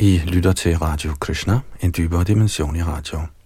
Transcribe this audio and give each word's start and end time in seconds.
I 0.00 0.22
lytter 0.26 0.52
til 0.52 0.78
Radio 0.78 1.12
Krishna, 1.20 1.60
en 1.80 1.94
dybere 1.96 2.24
dimension 2.24 2.76
i 2.76 2.82
radio. 2.82 3.37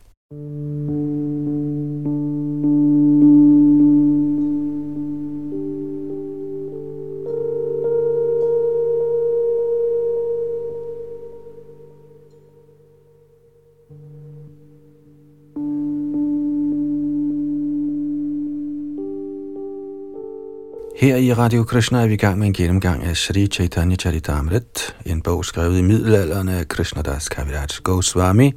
Her 21.03 21.17
i 21.17 21.33
Radio 21.33 21.65
Krishna 21.65 22.03
er 22.03 22.07
vi 22.07 22.15
i 22.15 22.17
gang 22.17 22.39
med 22.39 22.47
en 22.47 22.53
gennemgang 22.53 23.05
af 23.05 23.17
Sri 23.17 23.47
Chaitanya 23.47 23.97
Charitamrit, 23.97 24.97
en 25.07 25.23
bog 25.23 25.45
skrevet 25.45 25.79
i 25.79 25.83
middelalderen 25.83 26.49
af 26.49 26.69
Krishnadas 26.69 27.29
Kaviraj 27.29 27.67
Goswami. 27.83 28.53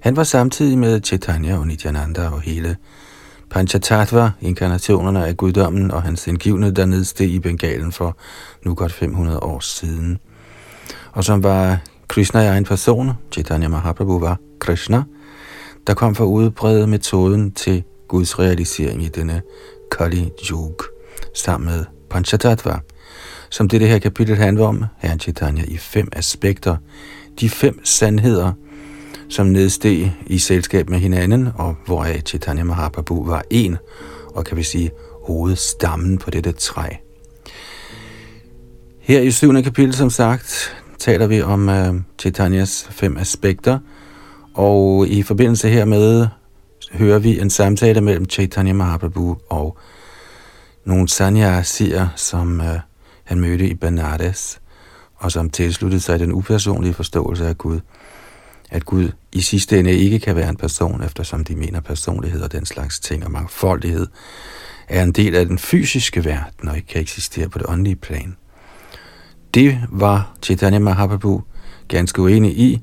Han 0.00 0.16
var 0.16 0.24
samtidig 0.24 0.78
med 0.78 1.00
Chaitanya 1.04 1.58
og 1.58 1.66
Nityananda 1.66 2.28
og 2.28 2.40
hele 2.40 2.76
Panchatattva, 3.50 4.30
inkarnationerne 4.40 5.26
af 5.26 5.36
guddommen 5.36 5.90
og 5.90 6.02
hans 6.02 6.26
indgivne, 6.26 6.70
der 6.70 6.86
nedsteg 6.86 7.28
i 7.30 7.38
Bengalen 7.38 7.92
for 7.92 8.16
nu 8.64 8.74
godt 8.74 8.92
500 8.92 9.38
år 9.38 9.60
siden. 9.60 10.18
Og 11.12 11.24
som 11.24 11.42
var 11.42 11.78
Krishna 12.08 12.40
i 12.40 12.46
egen 12.46 12.64
person, 12.64 13.10
Chaitanya 13.32 13.68
Mahaprabhu 13.68 14.18
var 14.18 14.38
Krishna, 14.60 15.02
der 15.86 15.94
kom 15.94 16.14
for 16.14 16.24
at 16.24 16.28
udbrede 16.28 16.86
metoden 16.86 17.52
til 17.52 17.82
Guds 18.08 18.38
realisering 18.38 19.04
i 19.04 19.08
denne 19.08 19.42
Kali 19.90 20.30
Yuga 20.50 20.91
sammen 21.34 21.70
med 21.70 21.84
Panchatattva, 22.10 22.78
som 23.50 23.68
det, 23.68 23.80
det 23.80 23.88
her 23.88 23.98
kapitel 23.98 24.36
handler 24.36 24.66
om, 24.66 24.84
Herren 24.98 25.20
Chaitanya 25.20 25.64
i 25.68 25.76
fem 25.76 26.08
aspekter. 26.12 26.76
De 27.40 27.50
fem 27.50 27.84
sandheder, 27.84 28.52
som 29.28 29.46
nedsteg 29.46 30.12
i 30.26 30.38
selskab 30.38 30.88
med 30.88 30.98
hinanden, 30.98 31.48
og 31.54 31.76
hvoraf 31.86 32.22
Chaitanya 32.26 32.64
Mahaprabhu 32.64 33.26
var 33.26 33.42
en, 33.50 33.76
og 34.34 34.44
kan 34.44 34.56
vi 34.56 34.62
sige 34.62 34.90
hovedstammen 35.26 36.18
på 36.18 36.30
dette 36.30 36.52
træ. 36.52 36.88
Her 39.00 39.20
i 39.20 39.30
syvende 39.30 39.62
kapitel, 39.62 39.94
som 39.94 40.10
sagt, 40.10 40.76
taler 40.98 41.26
vi 41.26 41.42
om 41.42 41.68
uh, 41.68 42.00
Chaitanyas 42.18 42.88
fem 42.90 43.16
aspekter, 43.16 43.78
og 44.54 45.08
i 45.08 45.22
forbindelse 45.22 45.68
hermed 45.68 46.26
hører 46.92 47.18
vi 47.18 47.40
en 47.40 47.50
samtale 47.50 48.00
mellem 48.00 48.30
Chaitanya 48.30 48.72
Mahaprabhu 48.72 49.36
og 49.50 49.78
nogle 50.84 51.08
sanyasier, 51.08 52.08
som 52.16 52.60
øh, 52.60 52.78
han 53.24 53.40
mødte 53.40 53.68
i 53.68 53.74
Benares, 53.74 54.60
og 55.16 55.32
som 55.32 55.50
tilsluttede 55.50 56.00
sig 56.00 56.18
den 56.18 56.32
upersonlige 56.32 56.94
forståelse 56.94 57.46
af 57.46 57.58
Gud. 57.58 57.80
At 58.70 58.84
Gud 58.84 59.10
i 59.32 59.40
sidste 59.40 59.78
ende 59.78 59.92
ikke 59.92 60.18
kan 60.18 60.36
være 60.36 60.48
en 60.48 60.56
person, 60.56 61.02
eftersom 61.02 61.44
de 61.44 61.56
mener 61.56 61.80
personlighed 61.80 62.42
og 62.42 62.52
den 62.52 62.66
slags 62.66 63.00
ting, 63.00 63.24
og 63.24 63.30
mangfoldighed 63.30 64.06
er 64.88 65.02
en 65.02 65.12
del 65.12 65.34
af 65.34 65.46
den 65.46 65.58
fysiske 65.58 66.24
verden, 66.24 66.68
og 66.68 66.76
ikke 66.76 66.88
kan 66.88 67.00
eksistere 67.00 67.48
på 67.48 67.58
det 67.58 67.66
åndelige 67.68 67.96
plan. 67.96 68.36
Det 69.54 69.80
var 69.88 70.34
Chaitanya 70.42 70.78
Mahaprabhu 70.78 71.42
ganske 71.88 72.22
uenig 72.22 72.58
i, 72.58 72.80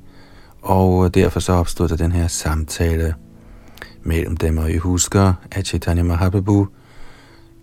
og 0.62 1.06
øh, 1.06 1.12
derfor 1.14 1.40
så 1.40 1.54
opstod 1.54 1.88
der 1.88 1.96
den 1.96 2.12
her 2.12 2.28
samtale 2.28 3.16
mellem 4.04 4.38
dem, 4.38 4.58
og 4.58 4.72
I 4.72 4.78
husker, 4.78 5.34
at 5.52 5.68
Chaitanya 5.68 6.04
Mahaprabhu 6.04 6.68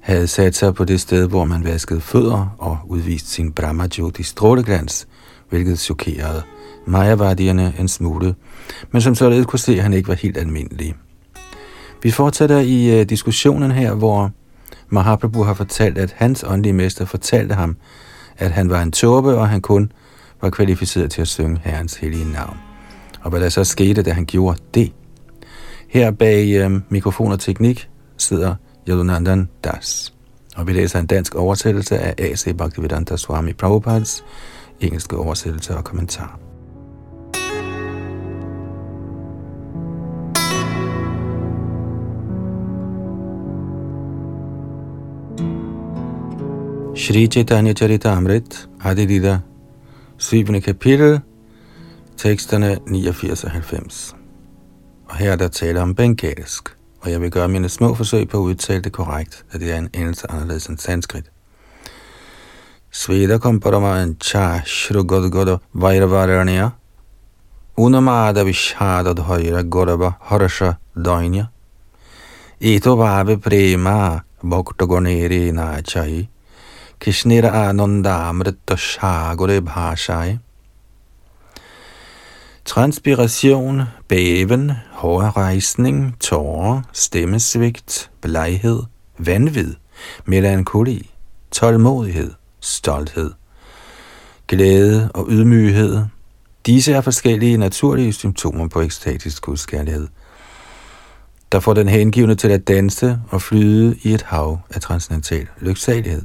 havde 0.07 0.27
sat 0.27 0.57
sig 0.57 0.75
på 0.75 0.85
det 0.85 1.01
sted, 1.01 1.29
hvor 1.29 1.45
man 1.45 1.65
vaskede 1.65 2.01
fødder 2.01 2.55
og 2.59 2.79
udviste 2.89 3.31
sin 3.31 3.53
Brahmajyoti 3.53 4.23
stråleglans, 4.23 5.09
hvilket 5.51 5.79
chokerede 5.79 6.43
Mayavadierne 6.87 7.75
en 7.79 7.89
smule, 7.89 8.35
men 8.91 9.03
som 9.03 9.15
således 9.15 9.47
kunne 9.47 9.59
se, 9.59 9.73
at 9.73 9.83
han 9.83 9.93
ikke 9.93 10.09
var 10.09 10.15
helt 10.15 10.37
almindelig. 10.37 10.95
Vi 12.03 12.11
fortsætter 12.11 12.59
i 12.59 13.01
uh, 13.01 13.07
diskussionen 13.07 13.71
her, 13.71 13.95
hvor 13.95 14.31
Mahaprabhu 14.89 15.43
har 15.43 15.55
fortalt, 15.55 15.99
at 15.99 16.15
hans 16.17 16.45
åndelige 16.49 16.73
mester 16.73 17.05
fortalte 17.05 17.55
ham, 17.55 17.77
at 18.39 18.51
han 18.51 18.71
var 18.71 18.83
en 18.83 18.93
tåbe, 18.93 19.37
og 19.37 19.49
han 19.49 19.61
kun 19.61 19.93
var 20.43 20.51
kvalificeret 20.51 21.11
til 21.11 21.21
at 21.21 21.29
synge 21.29 21.61
Herrens 21.65 21.95
hellige 21.95 22.33
navn. 22.33 22.57
Og 23.23 23.31
hvad 23.31 23.41
der 23.41 23.49
så 23.49 23.65
skete, 23.65 24.03
da 24.03 24.11
han 24.13 24.27
gjorde 24.27 24.59
det? 24.75 24.93
Her 25.89 26.11
bag 26.11 26.67
uh, 26.67 26.81
mikrofon 26.89 27.33
og 27.33 27.41
teknik 27.41 27.89
sidder 28.19 28.55
Yadunandan 28.89 29.49
Das. 29.65 30.13
Og 30.57 30.67
vi 30.67 30.73
læser 30.73 30.99
en 30.99 31.07
dansk 31.07 31.35
oversættelse 31.35 31.99
af 31.99 32.15
A.C. 32.19 32.57
Bhaktivedanta 32.57 33.17
Swami 33.17 33.53
Prabhupads 33.53 34.25
engelske 34.81 35.17
oversættelse 35.17 35.77
og 35.77 35.85
kommentar. 35.85 36.39
Shri 46.97 47.27
Chaitanya 47.27 47.73
Charita 47.73 48.09
Amrit, 48.09 48.69
Adidida, 48.85 49.39
7. 50.19 50.61
kapitel, 50.61 51.21
teksterne 52.17 52.79
89 52.87 53.45
og 53.45 53.51
90. 53.51 54.17
Og 55.09 55.17
her 55.17 55.33
er 55.33 55.37
der 55.37 55.49
tale 55.49 55.81
om 55.81 55.95
bengalsk 55.95 56.76
og 57.07 57.13
jeg 57.13 57.21
vil 57.21 57.31
gøre 57.31 57.49
mine 57.49 57.69
små 57.69 57.95
forsøg 57.95 58.29
på 58.29 58.37
at 58.37 58.43
udtale 58.43 58.83
det 58.83 58.93
korrekt, 58.93 59.45
at 59.53 59.61
det 59.61 59.73
er 59.73 59.79
en 59.79 59.91
endelse 59.95 60.31
anderledes 60.31 60.67
end 60.67 60.79
sanskrit. 60.79 61.25
Sveda 62.91 63.39
kom 63.39 63.61
cha 64.21 64.63
shrugodgodo 64.65 65.61
vairavaranya 65.75 66.73
unamada 67.77 68.43
vishada 68.45 69.13
dhayra 69.13 69.63
goraba 69.63 70.17
harsha 70.21 70.79
dainya 70.97 71.49
Eto 72.61 72.97
bhave 72.97 73.37
prema 73.37 74.23
bhakta 74.43 74.87
gonere 74.87 75.53
nachai 75.53 76.29
kishnira 76.99 77.69
ananda 77.69 78.29
amrita 78.31 78.77
shagore 78.77 79.61
bhashai 79.61 80.41
Transpiration, 82.67 83.83
bæven, 84.09 84.73
hårrejsning, 84.93 86.21
tårer, 86.21 86.83
stemmesvigt, 86.93 88.11
bleghed, 88.21 88.83
vanvid, 89.19 89.75
melankoli, 90.25 91.11
tålmodighed, 91.51 92.33
stolthed, 92.61 93.33
glæde 94.49 95.11
og 95.15 95.27
ydmyghed. 95.31 95.99
Disse 96.67 96.93
er 96.93 97.01
forskellige 97.01 97.57
naturlige 97.57 98.13
symptomer 98.13 98.69
på 98.69 98.81
ekstatisk 98.81 99.43
gudskærlighed, 99.43 100.09
der 101.53 101.61
får 101.61 101.75
den 101.75 101.89
hengivne 101.89 102.35
til 102.35 102.49
at 102.49 102.69
danse 102.69 103.19
og 103.31 103.43
flyde 103.43 103.99
i 104.03 104.15
et 104.15 104.23
hav 104.23 104.59
af 104.71 104.81
transcendental 104.81 105.47
lyksalighed, 105.61 106.23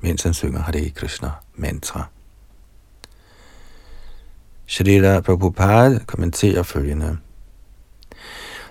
mens 0.00 0.22
han 0.22 0.34
synger 0.34 0.62
Hare 0.62 0.90
Krishna 0.90 1.30
mantra. 1.54 2.08
Shrila 4.66 5.20
Prabhupada 5.20 5.98
kommenterer 6.06 6.62
følgende. 6.62 7.16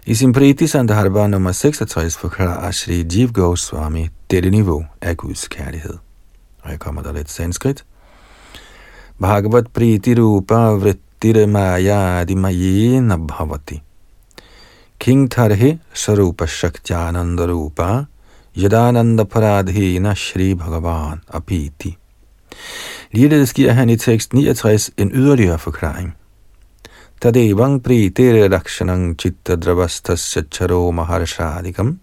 I 0.06 0.16
sin 0.16 0.34
Priti 0.34 0.68
Sandharva 0.68 1.28
nummer 1.28 1.52
66 1.52 2.18
forklarer 2.18 2.72
Shri 2.72 3.06
Jiv 3.14 3.32
Goswami 3.32 4.10
dette 4.32 4.50
niveau 4.50 4.86
af 5.02 5.18
Guds 5.18 5.48
kærlighed. 5.48 5.94
Og 6.62 6.72
jeg 6.72 6.80
kommer 6.80 7.02
der 7.02 7.14
lidt 7.14 7.32
sanskrit. 7.32 7.86
Bhagavat 9.20 9.68
Priti 9.74 10.16
Rupa 10.16 10.56
Vrittire 10.56 11.48
Maya 11.48 12.22
Adimayena 12.22 13.18
Bhavati. 13.18 13.82
King 15.00 15.32
Tarhe 15.32 15.80
Sarupa 15.94 16.46
Shaktyananda 16.46 17.46
Rupa 17.46 18.06
Yadananda 18.58 19.24
Paradhina 19.24 20.14
Shri 20.14 20.54
Bhagavan 20.54 21.20
Apiti. 21.34 21.98
Ligeledes 23.12 23.54
giver 23.54 23.74
han 23.74 23.90
i 23.90 23.98
tekst 23.98 24.34
69 24.34 24.92
en 24.98 25.12
yderligere 25.12 25.58
forklaring. 25.58 26.14
Tadevang 27.22 27.80
pritere 27.84 28.48
lakshanang 28.50 29.16
chitta 29.18 29.56
dravastasya 29.56 30.44
charo 30.52 30.92
maharshadikam 30.92 32.00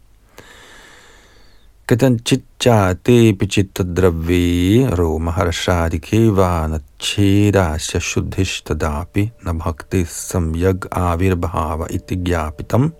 Katanchitchate 1.92 3.34
pichitta 3.36 3.84
dravi 3.84 4.88
ro 4.96 5.18
maharshadike 5.18 6.30
vanachedasya 6.38 8.00
shuddhishtadapi 8.00 9.30
na 9.44 9.52
bhakti 9.52 10.04
samyag 10.04 10.86
avirbhava 10.90 11.90
iti 11.90 12.16
gyapitam. 12.16 12.92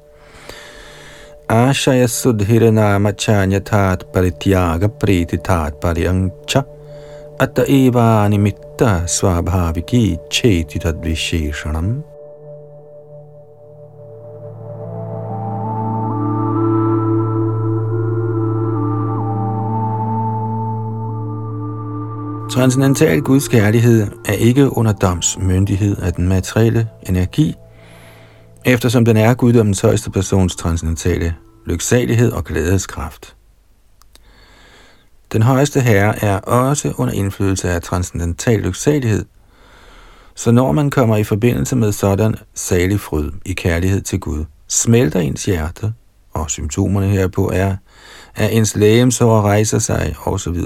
Ashaya 1.49 2.09
sudhiranama 2.09 3.13
chanyatat 3.15 4.13
parityaga 4.13 4.89
priti 4.89 5.39
tat 5.43 5.81
paryangcha 5.81 6.67
अत 7.43 7.59
eva 7.59 8.29
निमित्त 8.29 8.83
स्वाभाविकी 9.09 10.17
cheti 10.31 10.79
तद्विशेषणम् 10.85 11.93
Transcendental 22.53 23.21
Guds 23.21 23.49
kærlighed 23.49 24.07
er 24.29 24.33
ikke 24.33 24.77
under 24.77 24.93
doms 24.93 25.39
myndighed 25.39 25.97
af 25.97 26.13
den 26.13 26.29
materielle 26.29 26.89
energi, 27.09 27.55
eftersom 28.65 29.05
den 29.05 29.17
er 29.17 29.35
guddommens 29.35 29.81
højeste 29.81 30.11
persons 30.11 30.57
transcendentale 30.57 31.35
lyksalighed 31.67 32.33
og 32.33 32.45
glædeskraft. 32.45 33.42
Den 35.33 35.43
højeste 35.43 35.81
herre 35.81 36.25
er 36.25 36.39
også 36.39 36.93
under 36.97 37.15
indflydelse 37.15 37.71
af 37.71 37.83
transcendental 37.83 38.61
lyksalighed, 38.61 39.25
så 40.35 40.51
når 40.51 40.73
man 40.73 40.91
kommer 40.91 41.17
i 41.17 41.25
forbindelse 41.25 41.77
med 41.77 41.93
sådan 41.93 42.35
salig 42.55 43.01
fryd 43.01 43.31
i 43.45 43.53
kærlighed 43.53 44.01
til 44.01 44.21
Gud, 44.21 44.45
smelter 44.69 45.21
ens 45.21 45.45
hjerte, 45.45 45.93
og 46.33 46.51
symptomerne 46.51 47.07
herpå 47.07 47.51
er, 47.55 47.77
at 48.35 48.53
ens 48.53 48.77
lægemsår 48.77 49.43
rejser 49.43 49.79
sig 49.79 50.15
osv. 50.27 50.57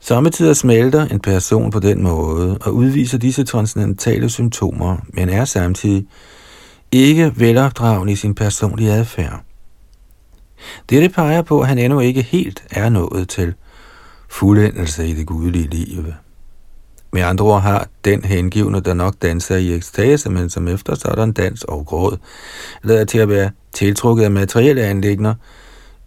Samtidig 0.00 0.56
smelter 0.56 1.06
en 1.06 1.20
person 1.20 1.70
på 1.70 1.80
den 1.80 2.02
måde 2.02 2.58
og 2.60 2.74
udviser 2.74 3.18
disse 3.18 3.44
transcendentale 3.44 4.30
symptomer, 4.30 4.96
men 5.08 5.28
er 5.28 5.44
samtidig 5.44 6.06
ikke 6.92 7.32
velopdragen 7.36 8.08
i 8.08 8.16
sin 8.16 8.34
personlige 8.34 8.92
adfærd. 8.92 9.47
Dette 10.90 11.08
peger 11.08 11.42
på, 11.42 11.60
at 11.60 11.68
han 11.68 11.78
endnu 11.78 12.00
ikke 12.00 12.22
helt 12.22 12.64
er 12.70 12.88
nået 12.88 13.28
til 13.28 13.54
fuldendelse 14.28 15.08
i 15.08 15.14
det 15.14 15.26
gudelige 15.26 15.68
liv. 15.68 16.04
Med 17.12 17.22
andre 17.22 17.44
ord 17.44 17.62
har 17.62 17.86
den 18.04 18.24
hengivne, 18.24 18.80
der 18.80 18.94
nok 18.94 19.14
danser 19.22 19.56
i 19.56 19.74
ekstase, 19.74 20.30
men 20.30 20.50
som 20.50 20.68
efter 20.68 20.94
sådan 20.94 21.32
dans 21.32 21.64
og 21.64 21.86
gråd, 21.86 22.16
lader 22.82 23.04
til 23.04 23.18
at 23.18 23.28
være 23.28 23.50
tiltrukket 23.72 24.24
af 24.24 24.30
materielle 24.30 24.82
anlægner, 24.82 25.34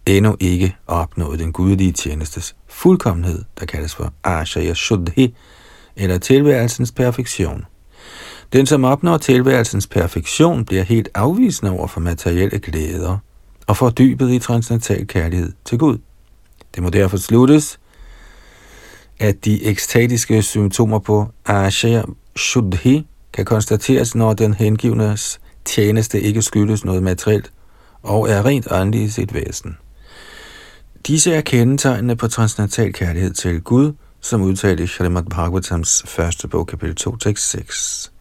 endnu 0.06 0.36
ikke 0.40 0.76
opnået 0.86 1.38
den 1.38 1.52
gudelige 1.52 1.92
tjenestes 1.92 2.56
fuldkommenhed, 2.68 3.44
der 3.60 3.66
kaldes 3.66 3.94
for 3.94 4.12
Ashaya 4.24 4.74
Shuddhi, 4.74 5.34
eller 5.96 6.18
tilværelsens 6.18 6.92
perfektion. 6.92 7.64
Den, 8.52 8.66
som 8.66 8.84
opnår 8.84 9.18
tilværelsens 9.18 9.86
perfektion, 9.86 10.64
bliver 10.64 10.82
helt 10.82 11.08
afvisende 11.14 11.72
over 11.72 11.86
for 11.86 12.00
materielle 12.00 12.58
glæder 12.58 13.18
og 13.72 13.76
fordybet 13.76 14.30
i 14.30 14.38
transcendental 14.38 15.06
kærlighed 15.06 15.52
til 15.64 15.78
Gud. 15.78 15.98
Det 16.74 16.82
må 16.82 16.90
derfor 16.90 17.16
sluttes, 17.16 17.80
at 19.18 19.44
de 19.44 19.64
ekstatiske 19.64 20.42
symptomer 20.42 20.98
på 20.98 21.26
Ashaya 21.46 22.02
Shuddhi 22.36 23.06
kan 23.32 23.44
konstateres, 23.44 24.14
når 24.14 24.32
den 24.32 24.54
hengivnes 24.54 25.40
tjeneste 25.64 26.20
ikke 26.20 26.42
skyldes 26.42 26.84
noget 26.84 27.02
materielt 27.02 27.52
og 28.02 28.30
er 28.30 28.44
rent 28.44 28.72
åndelig 28.72 29.02
i 29.02 29.08
sit 29.08 29.34
væsen. 29.34 29.76
Disse 31.06 31.34
er 31.34 31.40
kendetegnene 31.40 32.16
på 32.16 32.28
transcendental 32.28 32.92
kærlighed 32.92 33.32
til 33.32 33.60
Gud, 33.60 33.92
som 34.20 34.42
udtalt 34.42 34.80
i 34.80 34.86
Srimad 34.86 35.22
Bhagavatams 35.22 36.02
første 36.06 36.48
bog, 36.48 36.66
kapitel 36.66 36.94
2, 36.94 37.16
tekst 37.16 37.50
6. 37.50 38.12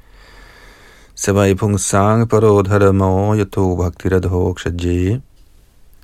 Savai 1.15 1.53
pung 1.53 1.79
sang 1.79 2.29
parodharamo 2.29 3.35
yato 3.35 3.75
bhaktiradho 3.75 4.53
kshaje 4.53 5.21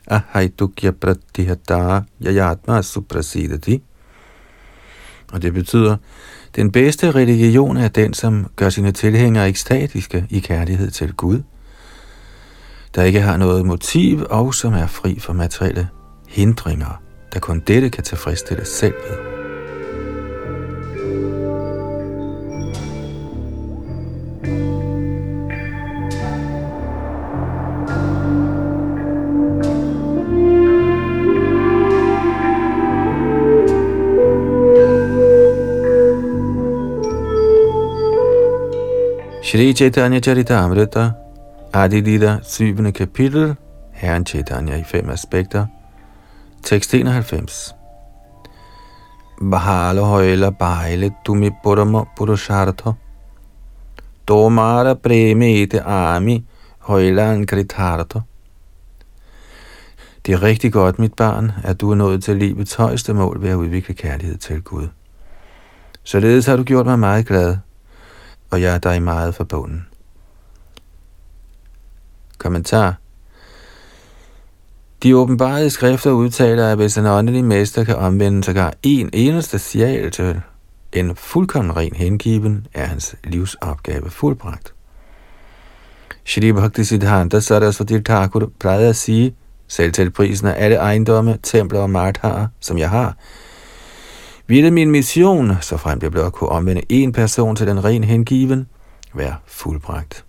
ahaitukya 0.07 0.91
pratihata 0.91 2.01
yayatma 2.25 2.81
suprasidati. 2.81 3.83
Og 5.33 5.41
det 5.41 5.53
betyder, 5.53 5.97
den 6.55 6.71
bedste 6.71 7.11
religion 7.11 7.77
er 7.77 7.87
den, 7.87 8.13
som 8.13 8.45
gør 8.55 8.69
sine 8.69 8.91
tilhængere 8.91 9.49
ekstatiske 9.49 10.27
i 10.29 10.39
kærlighed 10.39 10.91
til 10.91 11.13
Gud, 11.13 11.41
der 12.95 13.03
ikke 13.03 13.21
har 13.21 13.37
noget 13.37 13.65
motiv 13.65 14.25
og 14.29 14.53
som 14.53 14.73
er 14.73 14.87
fri 14.87 15.19
for 15.19 15.33
materielle 15.33 15.87
hindringer, 16.27 17.01
der 17.33 17.39
kun 17.39 17.59
dette 17.59 17.89
kan 17.89 18.03
tilfredsstille 18.03 18.65
selv 18.65 18.93
Shri 39.47 39.73
Chaitanya 39.73 40.19
Charitamrita, 40.19 41.15
Adilita, 41.73 42.43
7. 42.43 42.91
kapitel, 42.91 43.55
Herren 43.93 44.25
Chaitanya 44.25 44.75
i 44.75 44.83
fem 44.83 45.09
aspekter, 45.09 45.67
Tekst 46.63 46.93
91. 46.93 47.75
Bahalo 49.41 50.03
højla 50.05 50.49
bejle 50.49 51.11
tumi 51.25 51.51
purama 51.63 52.03
purushartha. 52.17 52.91
Tomara 54.27 54.93
premite 54.93 55.81
ami 55.81 56.45
højlan 56.79 57.45
krithartha. 57.45 58.19
Det 60.25 60.33
er 60.33 60.43
rigtig 60.43 60.73
godt, 60.73 60.99
mit 60.99 61.13
barn, 61.13 61.51
at 61.63 61.81
du 61.81 61.91
er 61.91 61.95
nået 61.95 62.23
til 62.23 62.37
livets 62.37 62.73
højeste 62.73 63.13
mål 63.13 63.41
ved 63.41 63.49
at 63.49 63.55
udvikle 63.55 63.93
kærlighed 63.93 64.37
til 64.37 64.61
Gud. 64.61 64.87
Således 66.03 66.45
har 66.45 66.55
du 66.55 66.63
gjort 66.63 66.85
mig 66.85 66.99
meget 66.99 67.25
glad, 67.25 67.57
og 68.51 68.61
jeg 68.61 68.75
er 68.75 68.77
dig 68.77 69.03
meget 69.03 69.35
forbunden. 69.35 69.87
Kommentar 72.37 72.95
de 75.03 75.15
åbenbarede 75.17 75.69
skrifter 75.69 76.11
udtaler, 76.11 76.71
at 76.71 76.77
hvis 76.77 76.97
en 76.97 77.05
åndelig 77.05 77.45
mester 77.45 77.83
kan 77.83 77.95
omvende 77.95 78.43
sig 78.43 78.73
en 78.83 79.09
eneste 79.13 79.59
sjæl 79.59 80.11
til 80.11 80.41
en 80.93 81.15
fuldkommen 81.15 81.75
ren 81.75 81.95
hengiven, 81.95 82.67
er 82.73 82.85
hans 82.85 83.15
livsopgave 83.23 84.09
fuldbragt. 84.09 84.73
Shri 86.25 86.51
Bhakti 86.51 86.83
Siddhanta 86.83 87.39
Saraswati 87.39 87.99
Thakur 87.99 88.51
plejede 88.59 88.89
at 88.89 88.95
sige, 88.95 89.35
selv 89.67 89.91
til 89.91 90.11
prisen 90.11 90.47
af 90.47 90.55
alle 90.57 90.75
ejendomme, 90.75 91.37
templer 91.43 91.79
og 91.79 91.89
martharer, 91.89 92.47
som 92.59 92.77
jeg 92.77 92.89
har, 92.89 93.15
ville 94.47 94.71
min 94.71 94.91
mission, 94.91 95.51
så 95.61 95.77
frem 95.77 95.99
jeg 96.01 96.11
blot 96.11 96.33
kunne 96.33 96.49
omvende 96.49 96.81
en 96.89 97.11
person 97.11 97.55
til 97.55 97.67
den 97.67 97.83
ren 97.83 98.03
hengiven, 98.03 98.67
være 99.13 99.35
fuldbragt. 99.45 100.25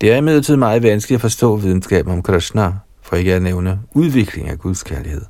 Det 0.00 0.12
er 0.12 0.16
imidlertid 0.16 0.56
meget 0.56 0.82
vanskeligt 0.82 1.18
at 1.18 1.20
forstå 1.20 1.56
videnskaben 1.56 2.12
om 2.12 2.22
Krishna, 2.22 2.72
for 3.02 3.16
ikke 3.16 3.34
at 3.34 3.42
nævne 3.42 3.80
udvikling 3.94 4.48
af 4.48 4.58
Guds 4.58 4.82
kærlighed. 4.82 5.22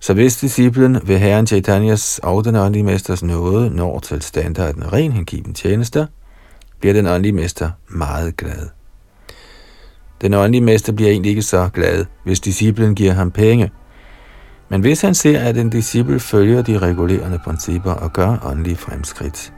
Så 0.00 0.14
hvis 0.14 0.36
disciplen 0.36 0.98
ved 1.04 1.18
Herren 1.18 1.46
Chaitanyas 1.46 2.20
og 2.22 2.44
den 2.44 2.56
åndelige 2.56 2.84
mesters 2.84 3.22
nåde 3.22 3.70
når 3.70 3.98
til 3.98 4.22
standarden 4.22 4.92
ren 4.92 5.12
hengiven 5.12 5.54
tjenester, 5.54 6.06
bliver 6.80 6.92
den 6.92 7.06
åndelige 7.06 7.32
mester 7.32 7.70
meget 7.88 8.36
glad. 8.36 8.68
Den 10.20 10.34
åndelige 10.34 10.60
mester 10.60 10.92
bliver 10.92 11.10
egentlig 11.10 11.30
ikke 11.30 11.42
så 11.42 11.68
glad, 11.74 12.04
hvis 12.24 12.40
disciplen 12.40 12.94
giver 12.94 13.12
ham 13.12 13.30
penge. 13.30 13.70
Men 14.70 14.80
hvis 14.80 15.00
han 15.00 15.14
ser, 15.14 15.40
at 15.40 15.56
en 15.56 15.70
disciple 15.70 16.20
følger 16.20 16.62
de 16.62 16.78
regulerende 16.78 17.38
principper 17.44 17.90
og 17.90 18.12
gør 18.12 18.36
åndelige 18.44 18.76
fremskridt, 18.76 19.52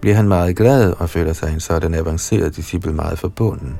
bliver 0.00 0.16
han 0.16 0.28
meget 0.28 0.56
glad 0.56 0.92
og 0.98 1.10
føler 1.10 1.32
sig 1.32 1.52
en 1.52 1.60
sådan 1.60 1.94
avanceret 1.94 2.56
disciple 2.56 2.92
meget 2.92 3.18
forbunden. 3.18 3.78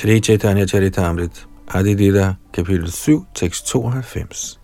Shri 0.00 0.20
Chaitanya 0.20 0.64
Charitamrit, 0.64 1.46
Adi 1.68 1.94
kapitel 2.52 2.90
7, 2.90 3.26
tekst 3.34 3.66
92. 3.66 4.58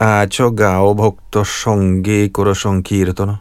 Acho 0.00 0.50
gao 0.50 0.94
bhokto 0.94 1.44
sange 1.44 2.32
kora 2.32 2.54
sankirtana. 2.54 3.36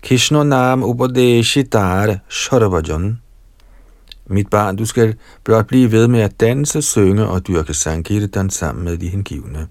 Krishna 0.00 0.44
nam 0.44 0.84
upadeshitar 0.84 2.20
sharvajan. 2.28 3.18
Mit 4.28 4.48
barn, 4.48 4.76
du 4.76 4.84
skal 4.84 5.16
blot 5.44 5.66
blive 5.66 5.92
ved 5.92 6.08
med 6.08 6.20
at 6.20 6.40
danse, 6.40 6.82
synge 6.82 7.26
og 7.26 7.46
dyrke 7.48 7.74
sankirtan 7.74 8.50
sammen 8.50 8.84
med 8.84 8.98
de 8.98 9.08
hengivne. 9.08 9.68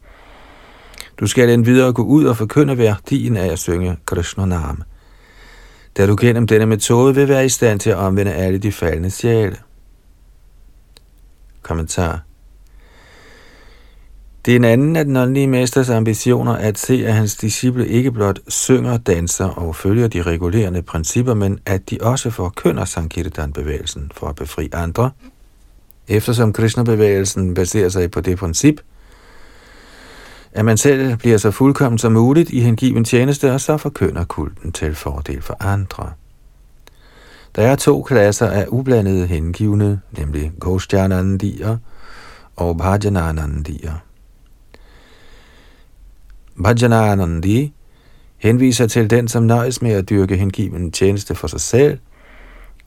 Du 1.20 1.28
skal 1.28 1.50
endvidere 1.50 1.94
gå 1.94 2.02
ud 2.02 2.26
og 2.26 2.38
forkynde 2.38 2.78
værdien 2.78 3.38
af 3.38 3.52
at 3.52 3.60
synge 3.60 3.98
Krishna 4.06 4.46
Nam. 4.46 4.84
Da 6.00 6.08
du 6.08 6.16
gennem 6.20 6.48
denne 6.48 6.66
metode 6.66 7.16
vil 7.16 7.28
være 7.28 7.46
i 7.46 7.50
stand 7.50 7.80
til 7.80 7.90
at 7.90 7.96
omvende 7.96 8.34
alle 8.34 8.58
de 8.58 8.72
faldende 8.72 9.10
sjæle. 9.12 9.58
Kommentar 11.62 12.24
Det 14.46 14.52
er 14.52 14.56
en 14.56 14.64
anden 14.64 14.96
af 14.96 15.06
den 15.06 15.18
åndelige 15.18 15.48
mesters 15.48 15.90
ambitioner 15.90 16.54
at 16.54 16.78
se, 16.78 17.08
at 17.08 17.14
hans 17.14 17.36
disciple 17.36 17.88
ikke 17.88 18.12
blot 18.12 18.40
synger, 18.48 18.98
danser 18.98 19.46
og 19.46 19.76
følger 19.76 20.08
de 20.08 20.22
regulerende 20.22 20.82
principper, 20.82 21.34
men 21.34 21.60
at 21.66 21.90
de 21.90 21.98
også 22.02 22.30
forkynder 22.30 22.86
Sankirtan-bevægelsen 22.86 24.12
for 24.16 24.28
at 24.28 24.36
befri 24.36 24.70
andre. 24.74 25.12
Eftersom 26.08 26.54
Krishna-bevægelsen 26.54 27.54
baserer 27.54 27.90
sig 27.90 28.12
på 28.12 28.22
det 28.22 28.38
princip, 28.38 28.82
at 30.52 30.66
man 30.66 30.78
selv 30.78 31.18
bliver 31.18 31.38
så 31.38 31.52
fuldkommen 31.52 31.98
som 31.98 32.12
muligt 32.12 32.50
i 32.50 32.60
hengiven 32.60 33.04
tjeneste, 33.04 33.54
og 33.54 33.62
så 33.62 33.78
forkynder 33.78 34.26
kulten 34.26 34.72
til 34.72 34.96
fordel 34.96 35.42
for 35.42 35.58
andre. 35.60 36.12
Der 37.56 37.62
er 37.62 37.76
to 37.76 38.02
klasser 38.02 38.48
af 38.48 38.66
ublandede 38.68 39.28
hengivne, 39.28 40.02
nemlig 40.18 40.52
Goshtjanandier 40.60 41.78
og 42.56 42.78
Bhajananandier. 42.78 43.94
Bhajananandi 46.64 47.74
henviser 48.38 48.88
til 48.88 49.10
den, 49.10 49.28
som 49.28 49.44
nøjes 49.44 49.82
med 49.82 49.92
at 49.92 50.10
dyrke 50.10 50.38
hengiven 50.38 50.92
tjeneste 50.92 51.36
for 51.36 51.48
sig 51.48 51.62
selv, 51.62 52.00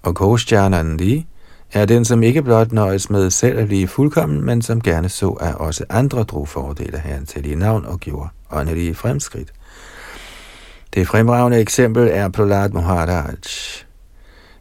og 0.02 0.14
Goshtjanandi 0.14 1.26
er 1.72 1.84
den, 1.84 2.04
som 2.04 2.22
ikke 2.22 2.42
blot 2.42 2.72
nøjes 2.72 3.10
med 3.10 3.30
selv 3.30 3.58
at 3.58 3.66
blive 3.66 3.88
fuldkommen, 3.88 4.44
men 4.44 4.62
som 4.62 4.80
gerne 4.80 5.08
så, 5.08 5.28
at 5.28 5.54
også 5.54 5.84
andre 5.90 6.22
drog 6.22 6.48
fordele 6.48 6.96
af 6.96 7.00
hans 7.00 7.30
til 7.30 7.50
i 7.50 7.54
navn 7.54 7.86
og 7.86 8.00
gjorde 8.00 8.28
åndelige 8.52 8.94
fremskridt. 8.94 9.52
Det 10.94 11.08
fremragende 11.08 11.60
eksempel 11.60 12.08
er 12.12 12.28
Prahlad 12.28 12.70
Maharaj. 12.70 13.34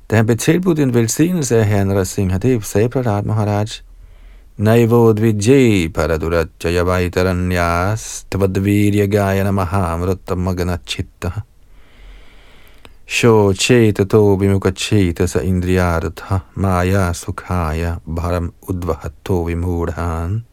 Da 0.10 0.16
han 0.16 0.26
blev 0.26 0.38
tilbudt 0.38 0.80
en 0.80 0.94
velsignelse 0.94 1.58
af 1.58 1.66
herren 1.66 2.00
Rasimhadev, 2.00 2.62
sagde 2.62 2.90
Prahlad 2.90 3.24
Maharaj, 3.24 3.66
Naivodvijay 4.58 5.94
paradurachayavaitaranyas 5.94 8.26
tvadvirya 8.32 9.06
gayana 9.06 9.52
Mahamrutta 9.52 10.36
magana 10.36 10.78
chitta. 10.88 11.32
Sho 13.06 13.54
chetato 13.54 14.36
vimuka 14.36 14.72
sa 15.28 15.40
indriyartha 15.40 16.40
maya 16.56 17.14
sukhaya 17.14 17.96
bharam 18.06 18.54
udvahato 18.62 19.44
vimudhan. 19.44 20.46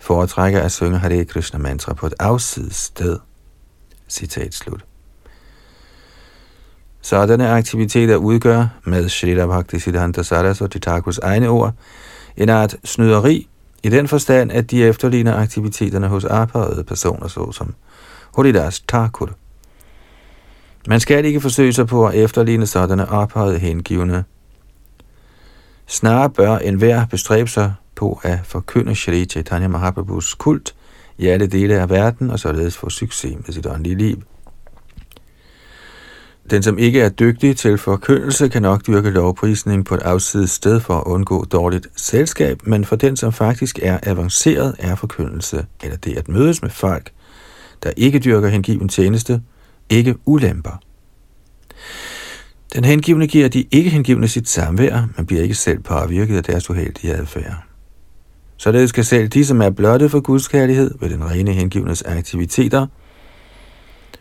foretrækker 0.05 0.61
at 0.61 0.71
synge 0.71 0.97
Hare 0.97 1.25
Krishna 1.25 1.59
mantra 1.59 1.93
på 1.93 2.07
et 2.07 2.13
afsides 2.19 2.75
sted. 2.75 3.19
Citat 4.09 4.53
slut. 4.53 4.85
Sådanne 7.01 7.49
aktiviteter 7.49 8.15
udgør, 8.15 8.67
med 8.83 9.09
Shrita 9.09 9.45
Bhakti 9.45 9.79
Siddhanta 9.79 10.23
Saraswati 10.23 10.79
Thakus 10.79 11.17
egne 11.17 11.49
ord, 11.49 11.73
en 12.37 12.49
art 12.49 12.75
snyderi 12.83 13.47
i 13.83 13.89
den 13.89 14.07
forstand, 14.07 14.51
at 14.51 14.71
de 14.71 14.83
efterligner 14.83 15.35
aktiviteterne 15.35 16.07
hos 16.07 16.25
arbejdede 16.25 16.83
personer 16.83 17.27
såsom 17.27 17.73
Holidas 18.33 18.79
Thakur. 18.79 19.29
Man 20.87 20.99
skal 20.99 21.25
ikke 21.25 21.41
forsøge 21.41 21.73
sig 21.73 21.87
på 21.87 22.07
at 22.07 22.15
efterligne 22.15 22.65
sådanne 22.65 23.09
ophøjede 23.09 23.59
hengivne. 23.59 24.23
Snarere 25.87 26.29
bør 26.29 26.57
enhver 26.57 27.05
bestræbe 27.05 27.49
sig 27.49 27.73
på 27.95 28.19
at 28.23 28.39
forkynde 28.43 28.95
Shri 28.95 29.25
Chaitanya 29.25 29.67
Mahaprabhus 29.67 30.33
kult 30.33 30.75
i 31.17 31.27
alle 31.27 31.47
dele 31.47 31.79
af 31.79 31.89
verden 31.89 32.31
og 32.31 32.39
således 32.39 32.77
få 32.77 32.89
succes 32.89 33.35
med 33.35 33.53
sit 33.53 33.65
åndelige 33.65 33.95
liv. 33.95 34.23
Den, 36.49 36.63
som 36.63 36.77
ikke 36.77 37.01
er 37.01 37.09
dygtig 37.09 37.57
til 37.57 37.77
forkyndelse, 37.77 38.47
kan 38.47 38.61
nok 38.61 38.87
dyrke 38.87 39.09
lovprisning 39.09 39.85
på 39.85 39.95
et 39.95 40.01
afsides 40.01 40.51
sted 40.51 40.79
for 40.79 40.93
at 40.93 41.03
undgå 41.03 41.43
dårligt 41.43 41.87
selskab, 41.95 42.67
men 42.67 42.85
for 42.85 42.95
den, 42.95 43.17
som 43.17 43.33
faktisk 43.33 43.79
er 43.81 43.99
avanceret, 44.03 44.75
er 44.79 44.95
forkyndelse, 44.95 45.65
eller 45.83 45.97
det 45.97 46.17
at 46.17 46.27
mødes 46.27 46.61
med 46.61 46.69
folk, 46.69 47.11
der 47.83 47.91
ikke 47.97 48.19
dyrker 48.19 48.47
hengiven 48.47 48.89
tjeneste, 48.89 49.41
ikke 49.89 50.15
ulemper. 50.25 50.81
Den 52.73 52.85
hengivne 52.85 53.27
giver 53.27 53.47
de 53.47 53.65
ikke 53.71 53.89
hengivne 53.89 54.27
sit 54.27 54.49
samvær, 54.49 55.07
men 55.17 55.25
bliver 55.25 55.41
ikke 55.41 55.55
selv 55.55 55.79
påvirket 55.79 56.37
af 56.37 56.43
deres 56.43 56.69
uheldige 56.69 57.13
adfærd. 57.13 57.64
Således 58.57 58.89
skal 58.89 59.05
selv 59.05 59.27
de, 59.27 59.45
som 59.45 59.61
er 59.61 59.69
blotte 59.69 60.09
for 60.09 60.19
Guds 60.19 60.47
kærlighed 60.47 60.91
ved 60.99 61.09
den 61.09 61.31
rene 61.31 61.53
hengivnes 61.53 62.01
aktiviteter, 62.01 62.87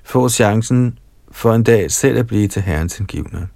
få 0.05 0.29
chancen 0.29 0.99
for 1.33 1.55
en 1.55 1.63
dag 1.63 1.91
selv 1.91 2.19
at 2.19 2.27
blive 2.27 2.49
til 2.49 2.63
Herrens 2.63 2.97
hengivne. 2.97 3.49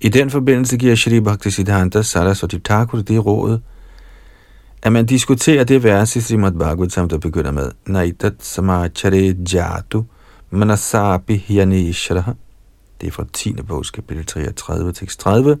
I 0.00 0.08
den 0.08 0.30
forbindelse 0.30 0.76
giver 0.76 0.94
Shri 0.94 1.20
Bhaktisiddhanta 1.20 2.02
Saraswati 2.02 2.58
Thakur 2.58 2.98
det 2.98 3.26
råd, 3.26 3.58
at 4.82 4.92
man 4.92 5.06
diskuterer 5.06 5.64
det 5.64 5.84
vers 5.84 6.16
i 6.16 6.20
Srimad 6.20 6.52
Bhagavatam, 6.52 7.08
der 7.08 7.18
begynder 7.18 7.50
med 7.50 7.70
Naitat 7.86 8.34
samachare 8.38 9.34
jatu 9.54 10.02
manasapi 10.50 11.36
hyanishraha. 11.36 12.32
Det 13.00 13.06
er 13.06 13.10
fra 13.10 13.24
10. 13.32 13.52
bogs 13.52 13.90
kapitel 13.90 14.26
33, 14.26 14.92
tekst 14.92 15.20
30 15.20 15.58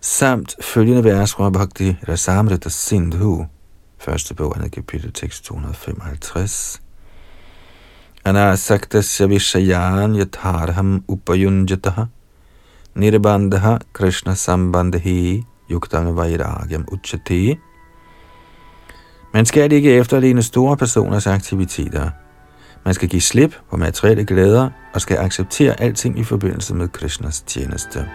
samt 0.00 0.56
følgende 0.60 1.04
vers 1.04 1.34
fra 1.34 1.50
Bhakti 1.50 1.96
Rasamrita 2.08 2.68
Sindhu, 2.68 3.46
første 3.98 4.34
bog, 4.34 4.56
andet 4.56 4.72
kapitel, 4.72 5.12
tekst 5.12 5.44
255. 5.44 6.82
Anasaktasya 8.24 9.26
vishayan 9.26 10.16
yatharham 10.16 11.04
upayunjataha 11.08 12.04
nirbandha 12.94 13.78
krishna 13.92 14.34
sambandhi 14.34 15.44
yuktam 15.70 16.16
vairagyam 16.16 16.86
uchati. 16.92 17.56
Man 19.34 19.46
skal 19.46 19.72
ikke 19.72 19.92
efterligne 19.92 20.42
store 20.42 20.76
personers 20.76 21.26
aktiviteter. 21.26 22.10
Man 22.84 22.94
skal 22.94 23.08
give 23.08 23.22
slip 23.22 23.54
på 23.70 23.76
materielle 23.76 24.24
glæder 24.24 24.70
og 24.94 25.00
skal 25.00 25.16
acceptere 25.16 25.80
alting 25.80 26.18
i 26.18 26.24
forbindelse 26.24 26.74
med 26.74 26.88
Krishnas 26.88 27.40
tjeneste. 27.40 28.06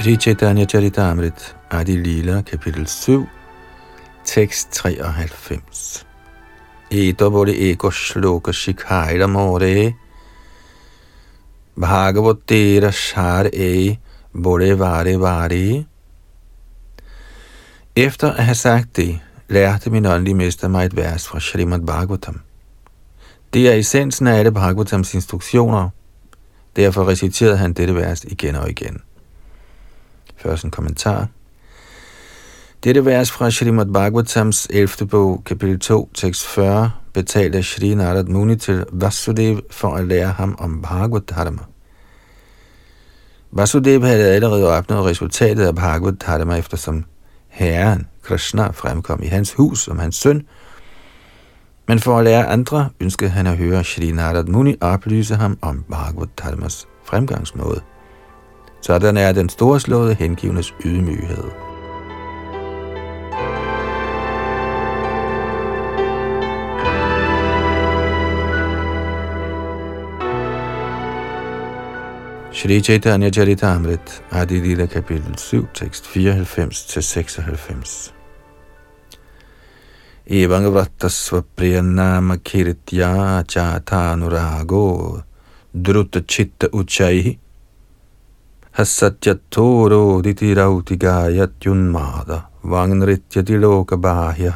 Shri 0.00 0.16
Chaitanya 0.16 0.64
Charitamrit, 0.64 1.54
Adi 1.70 1.98
Lila, 1.98 2.42
kapitel 2.42 2.86
7, 2.86 3.26
tekst 4.24 4.72
93. 4.72 6.04
Eta 6.90 7.28
bode 7.28 7.52
ego 7.52 7.90
shloka 7.90 8.50
shikhaira 8.50 9.28
more, 9.28 9.94
Bhagavatera 11.76 12.90
shar 12.90 13.50
e 13.52 13.98
bode 14.32 14.78
vare 14.78 15.20
vare. 15.20 15.84
Efter 17.94 18.32
at 18.32 18.44
have 18.44 18.54
sagt 18.54 18.96
det, 18.96 19.20
lærte 19.48 19.90
min 19.90 20.06
åndelige 20.06 20.34
mester 20.34 20.68
mig 20.68 20.86
et 20.86 20.96
vers 20.96 21.28
fra 21.28 21.40
Srimad 21.40 21.80
Bhagavatam. 21.80 22.40
Det 23.54 23.68
er 23.68 23.74
essensen 23.74 24.26
af 24.26 24.38
alle 24.38 24.52
Bhagavatams 24.52 25.14
instruktioner. 25.14 25.88
Derfor 26.76 27.08
reciterede 27.08 27.56
han 27.56 27.72
dette 27.72 27.94
vers 27.94 28.24
igen 28.24 28.56
og 28.56 28.70
igen. 28.70 29.00
Først 30.42 30.64
en 30.64 30.70
kommentar. 30.70 31.26
Dette 32.84 33.04
vers 33.04 33.30
fra 33.30 33.50
Srimad 33.50 33.86
Bhagavatams 33.86 34.66
11. 34.70 35.06
bog, 35.08 35.42
kapitel 35.44 35.78
2, 35.78 36.10
tekst 36.14 36.46
40, 36.46 36.90
betalte 37.12 37.62
Shri 37.62 37.94
Narad 37.94 38.24
Muni 38.24 38.56
til 38.56 38.84
Vasudev 38.92 39.60
for 39.70 39.94
at 39.94 40.06
lære 40.06 40.28
ham 40.28 40.56
om 40.58 40.82
Bhagavad 40.82 41.20
Dharma. 41.20 41.62
Vasudev 43.52 44.02
havde 44.02 44.30
allerede 44.30 44.68
opnået 44.68 45.04
resultatet 45.04 45.66
af 45.66 45.74
Bhagavad 45.74 46.12
Dharma, 46.12 46.56
eftersom 46.56 47.04
Herren, 47.48 48.06
Krishna, 48.22 48.70
fremkom 48.70 49.22
i 49.22 49.26
hans 49.26 49.52
hus 49.52 49.80
som 49.80 49.98
hans 49.98 50.16
søn, 50.16 50.46
men 51.88 51.98
for 51.98 52.18
at 52.18 52.24
lære 52.24 52.46
andre, 52.46 52.88
ønskede 53.00 53.30
han 53.30 53.46
at 53.46 53.56
høre 53.56 53.84
Shri 53.84 54.10
Narad 54.10 54.44
Muni 54.44 54.76
oplyse 54.80 55.36
ham 55.36 55.58
om 55.62 55.84
Bhagavad 55.90 56.28
Dharmas 56.38 56.88
fremgangsmåde. 57.04 57.80
Sådan 58.80 59.16
er 59.16 59.32
den 59.32 59.48
storslåede 59.48 60.14
hengivnes 60.14 60.74
ydmyghed. 60.84 61.50
Shri 72.52 72.80
Chaitanya 72.80 73.30
Charitamrit, 73.30 74.22
Adi 74.30 74.60
Lila 74.60 74.86
kapitel 74.86 75.38
7, 75.38 75.66
tekst 75.74 76.04
94-96. 76.16 78.12
Evang 80.26 80.72
vratasva 80.72 81.42
priyanama 81.56 82.36
kiritya 82.36 83.44
chatanurago 83.48 85.20
Drutta 85.72 86.20
chitta 86.20 86.68
uchaihi 86.72 87.38
Hasatyatoro 88.70 90.20
ditirautigayat 90.20 91.50
yunmada 91.66 92.40
vangnritya 92.62 93.42
diloka 93.42 93.96
bahya. 93.96 94.52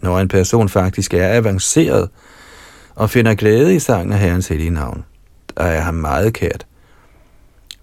Når 0.00 0.18
en 0.18 0.28
person 0.28 0.68
faktisk 0.68 1.14
er 1.14 1.28
avanceret 1.36 2.08
og 2.94 3.10
finder 3.10 3.34
glæde 3.34 3.74
i 3.74 3.78
sangen 3.78 4.12
af 4.12 4.18
Herrens 4.18 4.48
hellige 4.48 4.70
navn, 4.70 5.04
der 5.56 5.64
er 5.64 5.80
ham 5.80 5.94
meget 5.94 6.32
kært, 6.32 6.66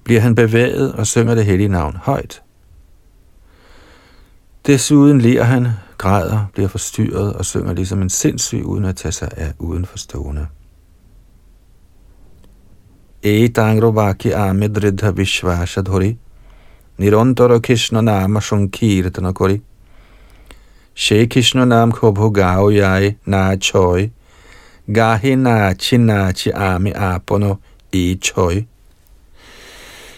bliver 0.03 0.21
han 0.21 0.35
bevæget 0.35 0.93
og 0.93 1.07
synger 1.07 1.35
det 1.35 1.45
hellige 1.45 1.69
navn 1.69 1.97
højt. 2.01 2.41
Desuden 4.65 5.21
ler 5.21 5.43
han, 5.43 5.67
græder, 5.97 6.45
bliver 6.53 6.69
forstyrret 6.69 7.33
og 7.33 7.45
synger 7.45 7.73
ligesom 7.73 8.01
en 8.01 8.09
sindssyg 8.09 8.65
uden 8.65 8.85
at 8.85 8.95
tage 8.95 9.11
sig 9.11 9.29
af 9.37 9.53
udenforstående. 9.59 10.47
Etangrobaki 13.23 14.33
amidridha 14.33 15.11
vishvashadhuri 15.11 16.17
Nirantara 16.99 17.61
Krishna 17.61 18.01
nama 18.01 18.39
sankirtana 18.39 19.33
kori. 19.33 19.61
She 20.95 21.27
Krishna 21.27 21.65
nam 21.65 21.91
ko 21.91 22.11
bhogao 22.11 22.73
yai 22.75 23.17
na 23.25 23.55
choi. 23.55 24.11
Gahi 24.89 25.37
na 25.37 25.73
chi 25.73 25.97
na 25.97 26.31
chi 26.31 26.51
ami 26.51 26.91
apono 26.93 27.59
e 27.91 28.15
choi. 28.15 28.65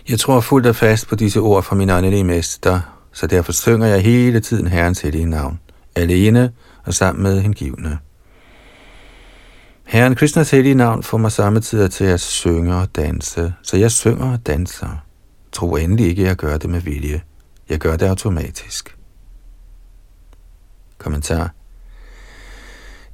Jeg 0.10 0.20
tror 0.20 0.42
fuldt 0.42 0.66
og 0.66 0.76
fast 0.76 1.08
på 1.08 1.16
disse 1.16 1.40
ord 1.40 1.64
fra 1.64 1.76
min 1.76 1.90
åndelige 1.90 2.24
mester, 2.24 2.80
så 3.14 3.28
derfor 3.28 3.52
synger 3.52 3.88
jeg 3.88 4.02
hele 4.02 4.40
tiden 4.40 4.68
Herrens 4.68 5.02
hellige 5.02 5.26
navn, 5.26 5.60
alene 5.96 6.52
og 6.86 6.94
sammen 6.94 7.24
med 7.24 7.42
hengivne. 7.42 8.00
Herren 9.90 10.16
Krishnas 10.16 10.52
hellige 10.52 10.76
navn 10.76 11.04
får 11.04 11.18
mig 11.18 11.32
samtidig 11.32 11.92
til 11.92 12.06
at 12.06 12.20
synge 12.20 12.76
og 12.76 12.96
danse, 12.96 13.54
så 13.64 13.78
jeg 13.78 13.92
synger 13.92 14.32
og 14.32 14.48
danser. 14.48 15.04
Tro 15.52 15.76
endelig 15.76 16.08
ikke, 16.08 16.22
at 16.22 16.28
jeg 16.28 16.36
gør 16.36 16.58
det 16.58 16.70
med 16.70 16.82
vilje. 16.82 17.22
Jeg 17.70 17.80
gør 17.80 17.96
det 17.96 18.06
automatisk. 18.06 18.98
Kommentar. 20.98 21.54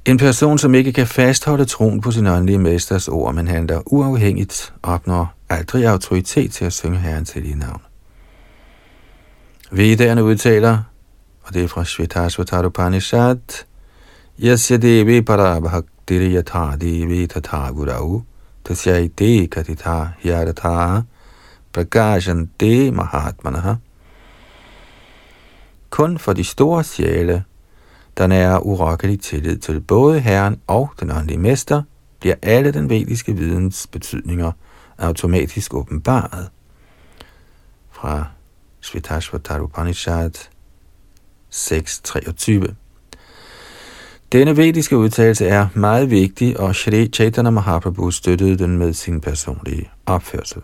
En 0.04 0.18
person, 0.18 0.58
som 0.58 0.74
ikke 0.74 0.92
kan 0.92 1.06
fastholde 1.06 1.64
troen 1.64 2.00
på 2.00 2.10
sin 2.10 2.26
åndelige 2.26 2.58
mesters 2.58 3.08
ord, 3.08 3.34
men 3.34 3.48
handler 3.48 3.82
uafhængigt, 3.86 4.74
opnår 4.82 5.34
aldrig 5.48 5.86
autoritet 5.86 6.52
til 6.52 6.64
at 6.64 6.72
synge 6.72 6.98
Herrens 6.98 7.30
hellige 7.30 7.58
navn. 7.58 7.80
Vedderne 9.70 10.24
udtaler, 10.24 10.78
og 11.42 11.54
det 11.54 11.64
er 11.64 11.68
fra 11.68 11.84
Shvetashvatar 11.84 12.66
Upanishad, 12.66 13.64
Yasya 14.42 14.76
Devi 14.76 15.20
Parabhaktir 16.06 16.30
Yatha 16.30 16.76
Devi 16.76 17.26
Tatha 17.26 17.72
Gurau 17.72 18.22
Tasyaite 18.64 19.48
Katitha 19.48 20.14
Hyaratha 20.22 21.04
Prakashante 21.72 22.92
Mahatmanaha 22.92 23.78
Kun 25.90 26.18
for 26.18 26.32
de 26.32 26.44
store 26.44 26.84
sjæle, 26.84 27.44
der 28.16 28.28
er 28.28 28.58
urokkelig 28.58 29.20
tillid 29.20 29.58
til 29.58 29.80
både 29.80 30.20
Herren 30.20 30.60
og 30.66 30.90
den 31.00 31.10
åndelige 31.10 31.38
mester, 31.38 31.82
bliver 32.20 32.34
alle 32.42 32.70
den 32.72 32.90
vediske 32.90 33.36
videns 33.36 33.86
betydninger 33.86 34.52
automatisk 34.98 35.74
åbenbaret. 35.74 36.50
Fra 37.90 38.26
Svetashvatar 38.80 39.60
Upanishad 39.60 40.30
6.23 41.52 42.74
denne 44.32 44.56
vediske 44.56 44.96
udtalelse 44.96 45.46
er 45.46 45.66
meget 45.74 46.10
vigtig, 46.10 46.60
og 46.60 46.74
Shri 46.74 47.06
Chaitanya 47.06 47.50
Mahaprabhu 47.50 48.10
støttede 48.10 48.58
den 48.58 48.78
med 48.78 48.92
sin 48.92 49.20
personlige 49.20 49.90
opførsel. 50.06 50.62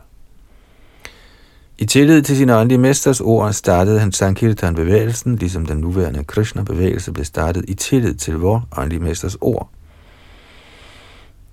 I 1.79 1.87
tillid 1.87 2.23
til 2.23 2.37
sin 2.37 2.51
åndelige 2.51 2.79
mesters 2.79 3.21
ord 3.21 3.53
startede 3.53 4.01
han 4.01 4.13
Sankirtan-bevægelsen, 4.13 5.37
ligesom 5.37 5.67
den 5.67 5.79
nuværende 5.79 6.25
Krishna-bevægelse 6.25 7.13
blev 7.13 7.25
startet 7.25 7.65
i 7.69 7.75
tillid 7.75 8.15
til 8.15 8.35
vor 8.35 8.69
åndelige 8.77 9.03
mesters 9.03 9.37
ord. 9.41 9.69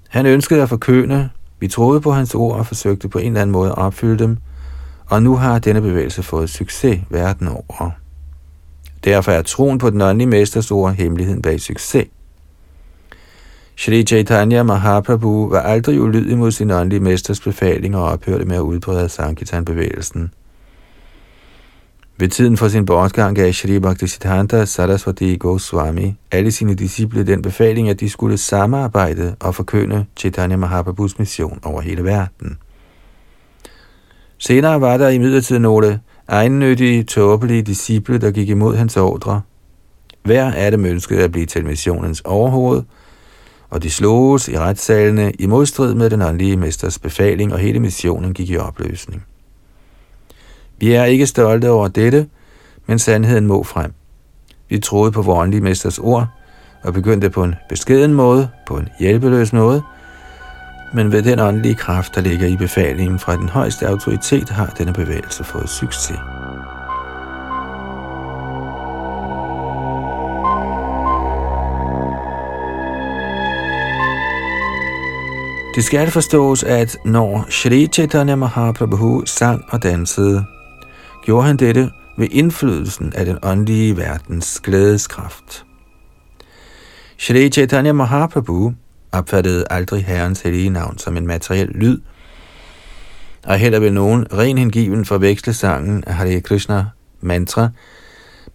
Han 0.09 0.25
ønskede 0.25 0.61
at 0.61 0.69
forkøne, 0.69 1.29
vi 1.59 1.67
troede 1.67 2.01
på 2.01 2.11
hans 2.11 2.35
ord 2.35 2.55
og 2.55 2.65
forsøgte 2.65 3.09
på 3.09 3.19
en 3.19 3.27
eller 3.27 3.41
anden 3.41 3.51
måde 3.51 3.69
at 3.69 3.77
opfylde 3.77 4.23
dem, 4.23 4.37
og 5.05 5.23
nu 5.23 5.35
har 5.35 5.59
denne 5.59 5.81
bevægelse 5.81 6.23
fået 6.23 6.49
succes 6.49 6.99
verden 7.09 7.47
over. 7.47 7.91
Derfor 9.03 9.31
er 9.31 9.41
troen 9.41 9.77
på 9.77 9.89
den 9.89 10.01
åndelige 10.01 10.29
mester 10.29 10.61
store 10.61 10.93
hemmeligheden 10.93 11.41
bag 11.41 11.61
succes. 11.61 12.07
Shri 13.75 14.03
Chaitanya 14.03 14.63
Mahaprabhu 14.63 15.49
var 15.49 15.59
aldrig 15.59 16.01
ulydig 16.01 16.37
mod 16.37 16.51
sin 16.51 16.71
åndelige 16.71 16.99
mesters 16.99 17.39
befaling 17.39 17.95
og 17.95 18.03
ophørte 18.03 18.45
med 18.45 18.55
at 18.55 18.61
udbrede 18.61 19.09
Sankirtan-bevægelsen. 19.09 20.31
Ved 22.17 22.27
tiden 22.27 22.57
for 22.57 22.67
sin 22.67 22.85
bortgang 22.85 23.35
gav 23.35 23.53
Shri 23.53 23.79
Bhaktisiddhanta 23.79 24.65
Saraswati 24.65 25.35
Goswami 25.35 26.15
alle 26.31 26.51
sine 26.51 26.75
disciple 26.75 27.23
den 27.23 27.41
befaling, 27.41 27.89
at 27.89 27.99
de 27.99 28.09
skulle 28.09 28.37
samarbejde 28.37 29.35
og 29.39 29.55
forkynde 29.55 30.05
Chaitanya 30.17 30.57
Mahaprabhus 30.57 31.19
mission 31.19 31.59
over 31.63 31.81
hele 31.81 32.03
verden. 32.03 32.57
Senere 34.37 34.81
var 34.81 34.97
der 34.97 35.09
i 35.09 35.59
nogle 35.59 35.99
egennyttige, 36.29 37.03
tåbelige 37.03 37.61
disciple, 37.61 38.17
der 38.17 38.31
gik 38.31 38.49
imod 38.49 38.75
hans 38.75 38.97
ordre. 38.97 39.41
Hver 40.23 40.51
af 40.51 40.71
dem 40.71 40.85
ønskede 40.85 41.23
at 41.23 41.31
blive 41.31 41.45
til 41.45 41.65
missionens 41.65 42.21
overhoved, 42.21 42.83
og 43.69 43.83
de 43.83 43.89
sloges 43.89 44.47
i 44.47 44.57
retssalene 44.57 45.31
i 45.39 45.45
modstrid 45.45 45.93
med 45.93 46.09
den 46.09 46.21
åndelige 46.21 46.57
mesters 46.57 46.99
befaling, 46.99 47.53
og 47.53 47.59
hele 47.59 47.79
missionen 47.79 48.33
gik 48.33 48.49
i 48.49 48.57
opløsning. 48.57 49.23
Vi 50.77 50.93
er 50.93 51.03
ikke 51.03 51.25
stolte 51.25 51.69
over 51.69 51.87
dette, 51.87 52.27
men 52.87 52.99
sandheden 52.99 53.47
må 53.47 53.63
frem. 53.63 53.93
Vi 54.69 54.79
troede 54.79 55.11
på 55.11 55.21
vores 55.21 55.41
åndelige 55.41 55.63
mesters 55.63 55.99
ord, 55.99 56.27
og 56.83 56.93
begyndte 56.93 57.29
på 57.29 57.43
en 57.43 57.55
beskeden 57.69 58.13
måde, 58.13 58.49
på 58.67 58.77
en 58.77 58.89
hjælpeløs 58.99 59.53
måde, 59.53 59.83
men 60.93 61.11
ved 61.11 61.21
den 61.23 61.39
åndelige 61.39 61.75
kraft, 61.75 62.15
der 62.15 62.21
ligger 62.21 62.47
i 62.47 62.55
befalingen 62.55 63.19
fra 63.19 63.35
den 63.35 63.49
højeste 63.49 63.87
autoritet, 63.87 64.49
har 64.49 64.65
denne 64.65 64.93
bevægelse 64.93 65.43
fået 65.43 65.69
succes. 65.69 66.19
Det 75.75 75.83
skal 75.83 76.11
forstås, 76.11 76.63
at 76.63 76.97
når 77.05 77.45
Shri 77.49 77.87
Chaitanya 77.87 78.35
Mahaprabhu 78.35 79.25
sang 79.25 79.65
og 79.69 79.83
dansede, 79.83 80.45
gjorde 81.25 81.47
han 81.47 81.57
dette 81.57 81.91
ved 82.17 82.27
indflydelsen 82.31 83.13
af 83.15 83.25
den 83.25 83.37
åndelige 83.43 83.97
verdens 83.97 84.59
glædeskraft. 84.59 85.65
Shri 87.17 87.49
Chaitanya 87.49 87.91
Mahaprabhu 87.91 88.73
opfattede 89.11 89.65
aldrig 89.69 90.05
Herrens 90.05 90.41
hellige 90.41 90.69
navn 90.69 90.97
som 90.97 91.17
en 91.17 91.27
materiel 91.27 91.67
lyd, 91.67 91.99
og 93.45 93.57
heller 93.57 93.79
vil 93.79 93.93
nogen 93.93 94.33
ren 94.33 94.57
hengiven 94.57 95.05
forveksle 95.05 95.53
sangen 95.53 96.03
af 96.07 96.13
Hare 96.13 96.41
Krishna 96.41 96.85
mantra 97.21 97.69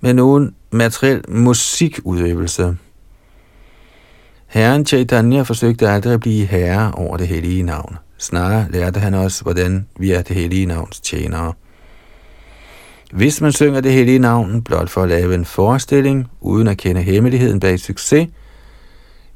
med 0.00 0.14
nogen 0.14 0.54
materiel 0.70 1.24
musikudøvelse. 1.28 2.76
Herren 4.46 4.86
Chaitanya 4.86 5.42
forsøgte 5.42 5.88
aldrig 5.88 6.12
at 6.12 6.20
blive 6.20 6.46
herre 6.46 6.92
over 6.92 7.16
det 7.16 7.28
hellige 7.28 7.62
navn. 7.62 7.96
Snarere 8.18 8.66
lærte 8.70 9.00
han 9.00 9.14
os, 9.14 9.40
hvordan 9.40 9.86
vi 9.98 10.12
er 10.12 10.22
det 10.22 10.36
hellige 10.36 10.66
navns 10.66 11.00
tjenere. 11.00 11.52
Hvis 13.12 13.40
man 13.40 13.52
synger 13.52 13.80
det 13.80 13.92
hellige 13.92 14.18
navn 14.18 14.62
blot 14.62 14.90
for 14.90 15.02
at 15.02 15.08
lave 15.08 15.34
en 15.34 15.44
forestilling, 15.44 16.28
uden 16.40 16.68
at 16.68 16.78
kende 16.78 17.02
hemmeligheden 17.02 17.60
bag 17.60 17.78
succes, 17.78 18.28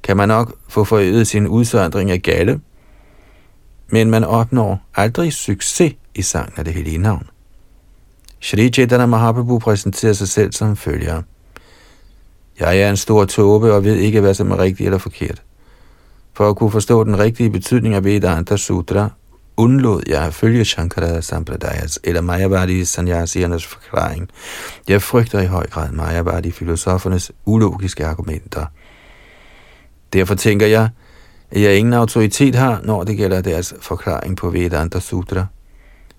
kan 0.02 0.16
man 0.16 0.28
nok 0.28 0.54
få 0.68 0.84
forøget 0.84 1.26
sin 1.26 1.46
udsøndring 1.46 2.10
af 2.10 2.22
galle, 2.22 2.60
men 3.88 4.10
man 4.10 4.24
opnår 4.24 4.80
aldrig 4.94 5.32
succes 5.32 5.94
i 6.14 6.22
sangen 6.22 6.52
af 6.56 6.64
det 6.64 6.74
hellige 6.74 6.98
navn. 6.98 7.26
Shri 8.40 8.68
Chaitanya 8.68 9.06
Mahaprabhu 9.06 9.58
præsenterer 9.58 10.12
sig 10.12 10.28
selv 10.28 10.52
som 10.52 10.76
følger. 10.76 11.22
Jeg 12.60 12.80
er 12.80 12.90
en 12.90 12.96
stor 12.96 13.24
tåbe 13.24 13.72
og 13.72 13.84
ved 13.84 13.96
ikke, 13.96 14.20
hvad 14.20 14.34
som 14.34 14.50
er 14.50 14.58
rigtigt 14.58 14.86
eller 14.86 14.98
forkert. 14.98 15.42
For 16.32 16.50
at 16.50 16.56
kunne 16.56 16.70
forstå 16.70 17.04
den 17.04 17.18
rigtige 17.18 17.50
betydning 17.50 17.94
af 17.94 18.04
Vedanta 18.04 18.56
Sutra, 18.56 19.10
undlod 19.56 20.02
jeg 20.06 20.22
at 20.24 20.34
følge 20.34 20.64
Shankara 20.64 21.20
Sampradayas 21.20 21.98
eller 22.04 22.20
Mayavadi 22.20 22.84
Sanyasiernes 22.84 23.66
forklaring. 23.66 24.28
Jeg 24.88 25.02
frygter 25.02 25.40
i 25.40 25.46
høj 25.46 25.66
grad 25.66 25.92
Mayavadi 25.92 26.50
filosofernes 26.50 27.32
ulogiske 27.44 28.06
argumenter. 28.06 28.66
Derfor 30.12 30.34
tænker 30.34 30.66
jeg, 30.66 30.88
at 31.50 31.62
jeg 31.62 31.76
ingen 31.76 31.94
autoritet 31.94 32.54
har, 32.54 32.80
når 32.84 33.04
det 33.04 33.16
gælder 33.16 33.40
deres 33.40 33.74
forklaring 33.80 34.36
på 34.36 34.50
Vedanta 34.50 35.00
Sutra. 35.00 35.46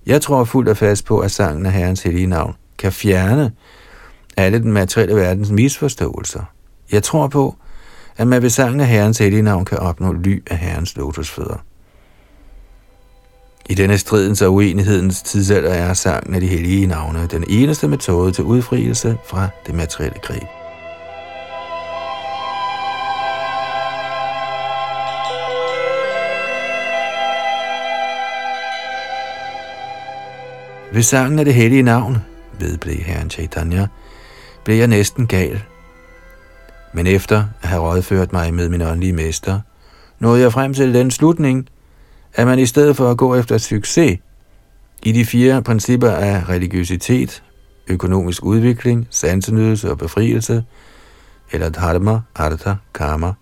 Jeg 0.06 0.22
tror 0.22 0.44
fuldt 0.44 0.70
og 0.70 0.78
fast 0.78 1.06
på, 1.06 1.20
at 1.20 1.32
sangen 1.32 1.66
af 1.66 1.72
Herrens 1.72 2.04
hellige 2.04 2.28
navn 2.28 2.56
kan 2.78 2.92
fjerne 2.92 3.52
alle 4.38 4.60
den 4.60 4.72
materielle 4.72 5.16
verdens 5.16 5.52
misforståelser. 5.52 6.44
Jeg 6.92 7.04
tror 7.04 7.28
på, 7.28 7.56
at 8.18 8.28
man 8.28 8.42
ved 8.42 8.50
sangen 8.50 8.80
af 8.80 8.88
Herrens 8.88 9.18
hellige 9.18 9.42
navn 9.42 9.66
kan 9.66 9.78
opnå 9.78 10.14
ly 10.14 10.44
af 10.48 10.58
Herrens 10.58 10.96
lotusfødder. 10.96 11.64
I 13.70 13.74
denne 13.74 13.98
stridens 13.98 14.42
og 14.42 14.54
uenighedens 14.54 15.22
tidsalder 15.22 15.70
er 15.70 15.94
sangen 15.94 16.36
af 16.36 16.42
de 16.42 16.48
hellige 16.48 16.88
navne 16.88 17.28
den 17.32 17.44
eneste 17.50 17.88
metode 17.88 18.32
til 18.32 18.44
udfrielse 18.44 19.18
fra 19.26 19.48
det 19.68 19.76
materielle 19.76 20.20
greb. 20.24 20.59
Ved 30.92 31.04
sangen 31.04 31.40
af 31.40 31.46
det 31.46 31.54
hellige 31.54 31.82
navn, 31.82 32.18
vedblev 32.60 32.96
herren 32.96 33.30
Chaitanya, 33.30 33.88
blev 34.64 34.76
jeg 34.76 34.88
næsten 34.88 35.28
gal. 35.28 35.62
Men 36.94 37.08
efter 37.08 37.44
at 37.62 37.70
have 37.70 37.82
rådført 37.82 38.34
mig 38.34 38.54
med 38.54 38.70
min 38.70 38.82
åndelige 38.82 39.14
mester, 39.14 39.60
nåede 40.20 40.42
jeg 40.42 40.54
frem 40.54 40.74
til 40.74 40.94
den 40.94 41.12
slutning, 41.12 41.68
at 42.34 42.48
man 42.48 42.60
i 42.60 42.66
stedet 42.66 42.96
for 42.96 43.12
at 43.12 43.18
gå 43.18 43.36
efter 43.36 43.58
succes 43.58 44.20
i 45.04 45.12
de 45.12 45.26
fire 45.26 45.64
principper 45.64 46.12
af 46.12 46.50
religiøsitet, 46.50 47.44
økonomisk 47.88 48.46
udvikling, 48.46 49.08
sansenydelse 49.10 49.92
og 49.92 49.98
befrielse, 49.98 50.64
eller 51.52 51.70
dharma, 51.70 52.20
artha, 52.36 52.74
karma 52.94 53.34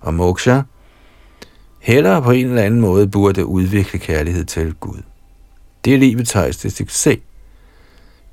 og 0.00 0.14
moksha, 0.14 0.60
heller 1.80 2.20
på 2.20 2.30
en 2.30 2.46
eller 2.46 2.62
anden 2.62 2.80
måde 2.80 3.08
burde 3.08 3.46
udvikle 3.46 3.98
kærlighed 3.98 4.44
til 4.44 4.74
Gud. 4.74 5.02
Det 5.84 5.94
er 5.94 5.98
livets 5.98 6.32
højeste 6.32 6.70
succes. 6.70 7.18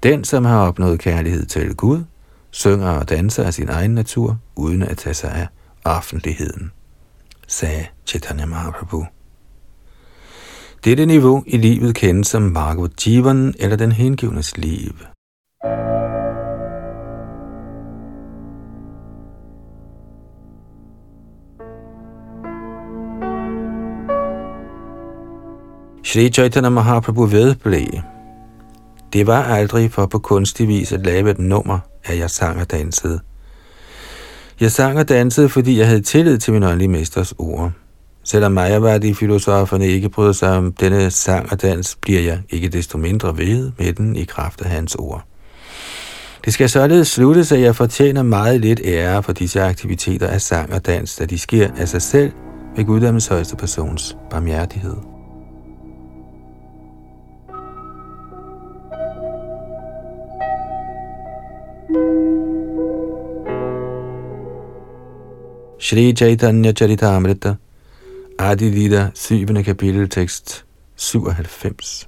Den, 0.03 0.23
som 0.23 0.45
har 0.45 0.67
opnået 0.67 0.99
kærlighed 0.99 1.45
til 1.45 1.75
Gud, 1.75 2.03
synger 2.51 2.89
og 2.89 3.09
danser 3.09 3.43
af 3.43 3.53
sin 3.53 3.69
egen 3.69 3.91
natur, 3.91 4.37
uden 4.55 4.83
at 4.83 4.97
tage 4.97 5.13
sig 5.13 5.31
af 5.31 5.47
offentligheden, 5.83 6.71
sagde 7.47 7.85
Chaitanya 8.05 8.45
Mahaprabhu. 8.45 9.05
Dette 10.83 11.05
niveau 11.05 11.43
i 11.47 11.57
livet 11.57 11.95
kendes 11.95 12.27
som 12.27 12.53
Bhagavad 12.53 12.89
Jivan 13.07 13.53
eller 13.59 13.75
den 13.75 13.91
hengivnes 13.91 14.57
liv. 14.57 14.93
Shri 26.09 26.29
Chaitanya 26.29 26.69
Mahaprabhu 26.69 27.25
vedblev. 27.25 27.87
Det 29.13 29.27
var 29.27 29.43
aldrig 29.43 29.91
for 29.91 30.05
på 30.05 30.19
kunstig 30.19 30.67
vis 30.67 30.91
at 30.91 31.05
lave 31.05 31.31
et 31.31 31.39
nummer, 31.39 31.79
at 32.05 32.19
jeg 32.19 32.29
sang 32.29 32.61
og 32.61 32.71
dansede. 32.71 33.19
Jeg 34.59 34.71
sang 34.71 34.99
og 34.99 35.09
dansede, 35.09 35.49
fordi 35.49 35.79
jeg 35.79 35.87
havde 35.87 36.01
tillid 36.01 36.37
til 36.37 36.53
min 36.53 36.63
åndelige 36.63 36.87
mesters 36.87 37.33
ord. 37.37 37.71
Selvom 38.23 38.51
mig 38.51 38.81
var 38.81 38.97
de 38.97 39.15
filosoferne 39.15 39.87
ikke 39.87 40.09
bryder 40.09 40.31
sig 40.31 40.57
om 40.57 40.73
denne 40.73 41.11
sang 41.11 41.51
og 41.51 41.61
dans, 41.61 41.97
bliver 42.01 42.21
jeg 42.21 42.39
ikke 42.49 42.69
desto 42.69 42.97
mindre 42.97 43.37
ved 43.37 43.71
med 43.77 43.93
den 43.93 44.15
i 44.15 44.23
kraft 44.23 44.61
af 44.61 44.69
hans 44.69 44.95
ord. 44.95 45.23
Det 46.45 46.53
skal 46.53 46.69
således 46.69 47.07
sluttes, 47.07 47.51
at 47.51 47.61
jeg 47.61 47.75
fortjener 47.75 48.23
meget 48.23 48.61
lidt 48.61 48.81
ære 48.83 49.23
for 49.23 49.33
disse 49.33 49.61
aktiviteter 49.61 50.27
af 50.27 50.41
sang 50.41 50.73
og 50.73 50.85
dans, 50.85 51.15
da 51.15 51.25
de 51.25 51.37
sker 51.37 51.69
af 51.77 51.87
sig 51.89 52.01
selv 52.01 52.31
ved 52.75 52.85
Guddommens 52.85 53.27
højeste 53.27 53.55
persons 53.55 54.17
barmhjertighed. 54.29 55.18
Shri 65.89 66.13
Chaitanya 66.13 66.71
Charitamrita, 66.71 67.57
Adilita, 68.37 69.11
7. 69.15 69.63
kapitel, 69.63 70.07
tekst 70.07 70.63
97. 70.95 72.07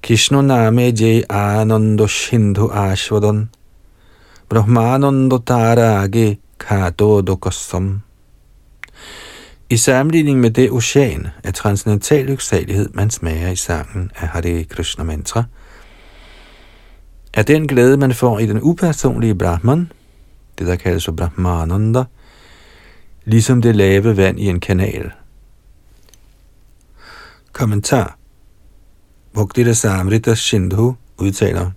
Krishna 0.00 0.42
name 0.42 0.92
jay 0.92 1.24
anando 1.28 2.06
shindhu 2.06 2.70
ashvadan, 2.70 3.48
brahmanando 4.48 5.38
tarage 5.38 6.38
kato 6.56 7.20
dokasam. 7.20 8.02
I 9.70 9.76
sammenligning 9.76 10.40
med 10.40 10.50
det 10.50 10.70
ocean 10.70 11.28
af 11.44 11.54
transcendental 11.54 12.26
lyksalighed, 12.26 12.88
man 12.94 13.10
smager 13.10 13.50
i 13.50 13.56
sangen 13.56 14.10
af 14.16 14.28
Hare 14.28 14.64
Krishna 14.64 15.04
mantra, 15.04 15.44
er 17.34 17.42
den 17.42 17.66
glæde, 17.66 17.96
man 17.96 18.14
får 18.14 18.38
i 18.38 18.46
den 18.46 18.60
upersonlige 18.62 19.34
Brahman, 19.34 19.90
det 20.60 20.68
der 20.68 20.76
kaldes 20.76 21.04
for 21.04 21.12
Brahmananda, 21.12 22.04
ligesom 23.24 23.62
det 23.62 23.76
lave 23.76 24.16
vand 24.16 24.40
i 24.40 24.48
en 24.48 24.60
kanal. 24.60 25.12
Kommentar. 27.52 28.16
Bhaktira 29.34 29.72
Samrita 29.72 30.34
Sindhu 30.34 30.96
udtaler 31.18 31.70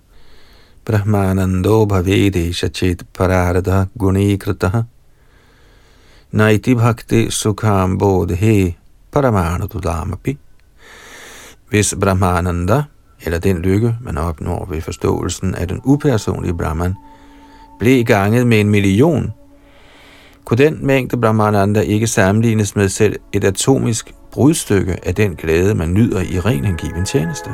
Brahmanando 0.84 1.86
bhavede 1.86 2.52
shachit 2.52 3.02
pararada 3.14 3.86
gunikrita 3.98 4.82
Naiti 6.32 6.74
bhakti 6.74 7.30
sukham 7.30 7.98
bodhe 7.98 8.74
paramanadudamapi 9.12 10.38
Hvis 11.68 11.94
Brahmananda, 12.00 12.82
eller 13.24 13.38
den 13.38 13.58
lykke, 13.58 13.96
man 14.00 14.18
opnår 14.18 14.66
ved 14.70 14.80
forståelsen 14.80 15.54
af 15.54 15.68
den 15.68 15.80
upersonlige 15.84 16.56
Brahman, 16.56 16.94
blev 17.78 18.04
ganget 18.04 18.46
med 18.46 18.60
en 18.60 18.70
million, 18.70 19.32
kunne 20.44 20.64
den 20.64 20.86
mængde 20.86 21.16
Brahmananda 21.16 21.80
ikke 21.80 22.06
sammenlignes 22.06 22.76
med 22.76 22.88
selv 22.88 23.16
et 23.32 23.44
atomisk 23.44 24.14
brudstykke 24.32 24.96
af 25.06 25.14
den 25.14 25.34
glæde, 25.34 25.74
man 25.74 25.94
nyder 25.94 26.20
i 26.20 26.40
ren 26.40 26.64
hengiven 26.64 27.04
tjeneste. 27.04 27.50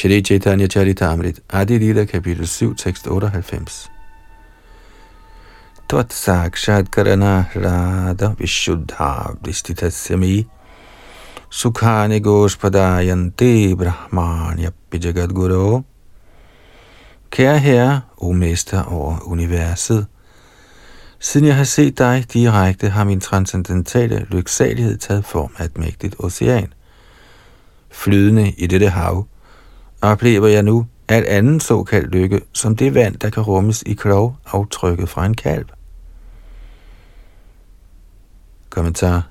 Shri 0.00 0.22
Chaitanya 0.22 0.66
Charitamrit, 0.66 1.40
Adi 1.50 1.78
Lila, 1.78 2.06
kapitel 2.06 2.46
7, 2.46 2.74
tekst 2.74 3.06
98. 3.06 3.90
Tvat 5.88 6.12
sakshat 6.12 6.88
karana 6.88 7.44
rada 7.54 8.34
vishuddha 8.38 9.36
Vristitasyami 9.42 10.46
sukhani 11.50 12.20
gospadayanti 12.20 13.76
brahmanya 13.76 14.72
jagat 14.92 15.34
guru. 15.34 15.82
Kære 17.30 17.58
Herre, 17.58 18.02
o 18.16 18.32
Mester 18.32 18.82
over 18.82 19.18
universet, 19.26 20.06
siden 21.18 21.46
jeg 21.46 21.56
har 21.56 21.64
set 21.64 21.98
dig 21.98 22.24
direkte, 22.32 22.88
har 22.88 23.04
min 23.04 23.20
transcendentale 23.20 24.26
lyksalighed 24.30 24.98
taget 24.98 25.24
form 25.24 25.52
af 25.58 25.64
et 25.64 25.78
mægtigt 25.78 26.16
ocean. 26.18 26.72
Flydende 27.90 28.50
i 28.50 28.66
dette 28.66 28.88
hav, 28.88 29.26
oplever 30.02 30.48
jeg 30.48 30.62
nu 30.62 30.86
alt 31.08 31.26
anden 31.26 31.60
såkaldt 31.60 32.10
lykke, 32.10 32.40
som 32.52 32.76
det 32.76 32.94
vand, 32.94 33.16
der 33.16 33.30
kan 33.30 33.42
rummes 33.42 33.82
i 33.86 33.94
klov 33.94 34.36
aftrykket 34.46 35.08
fra 35.08 35.26
en 35.26 35.34
kalv. 35.34 35.66
Kommentar 38.70 39.28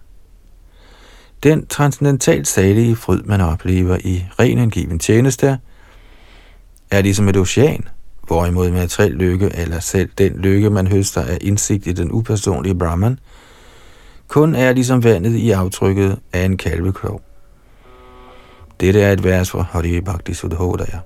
Den 1.44 1.68
transcendentalt 1.68 2.48
salige 2.48 2.96
fryd, 2.96 3.22
man 3.24 3.42
oplever 3.42 3.98
i 4.04 4.26
ren 4.40 4.58
angiven 4.58 5.00
tjeneste, 5.00 5.60
er 6.92 7.02
ligesom 7.02 7.28
et 7.28 7.38
ocean, 7.38 7.88
hvorimod 8.28 8.72
materiel 8.72 9.12
lykke, 9.12 9.52
eller 9.56 9.80
selv 9.80 10.10
den 10.18 10.32
lykke, 10.34 10.70
man 10.70 10.88
høster 10.88 11.22
af 11.22 11.38
indsigt 11.42 11.88
i 11.88 11.92
den 11.92 12.12
upersonlige 12.12 12.76
Brahman, 12.76 13.20
kun 14.28 14.56
er 14.56 14.74
ligesom 14.74 15.04
vandet 15.04 15.36
i 15.36 15.52
aftrykket 15.52 16.20
af 16.34 16.46
en 16.46 16.58
kalveklov. 16.58 17.22
Dette 18.80 19.02
er 19.02 19.12
et 19.12 19.24
vers 19.24 19.52
fra 19.52 19.62
Hari 19.62 20.02
Bhakti 20.02 20.34
Sudhodaya. 20.34 21.02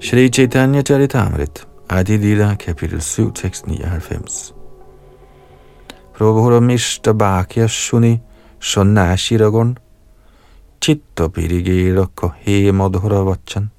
Shri 0.00 0.28
Chaitanya 0.28 0.82
Charitamrit, 0.82 1.66
Adi 1.88 2.16
Lila, 2.16 2.54
kapitel 2.54 3.00
7, 3.00 3.32
tekst 3.32 3.66
99. 3.66 4.59
Prabhura 6.20 6.60
Mishta 6.60 7.14
Bhakya 7.14 7.66
Shuni 7.66 8.20
Shonashiragon 8.60 9.78
Chitta 10.78 11.30
Pirigera 11.30 12.08
Kohe 12.08 12.70
Madhura 12.72 13.24
Vachan. 13.24 13.70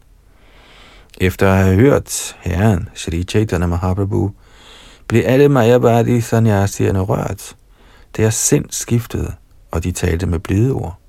Efter 1.19 1.45
at 1.47 1.65
have 1.65 1.75
hørt 1.75 2.35
Herren, 2.39 2.89
Shri 2.95 3.23
Chaitanya 3.25 3.67
Mahaprabhu, 3.67 4.31
blev 5.07 5.23
alle 5.25 5.49
Mayabadi 5.49 6.21
sanyasierne 6.21 6.99
rørt. 6.99 7.55
Deres 8.17 8.35
sind 8.35 8.65
skiftede, 8.71 9.33
og 9.71 9.83
de 9.83 9.91
talte 9.91 10.25
med 10.25 10.39
blide 10.39 10.71
ord. 10.71 10.99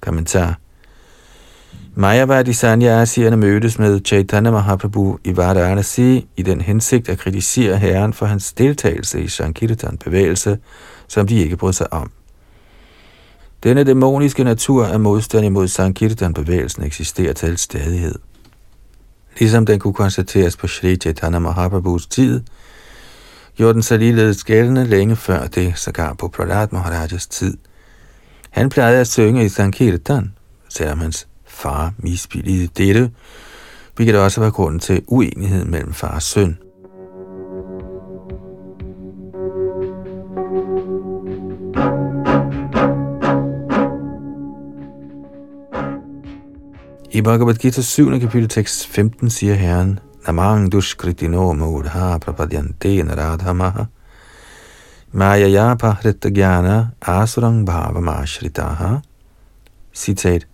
Kommentar 0.00 0.58
Mayavadi 1.94 2.52
Sanyasierne 2.52 3.36
mødtes 3.36 3.78
med 3.78 4.00
Chaitanya 4.04 4.50
Mahaprabhu 4.50 5.18
i 5.24 5.36
Varanasi 5.36 6.28
i 6.36 6.42
den 6.42 6.60
hensigt 6.60 7.08
at 7.08 7.18
kritisere 7.18 7.76
herren 7.76 8.12
for 8.12 8.26
hans 8.26 8.52
deltagelse 8.52 9.22
i 9.22 9.28
Sankirtan-bevægelse, 9.28 10.58
som 11.08 11.26
de 11.26 11.36
ikke 11.36 11.56
brød 11.56 11.72
sig 11.72 11.92
om. 11.92 12.10
Denne 13.62 13.84
dæmoniske 13.84 14.44
natur 14.44 14.86
af 14.86 15.00
modstand 15.00 15.46
imod 15.46 15.68
Sankirtan-bevægelsen 15.68 16.82
eksisterer 16.82 17.32
til 17.32 17.58
stadighed. 17.58 18.14
Ligesom 19.38 19.66
den 19.66 19.78
kunne 19.78 19.94
konstateres 19.94 20.56
på 20.56 20.66
Sri 20.66 20.96
Chaitanya 20.96 21.38
Mahaprabhus 21.38 22.06
tid, 22.06 22.40
gjorde 23.56 23.74
den 23.74 23.82
sig 23.82 23.98
ligeledes 23.98 24.44
gældende 24.44 24.84
længe 24.84 25.16
før 25.16 25.46
det, 25.46 25.78
sågar 25.78 26.12
på 26.12 26.28
Pradat 26.28 26.72
Maharajas 26.72 27.26
tid. 27.26 27.56
Han 28.50 28.68
plejede 28.68 29.00
at 29.00 29.08
synge 29.08 29.44
i 29.44 29.48
Sankirtan, 29.48 30.32
selvom 30.68 31.00
hans 31.00 31.26
far 31.62 31.92
misbilligede 31.98 32.66
dette, 32.66 33.10
hvilket 33.96 34.16
også 34.16 34.40
var 34.40 34.50
grunden 34.50 34.80
til 34.80 35.02
uenighed 35.06 35.64
mellem 35.64 35.92
far 35.92 36.14
og 36.14 36.22
søn. 36.22 36.58
I 47.14 47.20
Bhagavad 47.20 47.54
Gita 47.54 47.80
7. 47.80 48.20
kapitel 48.20 48.48
tekst 48.48 48.86
15 48.86 49.30
siger 49.30 49.54
Herren, 49.54 49.98
Namang 50.26 50.72
dushkritino 50.72 51.52
mudha 51.52 52.18
prapadyante 52.18 53.02
naradhamaha 53.02 53.86
Maya 55.12 55.74
pahrita 55.74 56.30
gyana 56.30 56.90
asurang 57.02 57.66
bhavamashritaha 57.66 59.02
Citat 59.92 60.46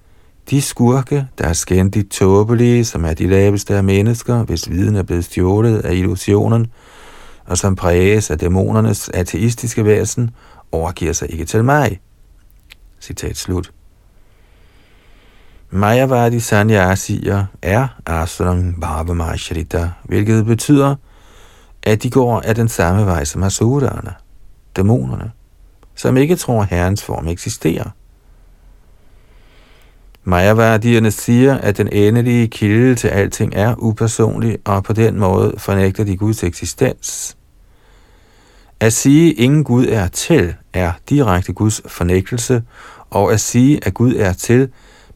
de 0.50 0.62
skurke, 0.62 1.26
der 1.38 1.44
er 1.44 1.52
skændigt 1.52 2.10
tåbelige, 2.10 2.84
som 2.84 3.04
er 3.04 3.14
de 3.14 3.26
laveste 3.26 3.76
af 3.76 3.84
mennesker, 3.84 4.44
hvis 4.44 4.70
viden 4.70 4.96
er 4.96 5.02
blevet 5.02 5.24
stjålet 5.24 5.78
af 5.78 5.94
illusionen, 5.94 6.66
og 7.46 7.58
som 7.58 7.76
præges 7.76 8.30
af 8.30 8.38
dæmonernes 8.38 9.08
ateistiske 9.08 9.84
væsen, 9.84 10.30
overgiver 10.72 11.12
sig 11.12 11.30
ikke 11.32 11.44
til 11.44 11.64
mig. 11.64 12.00
Citat 13.00 13.36
slut. 13.36 13.72
Mayavadi 15.70 16.40
Sanyasier 16.40 17.44
er 17.62 17.88
Asram 18.06 18.74
Bhavamashrita, 18.80 19.90
hvilket 20.04 20.46
betyder, 20.46 20.94
at 21.82 22.02
de 22.02 22.10
går 22.10 22.40
af 22.40 22.54
den 22.54 22.68
samme 22.68 23.06
vej 23.06 23.24
som 23.24 23.42
Asurerne, 23.42 24.14
dæmonerne, 24.76 25.30
som 25.94 26.16
ikke 26.16 26.36
tror, 26.36 26.62
at 26.62 26.68
Herrens 26.68 27.02
form 27.02 27.28
eksisterer. 27.28 27.90
Mayavardierne 30.28 31.10
siger, 31.10 31.58
at 31.58 31.76
den 31.76 31.88
endelige 31.92 32.48
kilde 32.48 32.94
til 32.94 33.08
alting 33.08 33.52
er 33.54 33.74
upersonlig, 33.78 34.58
og 34.64 34.84
på 34.84 34.92
den 34.92 35.18
måde 35.18 35.54
fornægter 35.58 36.04
de 36.04 36.16
Guds 36.16 36.44
eksistens. 36.44 37.36
At 38.80 38.92
sige, 38.92 39.30
at 39.30 39.38
ingen 39.38 39.64
Gud 39.64 39.86
er 39.86 40.08
til, 40.08 40.54
er 40.72 40.92
direkte 41.08 41.52
Guds 41.52 41.82
fornægtelse, 41.86 42.62
og 43.10 43.32
at 43.32 43.40
sige, 43.40 43.80
at 43.86 43.94
Gud 43.94 44.14
er 44.14 44.32
til, 44.32 44.68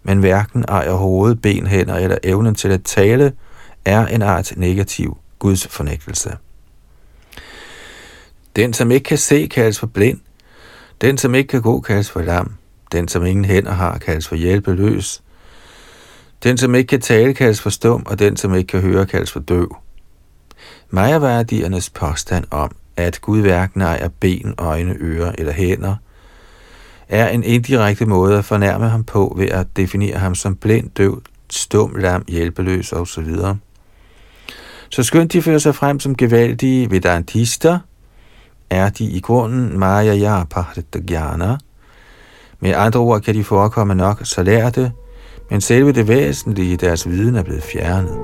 men 0.02 0.18
hverken 0.18 0.64
ejer 0.68 0.92
hoved, 0.92 1.34
ben, 1.34 1.66
hænder 1.66 1.96
eller 1.96 2.18
evnen 2.22 2.54
til 2.54 2.68
at 2.68 2.82
tale, 2.82 3.32
er 3.84 4.06
en 4.06 4.22
art 4.22 4.52
negativ 4.56 5.16
Guds 5.38 5.66
fornægtelse. 5.66 6.36
Den, 8.56 8.72
som 8.72 8.90
ikke 8.90 9.04
kan 9.04 9.18
se, 9.18 9.46
kaldes 9.46 9.78
for 9.78 9.86
blind. 9.86 10.20
Den, 11.00 11.18
som 11.18 11.34
ikke 11.34 11.48
kan 11.48 11.62
gå, 11.62 11.80
kaldes 11.80 12.10
for 12.10 12.22
lam. 12.22 12.54
Den, 12.92 13.08
som 13.08 13.26
ingen 13.26 13.44
hænder 13.44 13.72
har, 13.72 13.98
kaldes 13.98 14.28
for 14.28 14.36
hjælpeløs. 14.36 15.22
Den, 16.42 16.58
som 16.58 16.74
ikke 16.74 16.88
kan 16.88 17.00
tale, 17.00 17.34
kaldes 17.34 17.60
for 17.60 17.70
stum, 17.70 18.02
og 18.06 18.18
den, 18.18 18.36
som 18.36 18.54
ikke 18.54 18.68
kan 18.68 18.80
høre, 18.80 19.06
kaldes 19.06 19.32
for 19.32 19.40
døv. 19.40 19.76
Majaværdiernes 20.90 21.90
påstand 21.90 22.44
om, 22.50 22.70
at 22.96 23.20
Gud 23.20 23.40
hverken 23.40 23.80
ejer 23.80 24.08
ben, 24.08 24.54
øjne, 24.58 24.96
ører 25.00 25.32
eller 25.38 25.52
hænder, 25.52 25.96
er 27.08 27.28
en 27.28 27.44
indirekte 27.44 28.06
måde 28.06 28.38
at 28.38 28.44
fornærme 28.44 28.88
ham 28.88 29.04
på 29.04 29.34
ved 29.38 29.48
at 29.48 29.66
definere 29.76 30.18
ham 30.18 30.34
som 30.34 30.56
blind, 30.56 30.90
døv, 30.90 31.22
stum, 31.50 31.94
lam, 31.94 32.24
hjælpeløs 32.28 32.92
osv. 32.92 33.36
Så 34.88 35.02
skønt 35.02 35.32
de 35.32 35.42
fører 35.42 35.58
sig 35.58 35.74
frem 35.74 36.00
som 36.00 36.16
gevaldige 36.16 36.90
vedantister, 36.90 37.78
er 38.70 38.88
de 38.88 39.04
i 39.04 39.20
grunden 39.20 39.78
Maya 39.78 40.14
Yapahrittagyana, 40.14 41.58
med 42.62 42.74
andre 42.76 43.00
ord 43.00 43.20
kan 43.20 43.34
de 43.34 43.44
forekomme 43.44 43.94
nok 43.94 44.20
så 44.24 44.42
lærte, 44.42 44.92
men 45.50 45.60
selve 45.60 45.92
det 45.92 46.08
væsentlige 46.08 46.72
i 46.72 46.76
deres 46.76 47.08
viden 47.08 47.36
er 47.36 47.42
blevet 47.42 47.62
fjernet. 47.62 48.18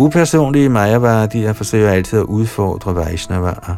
Upersonlige 0.00 0.68
Mayavadier 0.68 1.52
forsøger 1.52 1.90
altid 1.90 2.18
at 2.18 2.24
udfordre 2.24 2.94
Vaishnavaer, 2.94 3.76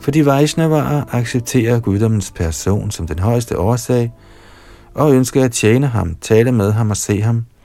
fordi 0.00 0.26
Vaishnavaer 0.26 1.14
accepterer 1.14 1.80
guddommens 1.80 2.30
person 2.30 2.90
som 2.90 3.06
den 3.06 3.18
højeste 3.18 3.58
årsag, 3.58 4.12
og 4.94 5.14
ønsker 5.14 5.44
at 5.44 5.52
tjene 5.52 5.86
ham, 5.86 6.14
tale 6.20 6.52
med 6.52 6.72
ham 6.72 6.90
og 6.90 6.96
se 6.96 7.20
ham– 7.20 7.44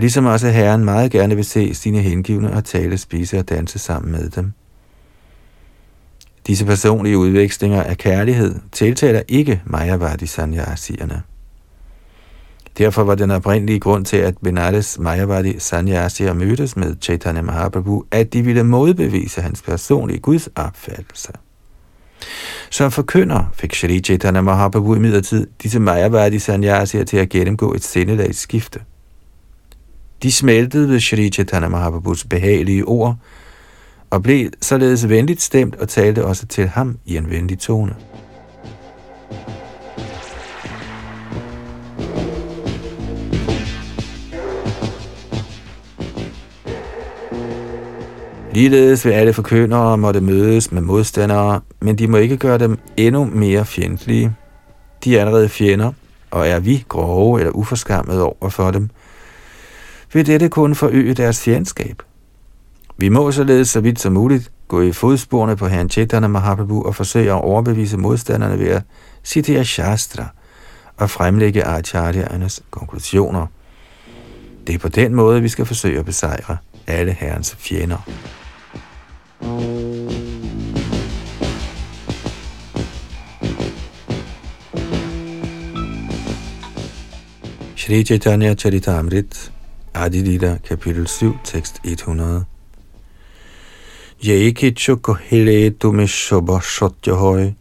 Ligesom 0.00 0.26
også 0.26 0.48
Herren 0.48 0.84
meget 0.84 1.10
gerne 1.10 1.34
vil 1.34 1.44
se 1.44 1.74
sine 1.74 2.00
hengivne 2.00 2.52
og 2.52 2.64
tale, 2.64 2.98
spise 2.98 3.38
og 3.38 3.48
danse 3.48 3.78
sammen 3.78 4.12
med 4.12 4.30
dem. 4.30 4.52
Disse 6.46 6.66
personlige 6.66 7.18
udvekslinger 7.18 7.82
af 7.82 7.98
kærlighed 7.98 8.54
tiltaler 8.72 9.22
ikke 9.28 9.62
Mayavadi 9.64 10.26
Sanyasierne. 10.26 11.22
Derfor 12.78 13.04
var 13.04 13.14
den 13.14 13.30
oprindelige 13.30 13.80
grund 13.80 14.04
til, 14.04 14.16
at 14.16 14.38
Benares 14.38 14.98
Mayavadi 14.98 15.58
sanyasier 15.58 16.34
mødtes 16.34 16.76
med 16.76 16.96
Chaitanya 17.00 17.42
Mahaprabhu, 17.42 18.04
at 18.10 18.32
de 18.32 18.42
ville 18.42 18.62
modbevise 18.62 19.40
hans 19.40 19.62
personlige 19.62 20.18
Guds 20.18 20.48
opfattelse. 20.56 21.32
Som 22.70 22.90
forkynder 22.90 23.44
fik 23.54 23.74
Shri 23.74 24.00
Chaitanya 24.00 24.40
Mahaprabhu 24.40 24.94
i 24.94 24.98
midlertid 24.98 25.46
disse 25.62 25.80
Mayavadi 25.80 26.38
Sanyasier 26.38 27.04
til 27.04 27.16
at 27.16 27.28
gennemgå 27.28 27.74
et 27.74 27.84
sindelagsskifte. 27.84 28.80
De 30.22 30.32
smeltede 30.32 30.88
ved 30.88 31.00
Sri 31.00 31.30
Chaitanya 31.30 31.68
Mahaprabhus 31.68 32.24
behagelige 32.24 32.84
ord, 32.84 33.16
og 34.10 34.22
blev 34.22 34.50
således 34.62 35.08
venligt 35.08 35.42
stemt 35.42 35.76
og 35.76 35.88
talte 35.88 36.24
også 36.24 36.46
til 36.46 36.68
ham 36.68 36.98
i 37.06 37.16
en 37.16 37.30
venlig 37.30 37.58
tone. 37.58 37.94
Ligeledes 48.52 49.04
vil 49.04 49.12
alle 49.12 49.32
forkyndere 49.32 49.98
måtte 49.98 50.20
mødes 50.20 50.72
med 50.72 50.82
modstandere, 50.82 51.60
men 51.80 51.98
de 51.98 52.06
må 52.06 52.16
ikke 52.16 52.36
gøre 52.36 52.58
dem 52.58 52.78
endnu 52.96 53.24
mere 53.24 53.64
fjendtlige. 53.64 54.32
De 55.04 55.16
er 55.16 55.20
allerede 55.20 55.48
fjender, 55.48 55.92
og 56.30 56.48
er 56.48 56.60
vi 56.60 56.84
grove 56.88 57.40
eller 57.40 57.52
uforskammede 57.52 58.24
over 58.24 58.48
for 58.48 58.70
dem, 58.70 58.90
vil 60.12 60.26
dette 60.26 60.48
kun 60.48 60.74
forøge 60.74 61.14
deres 61.14 61.40
fjendskab. 61.40 62.02
Vi 62.96 63.08
må 63.08 63.32
således 63.32 63.70
så 63.70 63.80
vidt 63.80 64.00
som 64.00 64.12
muligt 64.12 64.52
gå 64.68 64.82
i 64.82 64.92
fodsporene 64.92 65.56
på 65.56 65.66
herren 65.66 65.90
Chaitanya 65.90 66.28
Mahaprabhu 66.28 66.82
og 66.82 66.94
forsøge 66.94 67.30
at 67.30 67.40
overbevise 67.44 67.96
modstanderne 67.96 68.58
ved 68.58 68.68
at 68.68 68.82
citere 69.24 69.64
Shastra 69.64 70.26
og 70.96 71.10
fremlægge 71.10 71.64
Acharyaernes 71.64 72.62
konklusioner. 72.70 73.46
Det 74.66 74.74
er 74.74 74.78
på 74.78 74.88
den 74.88 75.14
måde, 75.14 75.42
vi 75.42 75.48
skal 75.48 75.66
forsøge 75.66 75.98
at 75.98 76.04
besejre 76.04 76.56
alle 76.86 77.12
herrens 77.12 77.56
fjender. 77.58 78.08
Shri 87.76 88.04
Chaitanya 88.04 88.54
Charitamrit, 88.54 89.52
Adilita, 89.94 90.58
kapitel 90.68 91.06
7, 91.06 91.38
tekst 91.44 91.80
100. 91.84 92.44
Jaikichu 94.22 94.96
kohile 94.96 95.70
tume 95.70 96.06
shobha 96.06 96.60
shotyahoy, 96.60 97.54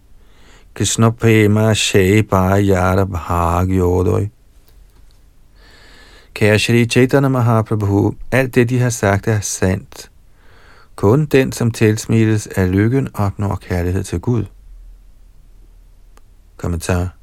Krishna 0.74 1.12
prema 1.12 1.74
shai 1.76 2.22
bara 2.22 3.06
bhag 3.06 3.08
bhagyodoy. 3.08 4.30
Kære 6.36 6.60
Shri 6.60 6.86
Chaitanya 6.86 7.30
Mahaprabhu, 7.30 8.16
alt 8.32 8.56
det, 8.56 8.70
de 8.70 8.80
har 8.80 8.90
sagt, 8.90 9.28
er 9.28 9.40
sandt. 9.40 10.12
Kun 10.96 11.26
den, 11.26 11.52
som 11.52 11.72
tilsmittes 11.72 12.48
af 12.48 12.72
lykken, 12.72 13.08
opnår 13.14 13.56
kærlighed 13.56 14.04
til 14.04 14.20
Gud. 14.20 14.46
Kommentar. 16.58 17.19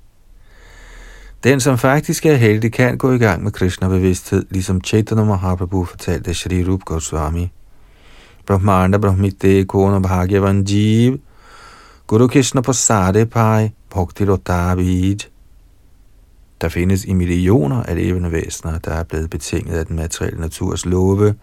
Den, 1.47 1.61
som 1.61 1.79
faktisk 1.79 2.27
er 2.27 2.35
heldig, 2.35 2.73
kan 2.73 2.99
gå 2.99 3.13
i 3.13 3.19
gang 3.19 3.43
med 3.43 3.53
Krishna-bevidsthed, 3.53 4.47
ligesom 4.51 4.81
Chaitanya 4.85 5.25
Mahaprabhu 5.25 5.85
fortalte 5.85 6.35
Shri 6.35 6.65
Rup 6.65 6.85
Goswami. 6.85 7.53
Brahmanda 8.47 8.99
Brahmite 8.99 9.65
Kona 9.65 9.99
Bhagyavan 9.99 10.67
Jeev 10.69 11.19
Guru 12.07 12.27
Krishna 12.27 12.61
Pasade 12.61 13.27
Pai 13.27 13.71
Bhakti 13.91 14.25
Rotabij 14.25 15.17
Der 16.61 16.69
findes 16.69 17.05
i 17.05 17.13
millioner 17.13 17.83
af 17.83 17.97
levende 17.97 18.33
væsener, 18.33 18.79
der 18.79 18.91
er 18.91 19.03
blevet 19.03 19.31
betinget 19.31 19.79
af 19.79 19.87
den 19.87 19.97
materielle 19.97 20.41
naturs 20.41 20.87
love, 20.87 21.35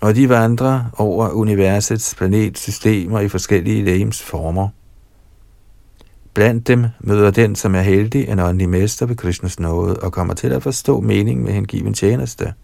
og 0.00 0.14
de 0.14 0.28
vandrer 0.28 0.84
over 0.98 1.28
universets 1.28 2.14
planetsystemer 2.14 3.20
i 3.20 3.28
forskellige 3.28 3.84
legems 3.84 4.22
former. 4.22 4.68
Blandt 6.34 6.68
dem 6.68 6.86
møder 7.00 7.30
den, 7.30 7.54
som 7.54 7.74
er 7.74 7.80
heldig, 7.80 8.28
en 8.28 8.38
åndelig 8.38 8.68
mester 8.68 9.06
ved 9.06 9.16
Krishnas 9.16 9.60
nåde 9.60 9.96
og 9.96 10.12
kommer 10.12 10.34
til 10.34 10.52
at 10.52 10.62
forstå 10.62 11.00
meningen 11.00 11.44
med 11.44 11.52
hengiven 11.52 11.94
tjeneste. 11.94 12.54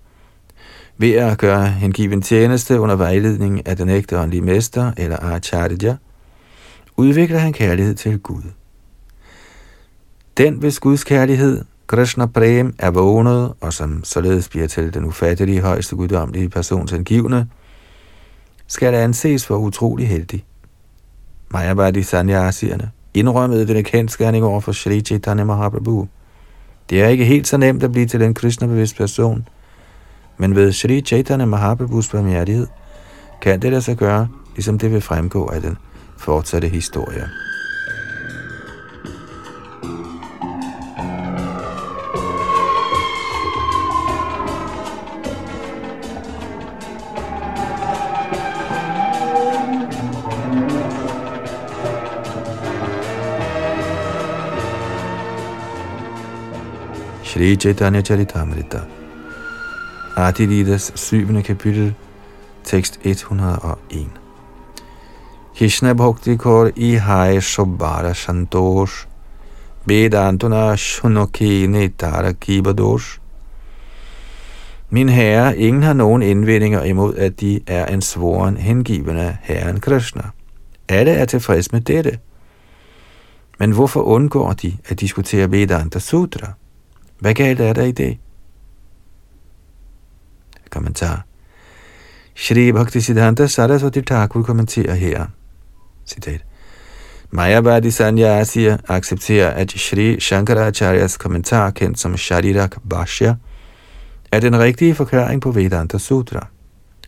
Ved 0.98 1.12
at 1.12 1.38
gøre 1.38 1.66
hengiven 1.66 2.22
tjeneste 2.22 2.81
under 2.81 2.96
vejledning 2.96 3.66
af 3.66 3.76
den 3.76 3.88
ægte 3.88 4.18
åndelige 4.18 4.42
mester 4.42 4.92
eller 4.96 5.16
Acharya, 5.22 5.96
udvikler 6.96 7.38
han 7.38 7.52
kærlighed 7.52 7.94
til 7.94 8.18
Gud. 8.18 8.42
Den, 10.37 10.54
hvis 10.54 10.81
Guds 10.81 11.04
kærlighed 11.04 11.64
Krishna 11.87 12.26
Prem 12.26 12.74
er 12.78 12.90
vågnet, 12.90 13.52
og 13.61 13.72
som 13.72 14.04
således 14.04 14.48
bliver 14.48 14.66
til 14.66 14.94
den 14.94 15.04
ufattelige 15.04 15.61
højeste 15.61 15.96
guddommelige 15.96 16.48
persons 16.48 16.90
hengivne, 16.90 17.48
skal 18.66 18.94
anses 18.94 19.46
for 19.46 19.57
utrolig 19.57 20.09
heldig. 20.09 20.44
Mayavadi 21.50 22.02
Sanyasierne 22.02 22.90
indrømmede 23.14 23.68
den 23.68 23.84
kendskærning 23.84 24.44
over 24.44 24.60
for 24.60 24.72
Shri 24.72 25.00
Chaitanya 25.00 25.44
Mahaprabhu. 25.44 26.08
Det 26.90 27.02
er 27.02 27.08
ikke 27.08 27.24
helt 27.24 27.48
så 27.48 27.56
nemt 27.56 27.82
at 27.82 27.92
blive 27.92 28.06
til 28.06 28.22
en 28.22 28.34
kristnebevidst 28.34 28.96
person, 28.96 29.48
men 30.36 30.56
ved 30.56 30.72
Shri 30.72 31.00
Chaitanya 31.00 31.46
Mahaprabhus 31.46 32.08
barmhjertighed 32.08 32.66
kan 33.42 33.62
det 33.62 33.70
lade 33.70 33.82
sig 33.82 33.96
gøre, 33.96 34.28
ligesom 34.54 34.78
det 34.78 34.92
vil 34.92 35.00
fremgå 35.00 35.46
af 35.46 35.60
den 35.60 35.76
fortsatte 36.16 36.68
historie. 36.68 37.28
Shri 57.38 57.57
Chaitanya 57.57 58.03
Charitamrita. 58.03 58.81
Adilidas 60.16 60.92
syvende 60.94 61.42
kapitel, 61.42 61.94
tekst 62.64 62.98
101. 63.05 64.09
Krishna 65.57 65.94
Bhakti 65.94 66.37
Kor 66.37 66.72
Hai 66.98 67.38
Shobara 67.40 68.12
Shantosh 68.12 69.07
Vedantuna 69.87 70.77
Shunoki 70.77 71.68
Netara 71.68 72.33
Kibadosh 72.33 73.18
Min 74.90 75.09
herre, 75.09 75.57
ingen 75.57 75.83
har 75.83 75.92
nogen 75.92 76.22
indvendinger 76.22 76.83
imod, 76.83 77.14
at 77.14 77.40
de 77.40 77.61
er 77.66 77.87
en 77.87 78.03
svoren 78.03 78.57
hengivende 78.57 79.37
herren 79.42 79.81
Krishna. 79.81 80.22
Alle 80.88 81.11
er 81.11 81.24
tilfreds 81.24 81.72
med 81.72 81.81
dette. 81.81 82.18
Men 83.59 83.70
hvorfor 83.70 84.03
undgår 84.03 84.53
de 84.53 84.77
at 84.88 85.01
diskutere 85.01 85.51
Vedanta 85.51 85.98
Sutra? 85.98 86.53
Hvad 87.18 87.35
galt 87.35 87.61
er 87.61 87.72
der 87.72 87.83
i 87.83 87.92
det? 87.92 88.18
Kommentar. 90.70 91.24
Shri 92.35 92.72
Bhakti 92.72 93.00
Siddhanta 93.00 93.46
Saraswati 93.46 94.02
Thakur 94.02 94.42
kommenterer 94.42 94.94
her. 94.94 95.26
Citat. 96.07 96.44
Mayavadi 97.31 97.90
Sanyasiya 97.90 98.76
accepterer, 98.88 99.50
at 99.50 99.70
Shri 99.70 100.20
Shankaracharyas 100.20 101.16
kommentar, 101.16 101.70
kendt 101.70 101.98
som 101.98 102.16
Sharirak 102.16 102.76
Bhashya, 102.90 103.35
er 104.33 104.40
den 104.40 104.59
rigtige 104.59 104.94
forklaring 104.94 105.42
på 105.42 105.50
Vedanta 105.50 105.98
Sutra. 105.98 106.46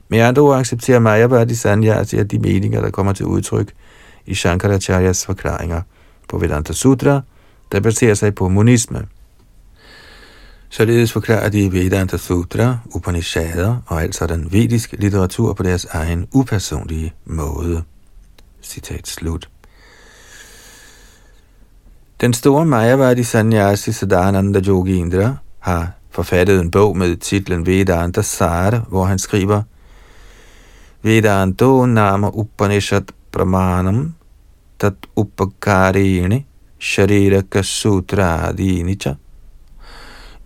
Med 0.08 0.18
andre 0.18 0.42
ord 0.42 0.58
accepterer 0.58 0.98
Mayavadi 0.98 1.54
Sanyasiya 1.54 2.22
de 2.22 2.38
meninger, 2.38 2.80
der 2.80 2.90
kommer 2.90 3.12
til 3.12 3.26
udtryk 3.26 3.72
i 4.26 4.34
Shankaracharyas 4.34 5.26
forklaringer 5.26 5.82
på 6.28 6.38
Vedanta 6.38 6.72
Sutra, 6.72 7.20
der 7.72 7.80
baserer 7.80 8.14
sig 8.14 8.34
på 8.34 8.48
monisme. 8.48 9.06
Således 10.72 11.12
forklarer 11.12 11.48
de 11.48 11.72
Vedanta 11.72 12.16
Sutra, 12.16 12.78
Upanishader 12.94 13.76
og 13.86 14.02
altså 14.02 14.26
den 14.26 14.52
vediske 14.52 14.96
litteratur 14.96 15.52
på 15.52 15.62
deres 15.62 15.84
egen 15.84 16.28
upersonlige 16.32 17.12
måde. 17.24 17.82
Citat 18.62 19.08
slut. 19.08 19.48
Den 22.20 22.32
store 22.32 22.66
Mayavadi 22.66 23.22
Sanyasi 23.22 23.92
Sadananda 23.92 24.60
Indra 24.86 25.36
har 25.58 25.90
forfattet 26.10 26.60
en 26.60 26.70
bog 26.70 26.96
med 26.96 27.16
titlen 27.16 27.66
Vedanta 27.66 28.22
Sara, 28.22 28.80
hvor 28.88 29.04
han 29.04 29.18
skriver 29.18 29.62
Vedanto 31.02 31.86
nama 31.86 32.30
Upanishad 32.34 33.04
Pramanam 33.32 34.14
tat 34.78 34.94
upakarini 35.16 36.46
sharira 36.78 37.62
sutra 37.62 38.48
adinicha 38.48 39.16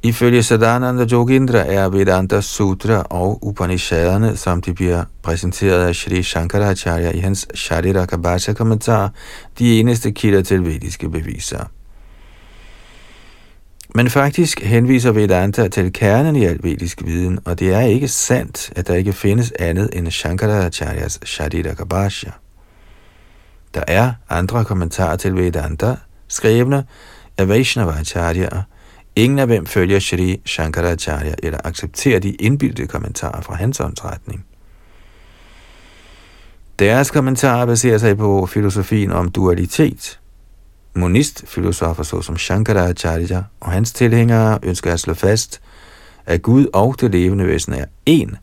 Ifølge 0.05 0.43
Sadananda 0.43 1.05
Jogindra 1.05 1.59
er 1.59 1.89
Vedanta 1.89 2.41
Sutra 2.41 3.03
og 3.11 3.47
Upanishaderne, 3.47 4.37
som 4.37 4.63
de 4.63 4.75
bliver 4.75 5.05
præsenteret 5.23 5.87
af 5.87 5.95
Sri 5.95 6.23
Shankaracharya 6.23 7.11
i 7.11 7.19
hans 7.19 7.49
Sharira 7.55 8.17
Bhasha 8.17 8.53
kommentar, 8.53 9.13
de 9.59 9.81
eneste 9.81 10.13
kilder 10.13 10.43
til 10.43 10.65
vediske 10.65 11.11
beviser. 11.11 11.65
Men 13.95 14.11
faktisk 14.11 14.61
henviser 14.63 15.13
Vedanta 15.13 15.69
til 15.69 15.93
kernen 15.93 16.37
i 16.37 16.45
al 16.45 16.59
vedisk 16.63 17.05
viden, 17.05 17.39
og 17.45 17.59
det 17.59 17.73
er 17.75 17.81
ikke 17.81 18.09
sandt, 18.09 18.73
at 18.77 18.87
der 18.87 18.95
ikke 18.95 19.13
findes 19.13 19.53
andet 19.59 19.91
end 19.93 20.11
Shankaracharyas 20.11 21.21
Sharira 21.25 21.75
Kabasha. 21.75 22.31
Der 23.75 23.83
er 23.89 24.13
andre 24.31 24.65
kommentarer 24.65 25.17
til 25.17 25.37
Vedanta, 25.37 25.97
skrevne 26.29 26.85
af 27.39 27.49
Vaishnavacharya, 27.49 28.63
ingen 29.17 29.39
af 29.39 29.47
hvem 29.47 29.67
følger 29.67 29.99
Shri 29.99 30.41
Shankaracharya 30.47 31.35
eller 31.43 31.59
accepterer 31.65 32.19
de 32.19 32.31
indbildte 32.31 32.87
kommentarer 32.87 33.41
fra 33.41 33.55
hans 33.55 33.81
åndsretning. 33.81 34.45
Deres 36.79 37.11
kommentarer 37.11 37.67
baserer 37.67 37.99
sig 37.99 38.17
på 38.17 38.47
filosofien 38.47 39.13
om 39.13 39.31
dualitet. 39.31 40.21
Monist-filosofer 40.95 42.03
såsom 42.03 42.37
Shankaracharya 42.37 43.43
og 43.61 43.73
hans 43.73 43.93
tilhængere 43.93 44.59
ønsker 44.63 44.93
at 44.93 45.01
slå 45.01 45.15
fast, 45.15 45.61
at 46.27 46.43
Gud 46.43 46.67
og 46.73 47.01
det 47.01 47.11
levende 47.11 47.47
væsen 47.47 47.73
er 47.73 47.85
én, 48.11 48.37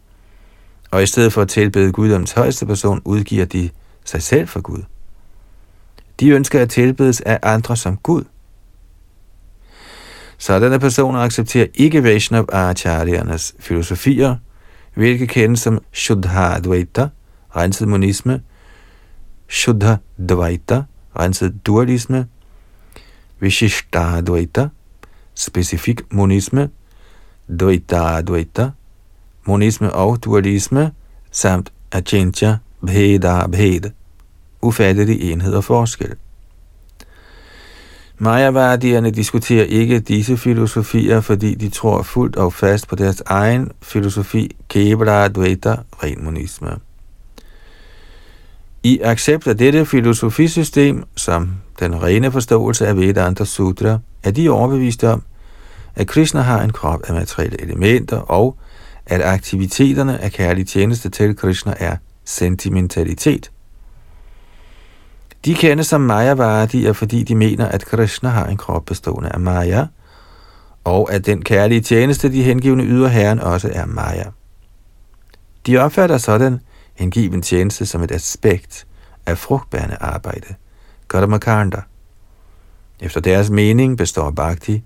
og 0.92 1.04
i 1.04 1.06
stedet 1.06 1.34
for 1.34 1.42
at 1.42 1.50
tilbede 1.50 1.92
Guddoms 1.92 2.32
højeste 2.32 2.66
person, 2.66 3.02
udgiver 3.06 3.46
de 3.46 3.70
sig 4.06 4.24
selv 4.24 4.48
for 4.48 4.62
Gud. 4.62 4.84
De 6.20 6.30
ønsker 6.30 6.62
at 6.62 6.70
tilbedes 6.70 7.22
af 7.22 7.40
andre 7.44 7.78
som 7.78 7.98
Gud. 7.98 8.24
Sådanne 10.42 10.80
personer 10.80 11.20
accepterer 11.20 11.68
ikke 11.74 12.04
Vaishnav 12.04 12.46
Acharyaernes 12.52 13.56
filosofier, 13.60 14.36
hvilke 14.94 15.28
kendes 15.28 15.60
som 15.60 15.84
Shuddha 15.92 16.56
Advaita, 16.56 17.08
renset 17.56 17.88
monisme, 17.88 18.42
Shuddha 19.48 19.96
Dvaita, 20.30 20.84
renset 21.20 21.54
dualisme, 21.66 22.26
Vishishta 23.40 24.18
Advaita, 24.18 24.68
specifik 25.36 26.02
monisme, 26.12 26.70
Dvaita 27.60 28.18
Advaita, 28.18 28.70
monisme 29.46 29.94
og 29.94 30.24
dualisme, 30.24 30.92
samt 31.32 31.72
Achintya 31.92 32.58
Bheda 32.86 33.48
Bhed, 33.48 33.92
ufattelige 34.62 35.32
enhed 35.32 35.54
og 35.54 35.64
forskel. 35.64 36.16
Mayavardierne 38.24 39.12
diskuterer 39.12 39.64
ikke 39.66 40.00
disse 40.00 40.38
filosofier, 40.38 41.22
fordi 41.22 41.56
de 41.56 41.70
tror 41.70 42.02
fuldt 42.02 42.36
og 42.36 42.54
fast 42.54 42.88
på 42.88 42.96
deres 42.96 43.24
egen 43.26 43.72
filosofi, 43.82 44.56
Kebra 44.70 45.26
Advaita, 45.26 45.76
ren 46.04 46.24
monisme. 46.24 46.70
I 48.84 49.00
accept 49.04 49.48
af 49.48 49.58
dette 49.58 49.86
filosofisystem, 49.86 51.04
som 51.16 51.52
den 51.80 52.04
rene 52.04 52.32
forståelse 52.32 52.88
af 52.88 52.98
Vedanta 52.98 53.46
Sutra, 53.46 54.00
er 54.24 54.32
de 54.32 54.50
overbeviste 54.50 55.10
om, 55.10 55.24
at 55.96 56.08
Krishna 56.08 56.42
har 56.42 56.62
en 56.62 56.72
krop 56.72 57.02
af 57.08 57.14
materielle 57.14 57.62
elementer, 57.62 58.18
og 58.18 58.58
at 59.06 59.22
aktiviteterne 59.22 60.20
af 60.20 60.32
kærlig 60.32 60.68
tjeneste 60.68 61.10
til 61.10 61.36
Krishna 61.36 61.74
er 61.80 61.96
sentimentalitet. 62.26 63.52
De 65.46 65.56
kendes 65.56 65.88
som 65.88 66.02
Mayavadier, 66.02 66.94
fordi 66.94 67.24
de 67.24 67.36
mener, 67.36 67.66
at 67.66 67.86
Krishna 67.86 68.30
har 68.30 68.46
en 68.48 68.58
krop 68.58 68.86
bestående 68.86 69.30
af 69.30 69.40
Maya, 69.40 69.88
og 70.84 71.14
at 71.14 71.26
den 71.26 71.44
kærlige 71.44 71.82
tjeneste, 71.82 72.32
de 72.32 72.44
hengivne 72.44 72.84
yder 72.84 73.08
Herren, 73.08 73.40
også 73.40 73.70
er 73.74 73.86
Maya. 73.86 74.24
De 75.66 75.78
opfatter 75.78 76.18
sådan 76.18 76.60
hengiven 76.94 77.42
tjeneste 77.42 77.86
som 77.86 78.04
et 78.04 78.12
aspekt 78.12 78.88
af 79.26 79.38
frugtbærende 79.38 79.98
arbejde, 80.00 80.56
Karmakanda. 81.10 81.82
Efter 83.00 83.22
deres 83.22 83.50
mening 83.50 83.98
består 83.98 84.32
bhakti 84.32 84.84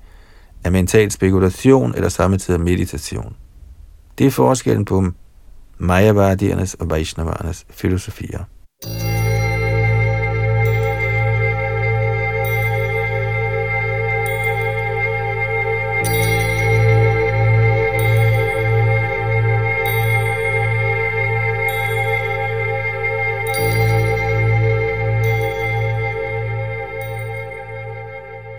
af 0.64 0.72
mental 0.72 1.12
spekulation 1.12 1.96
eller 1.96 2.10
samtidig 2.10 2.62
meditation. 2.62 3.36
Det 4.18 4.28
er 4.28 4.32
forskellen 4.32 4.86
på 4.86 5.12
Mayavadiernes 5.78 6.74
og 6.74 6.90
Vaishnavarnes 6.90 7.66
filosofier. 7.70 8.44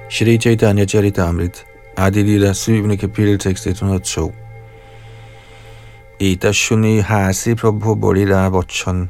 Shri 0.09 0.39
Chaitanya 0.39 0.87
Charitamrit, 0.87 1.65
Adilila 1.97 2.55
7. 2.55 2.97
kapitel, 2.97 3.39
tekst 3.39 3.67
102. 3.67 4.33
Eta 6.21 6.53
shuni 6.53 7.01
hasi 7.01 7.57
prabhu 7.57 7.97
bolila 7.97 8.49
vachan, 8.49 9.09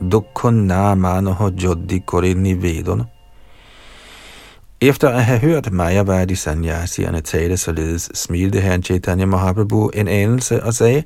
dukkha 0.00 0.50
na 0.52 0.94
manoha 0.94 1.50
joddi 1.50 2.06
kore 2.06 2.34
nivedana. 2.34 3.06
Efter 4.80 5.08
at 5.08 5.24
have 5.24 5.40
hørt 5.40 5.72
Majavadi 5.72 6.34
Sanyasierne 6.34 7.20
tale 7.20 7.56
således, 7.56 8.10
smilte 8.14 8.60
herren 8.60 8.82
Chaitanya 8.82 9.26
Mahaprabhu 9.26 9.90
en 9.94 10.08
anelse 10.08 10.62
og 10.62 10.74
sagde, 10.74 11.02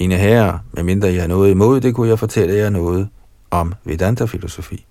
Mine 0.00 0.16
herrer, 0.16 0.58
medmindre 0.72 1.08
jeg 1.08 1.22
har 1.22 1.28
noget 1.28 1.50
imod 1.50 1.80
det, 1.80 1.94
kunne 1.94 2.08
jeg 2.08 2.18
fortælle 2.18 2.54
jer 2.54 2.70
noget 2.70 3.08
om 3.50 3.74
Vedanta-filosofi. 3.84 4.86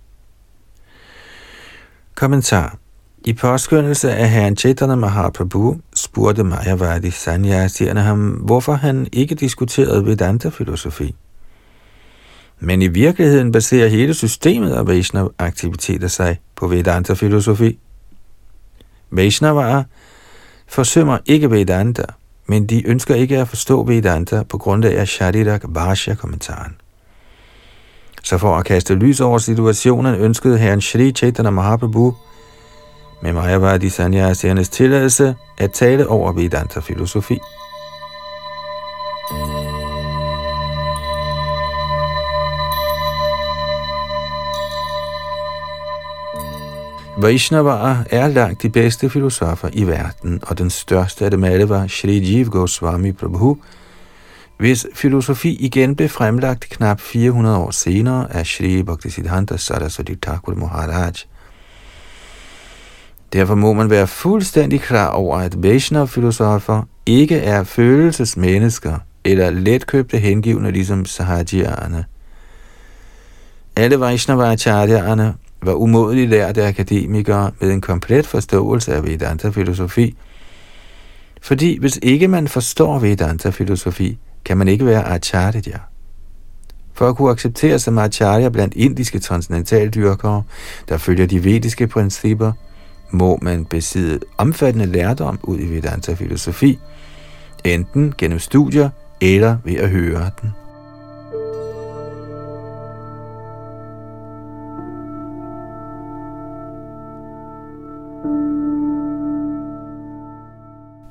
Kommentar 2.16 2.78
i 3.26 3.34
påskyndelse 3.34 4.12
af 4.12 4.30
herren 4.30 4.58
Chaitanya 4.58 4.96
Mahaprabhu 4.96 5.78
spurgte 5.96 6.44
Mayavadi 6.44 7.12
Sanyasierne 7.12 8.02
ham, 8.02 8.30
hvorfor 8.30 8.74
han 8.74 9.08
ikke 9.12 9.36
diskuterede 9.36 10.06
Vedanta-filosofi. 10.06 11.16
Men 12.60 12.82
i 12.82 12.88
virkeligheden 12.88 13.52
baserer 13.52 13.88
hele 13.88 14.14
systemet 14.14 14.72
af 14.72 14.88
Vaishnava-aktiviteter 14.88 16.08
sig 16.08 16.40
på 16.56 16.68
Vedanta-filosofi. 16.68 17.80
Vaishnavaer 19.12 19.84
forsømmer 20.68 21.18
ikke 21.26 21.52
Vedanta, 21.52 22.04
men 22.48 22.66
de 22.66 22.88
ønsker 22.88 23.16
ikke 23.16 23.38
at 23.40 23.48
forstå 23.48 23.84
Vedanta 23.84 24.44
på 24.44 24.58
grund 24.58 24.86
af 24.86 25.08
Shadidak 25.08 25.62
Bhashya-kommentaren. 25.74 26.76
Så 28.24 28.38
for 28.38 28.58
at 28.58 28.66
kaste 28.66 28.96
lys 28.96 29.22
over 29.22 29.38
situationen 29.38 30.16
ønskede 30.16 30.58
herren 30.58 30.82
Shri 30.82 31.12
Chaitanya 31.12 31.52
Mahaprabhu 31.52 32.16
med 33.24 33.34
Mayavadi 33.34 33.90
Sanyasiernes 33.90 34.70
tilladelse 34.70 35.36
at 35.58 35.72
tale 35.72 36.08
over 36.08 36.32
Vedanta-filosofi. 36.32 37.40
Vaishnavara 47.18 47.98
er 48.10 48.28
langt 48.28 48.62
de 48.62 48.70
bedste 48.70 49.10
filosofer 49.10 49.70
i 49.74 49.88
verden, 49.88 50.40
og 50.48 50.58
den 50.58 50.70
største 50.70 51.26
af 51.26 51.32
dem 51.32 51.44
alle 51.44 51.70
var 51.70 51.88
Sri 51.88 52.20
Jiv 52.20 52.50
Goswami 52.50 53.12
Prabhu, 53.12 53.58
hvis 54.58 54.88
filosofi 54.96 55.56
igen 55.60 55.96
blev 55.96 56.10
fremlagt 56.10 56.70
knap 56.70 57.00
400 57.00 57.58
år 57.58 57.72
senere 57.72 58.34
af 58.36 58.46
Shri 58.46 58.84
Bhaktisiddhanta 58.84 59.58
Saraswati 59.58 60.16
Thakur 60.16 60.56
Maharaj– 60.56 61.14
Derfor 63.34 63.56
må 63.56 63.74
man 63.74 63.90
være 63.90 64.08
fuldstændig 64.08 64.82
klar 64.82 65.08
over, 65.10 65.38
at 65.38 65.64
Vaishnav-filosofer 65.64 66.88
ikke 67.06 67.38
er 67.38 67.64
følelsesmennesker 67.64 68.98
eller 69.24 69.50
letkøbte 69.50 70.18
hengivne 70.18 70.72
ligesom 70.72 71.06
Sahajierne. 71.06 72.06
Alle 73.76 74.00
Vaishnavacharyaerne 74.00 75.34
var 75.62 75.74
umådeligt 75.74 76.30
lærte 76.30 76.66
akademikere 76.66 77.52
med 77.60 77.72
en 77.72 77.82
komplet 77.82 78.28
forståelse 78.28 78.94
af 78.94 79.04
Vedanta-filosofi, 79.04 80.16
fordi 81.42 81.80
hvis 81.80 82.00
ikke 82.02 82.28
man 82.28 82.48
forstår 82.48 83.00
Vedanta-filosofi, 83.00 84.18
kan 84.46 84.58
man 84.58 84.68
ikke 84.68 84.86
være 84.86 85.08
acharya. 85.08 85.80
For 86.94 87.10
at 87.10 87.16
kunne 87.16 87.32
acceptere 87.32 87.80
som 87.80 87.98
acharya 87.98 88.50
blandt 88.50 88.74
indiske 88.74 89.20
transcendentaldyrkere, 89.20 90.44
der 90.90 90.98
følger 90.98 91.26
de 91.26 91.44
vediske 91.44 91.88
principper, 91.88 92.52
må 93.14 93.40
man 93.42 93.66
besidde 93.66 94.20
omfattende 94.38 94.86
lærdom 94.86 95.40
ud 95.44 95.60
i 95.60 95.66
Vedanta-filosofi, 95.66 96.80
enten 97.64 98.14
gennem 98.18 98.40
studier 98.40 98.90
eller 99.22 99.58
ved 99.64 99.76
at 99.76 99.90
høre 99.90 100.30
den. 100.42 100.52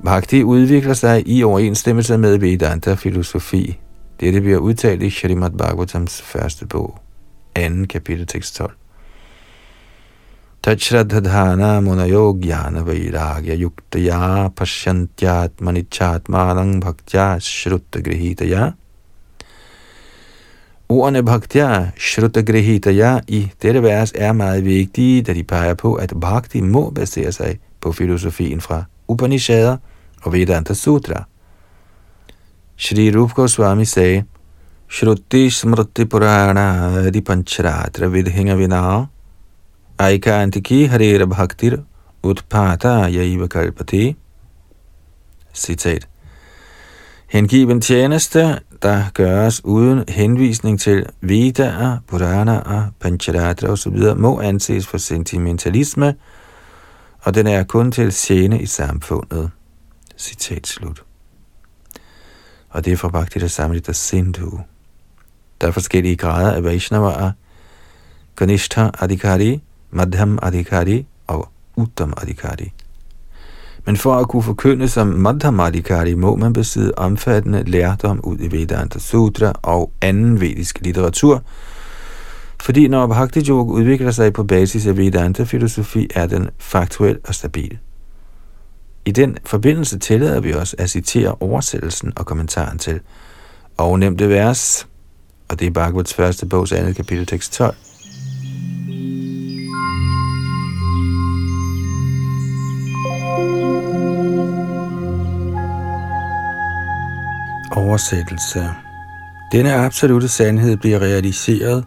Bhakti 0.03 0.43
udvikler 0.43 0.93
sig 0.93 1.27
i 1.27 1.43
overensstemmelse 1.43 2.17
med 2.17 2.37
Vedanta-filosofi. 2.37 3.79
Dette 4.19 4.41
bliver 4.41 4.57
udtalt 4.57 5.03
i 5.03 5.09
Srimad 5.09 5.51
Bhagavatams 5.51 6.21
første 6.21 6.65
bog, 6.65 6.97
anden 7.55 7.87
kapitel 7.87 8.27
tekst 8.27 8.55
12. 8.55 8.82
Tachradhana 10.63 11.81
munayo 11.83 12.31
jnana 12.39 12.85
vairagya 12.87 13.55
yuktaya 13.59 14.49
pashyantyat 14.55 15.59
manichatmanang 15.59 16.79
bhaktya 16.79 17.35
shrutta 17.35 17.99
grihitaya. 17.99 18.73
Ordene 20.89 21.21
bhaktya 21.21 21.91
shrutta 21.97 22.41
grihitaya 22.47 23.21
i 23.27 23.51
dette 23.59 23.83
vers 23.83 24.13
er 24.15 24.31
meget 24.31 24.63
vigtige, 24.63 25.21
da 25.21 25.33
de 25.33 25.43
peger 25.43 25.73
på, 25.73 25.95
at 25.95 26.13
bhakti 26.15 26.61
må 26.61 26.89
basere 26.91 27.31
sig 27.31 27.59
på 27.81 27.91
filosofien 27.91 28.61
fra 28.61 28.85
Upanishader 29.07 29.77
og 30.21 30.33
Vedanta 30.33 30.73
Sutra. 30.73 31.25
Shri 32.77 33.11
Rup 33.11 33.33
Goswami 33.33 33.85
sagde, 33.85 34.23
Shruti 34.87 35.49
Smriti 35.49 36.05
Purana 36.05 37.05
Adi 37.07 37.21
Pancharatra 37.21 38.07
Vidhinga 38.07 38.55
Vinaya 38.55 39.12
Aikantiki 39.99 40.87
Harira 40.87 41.25
Bhaktir 41.25 41.83
Utpata 42.23 43.07
Yaiva 43.09 43.47
Kalpati. 43.47 44.15
Citat. 45.53 46.07
Hengiven 47.27 47.81
tjeneste, 47.81 48.59
der 48.81 49.03
gøres 49.13 49.65
uden 49.65 50.03
henvisning 50.09 50.79
til 50.79 51.05
Vedaer, 51.21 51.97
Puranaer, 52.07 52.91
Pancharatra 52.99 53.67
osv., 53.67 53.97
må 54.15 54.39
anses 54.39 54.87
for 54.87 54.97
sentimentalisme, 54.97 56.15
og 57.21 57.35
den 57.35 57.47
er 57.47 57.63
kun 57.63 57.91
til 57.91 58.11
scene 58.11 58.61
i 58.61 58.65
samfundet. 58.65 59.51
Citat 60.17 60.67
slut. 60.67 61.03
Og 62.69 62.85
det 62.85 62.93
er 62.93 62.97
fra 62.97 63.09
Bhakti 63.09 63.47
Samrita 63.47 63.91
Sindhu. 63.91 64.59
Der 65.61 65.67
er 65.67 65.71
forskellige 65.71 66.15
grader 66.15 66.51
af 66.51 66.63
Vaishnavaer, 66.63 67.31
Ganishtha 68.35 68.89
Adhikari, 68.99 69.61
Madham 69.93 70.39
Adhikari 70.41 71.05
og 71.27 71.49
Uttam 71.75 72.13
Adhikari. 72.17 72.71
Men 73.85 73.97
for 73.97 74.15
at 74.15 74.27
kunne 74.27 74.43
forkynde 74.43 74.87
som 74.87 75.07
Madham 75.07 75.59
Adhikari, 75.59 76.13
må 76.13 76.35
man 76.35 76.53
besidde 76.53 76.91
omfattende 76.97 77.63
lærdom 77.63 78.19
ud 78.23 78.37
i 78.39 78.51
Vedanta 78.51 78.99
Sutra 78.99 79.53
og 79.61 79.91
anden 80.01 80.41
vedisk 80.41 80.79
litteratur, 80.81 81.43
fordi 82.63 82.87
når 82.87 83.07
Bhakti 83.07 83.49
Yoga 83.49 83.71
udvikler 83.71 84.11
sig 84.11 84.33
på 84.33 84.43
basis 84.43 84.87
af 84.87 84.97
Vedanta-filosofi, 84.97 86.07
er 86.15 86.27
den 86.27 86.49
faktuel 86.59 87.19
og 87.27 87.35
stabil. 87.35 87.77
I 89.05 89.11
den 89.11 89.37
forbindelse 89.45 89.99
tillader 89.99 90.39
vi 90.39 90.53
os 90.53 90.75
at 90.77 90.89
citere 90.89 91.35
oversættelsen 91.39 92.13
og 92.15 92.25
kommentaren 92.25 92.77
til 92.77 92.99
ovennævnte 93.77 94.29
vers, 94.29 94.87
og 95.49 95.59
det 95.59 95.67
er 95.67 95.71
Bhagavats 95.71 96.13
første 96.13 96.45
bogs 96.45 96.71
andet 96.71 96.95
kapitel 96.95 97.25
tekst 97.25 97.53
12. 97.53 97.75
Oversættelse 107.93 108.69
Denne 109.51 109.73
absolute 109.73 110.27
sandhed 110.27 110.77
bliver 110.77 110.99
realiseret 110.99 111.85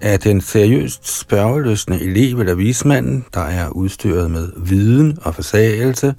af 0.00 0.20
den 0.20 0.40
seriøst 0.40 1.18
spørgeløsne 1.18 2.00
elev 2.00 2.40
eller 2.40 2.54
vismanden, 2.54 3.24
der 3.34 3.40
er 3.40 3.68
udstyret 3.68 4.30
med 4.30 4.52
viden 4.56 5.18
og 5.22 5.34
forsagelse 5.34 6.14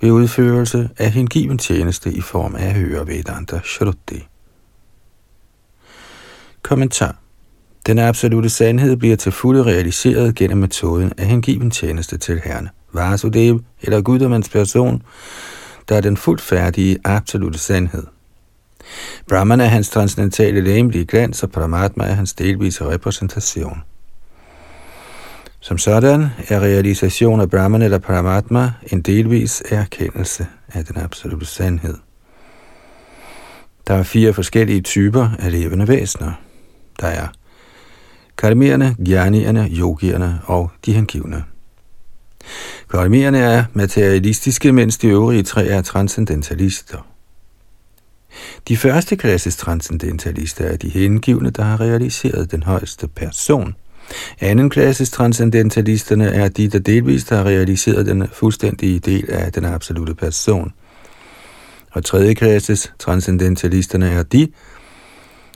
ved 0.00 0.10
udførelse 0.10 0.88
af 0.98 1.10
hengiven 1.10 1.58
tjeneste 1.58 2.12
i 2.12 2.20
form 2.20 2.56
af 2.56 2.74
Hørevedanta 2.74 3.60
Shruti. 3.64 4.26
Kommentar 6.62 7.16
Den 7.86 7.98
absolute 7.98 8.50
sandhed 8.50 8.96
bliver 8.96 9.16
til 9.16 9.32
fulde 9.32 9.62
realiseret 9.62 10.34
gennem 10.34 10.58
metoden 10.58 11.12
af 11.18 11.26
hengiven 11.26 11.70
tjeneste 11.70 12.18
til 12.18 12.40
Herren. 12.44 12.68
Vasudev 12.92 13.60
eller 13.82 14.00
Guddomans 14.00 14.48
person, 14.48 15.02
der 15.88 15.96
er 15.96 16.00
den 16.00 16.16
fuldt 16.16 16.40
færdige 16.40 16.98
absolute 17.04 17.58
sandhed. 17.58 18.06
Brahman 19.28 19.60
er 19.60 19.66
hans 19.66 19.90
transcendentale 19.90 20.60
læmelige 20.60 21.06
glans, 21.06 21.42
og 21.42 21.50
Paramatma 21.50 22.04
er 22.04 22.12
hans 22.12 22.32
delvise 22.32 22.84
repræsentation. 22.84 23.82
Som 25.60 25.78
sådan 25.78 26.26
er 26.48 26.60
realisation 26.60 27.40
af 27.40 27.50
Brahman 27.50 27.82
eller 27.82 27.98
Paramatma 27.98 28.72
en 28.92 29.02
delvis 29.02 29.62
erkendelse 29.68 30.46
af 30.72 30.84
den 30.84 30.96
absolute 30.96 31.46
sandhed. 31.46 31.96
Der 33.86 33.94
er 33.94 34.02
fire 34.02 34.32
forskellige 34.32 34.80
typer 34.80 35.28
af 35.38 35.52
levende 35.52 35.88
væsener. 35.88 36.32
Der 37.00 37.06
er 37.06 37.28
karmierne, 38.38 38.96
gjernierne, 39.06 39.68
yogierne 39.70 40.40
og 40.44 40.70
de 40.86 40.92
hengivne. 40.92 41.44
Karmierne 42.90 43.38
er 43.38 43.64
materialistiske, 43.72 44.72
mens 44.72 44.98
de 44.98 45.06
øvrige 45.06 45.42
tre 45.42 45.66
er 45.66 45.82
transcendentalister. 45.82 47.06
De 48.68 48.76
første 48.76 49.16
klasses 49.16 49.56
transcendentalister 49.56 50.64
er 50.64 50.76
de 50.76 50.88
hengivne, 50.88 51.50
der 51.50 51.62
har 51.62 51.80
realiseret 51.80 52.50
den 52.50 52.62
højeste 52.62 53.08
person. 53.08 53.74
Anden 54.40 54.70
klasses 54.70 55.10
transcendentalisterne 55.10 56.28
er 56.28 56.48
de, 56.48 56.68
der 56.68 56.78
delvist 56.78 57.30
har 57.30 57.44
realiseret 57.44 58.06
den 58.06 58.28
fuldstændige 58.32 58.98
del 58.98 59.30
af 59.30 59.52
den 59.52 59.64
absolute 59.64 60.14
person. 60.14 60.72
Og 61.90 62.04
tredje 62.04 62.34
klasses 62.34 62.92
transcendentalisterne 62.98 64.10
er 64.10 64.22
de, 64.22 64.48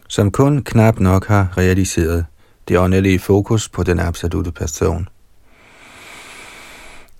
som 0.08 0.30
kun 0.30 0.62
knap 0.62 1.00
nok 1.00 1.26
har 1.26 1.58
realiseret 1.58 2.24
det 2.68 2.78
åndelige 2.78 3.18
fokus 3.18 3.68
på 3.68 3.82
den 3.82 3.98
absolute 3.98 4.52
person. 4.52 5.08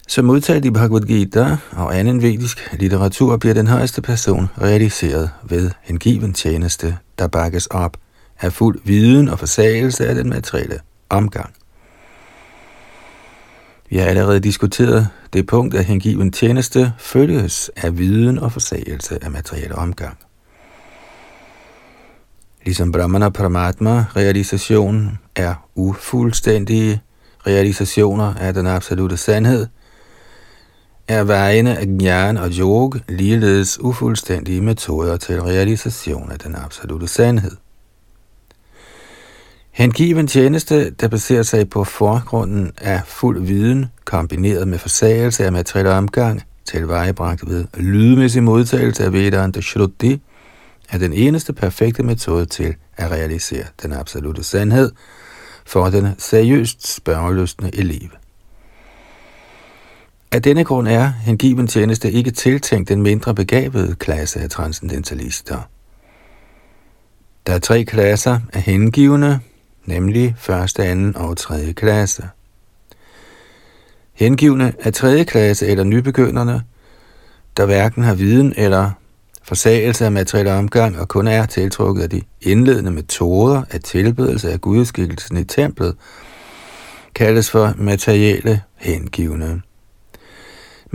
Som 0.09 0.31
udtalt 0.31 0.65
i 0.65 0.71
Bhagavad 0.71 1.01
Gita 1.01 1.57
og 1.73 1.99
anden 1.99 2.23
vedisk 2.23 2.71
litteratur 2.73 3.37
bliver 3.37 3.55
den 3.55 3.67
højeste 3.67 4.03
person 4.03 4.49
realiseret 4.61 5.31
ved 5.43 5.71
en 5.89 5.99
given 5.99 6.33
tjeneste, 6.33 6.99
der 7.19 7.27
bakkes 7.27 7.67
op 7.67 7.97
af 8.41 8.53
fuld 8.53 8.81
viden 8.85 9.29
og 9.29 9.39
forsagelse 9.39 10.07
af 10.07 10.15
den 10.15 10.29
materielle 10.29 10.81
omgang. 11.11 11.55
Vi 13.91 13.97
har 13.97 14.07
allerede 14.07 14.41
diskuteret 14.41 15.09
det 15.33 15.47
punkt, 15.47 15.75
at 15.75 15.85
hengiven 15.85 16.33
tjeneste 16.33 16.93
følges 16.99 17.71
af 17.77 17.99
viden 17.99 18.39
og 18.39 18.53
forsagelse 18.53 19.25
af 19.25 19.31
materielle 19.31 19.75
omgang. 19.75 20.19
Ligesom 22.65 22.93
Brahmana 22.93 23.29
Paramatma 23.29 24.05
realisation 24.17 25.19
er 25.37 25.69
ufuldstændige 25.75 27.01
realisationer 27.47 28.35
af 28.35 28.55
den 28.55 28.67
absolute 28.67 29.17
sandhed– 29.17 29.67
er 31.09 31.25
vejene 31.25 31.79
af 31.79 31.87
gnyan 31.87 32.37
og 32.37 32.51
yoga 32.51 32.99
ligeledes 33.09 33.81
ufuldstændige 33.81 34.61
metoder 34.61 35.17
til 35.17 35.43
realisation 35.43 36.33
af 36.33 36.39
den 36.39 36.55
absolute 36.55 37.09
sandhed. 37.09 37.57
Hengiven 39.71 40.27
tjeneste, 40.27 40.91
der 40.91 41.09
baserer 41.09 41.43
sig 41.43 41.71
på 41.71 41.85
forgrunden 41.85 42.73
af 42.79 43.03
fuld 43.07 43.43
viden, 43.43 43.87
kombineret 44.05 44.69
med 44.69 44.79
forsagelse 44.79 45.45
af 45.45 45.53
materiel 45.53 45.87
omgang, 45.87 46.43
tilvejebragt 46.65 47.49
ved 47.51 47.65
lydmæssig 47.75 48.43
modtagelse 48.43 49.05
af 49.05 49.13
Vedanta 49.13 49.61
Shruti, 49.61 50.21
er 50.91 50.99
den 50.99 51.13
eneste 51.13 51.53
perfekte 51.53 52.03
metode 52.03 52.47
til 52.47 52.75
at 52.97 53.11
realisere 53.11 53.65
den 53.83 53.93
absolute 53.93 54.43
sandhed 54.43 54.93
for 55.67 55.91
den 55.91 56.09
seriøst 56.19 56.95
spørgeløsne 56.95 57.75
elev. 57.75 58.09
Af 60.35 60.43
denne 60.43 60.65
grund 60.65 60.89
er 60.89 61.07
hengiven 61.07 61.67
tjeneste 61.67 62.13
ikke 62.13 62.31
tiltænkt 62.31 62.89
den 62.89 63.03
mindre 63.03 63.35
begavede 63.35 63.95
klasse 63.95 64.41
af 64.41 64.51
transcendentalister. 64.51 65.59
Der 67.47 67.53
er 67.53 67.59
tre 67.59 67.85
klasser 67.85 68.41
af 68.53 68.63
hengivne, 68.63 69.41
nemlig 69.85 70.35
første, 70.39 70.85
anden 70.85 71.17
og 71.17 71.37
tredje 71.37 71.73
klasse. 71.73 72.29
Hengivne 74.13 74.73
af 74.81 74.93
tredje 74.93 75.25
klasse 75.25 75.67
eller 75.67 75.85
nybegynderne, 75.85 76.63
der 77.57 77.67
hverken 77.67 78.03
har 78.05 78.15
viden 78.15 78.55
eller 78.57 78.91
forsagelse 79.43 80.05
af 80.05 80.13
materiel 80.13 80.49
omgang 80.49 81.01
og 81.01 81.09
kun 81.09 81.27
er 81.27 81.47
tiltrukket 81.47 82.03
af 82.03 82.11
de 82.11 82.23
indledende 82.41 82.91
metoder 82.91 83.63
af 83.71 83.81
tilbedelse 83.81 84.53
af 84.53 84.61
gudskikkelsen 84.61 85.37
i 85.37 85.45
templet, 85.45 85.97
kaldes 87.15 87.51
for 87.51 87.75
materielle 87.79 88.63
hengivne. 88.77 89.63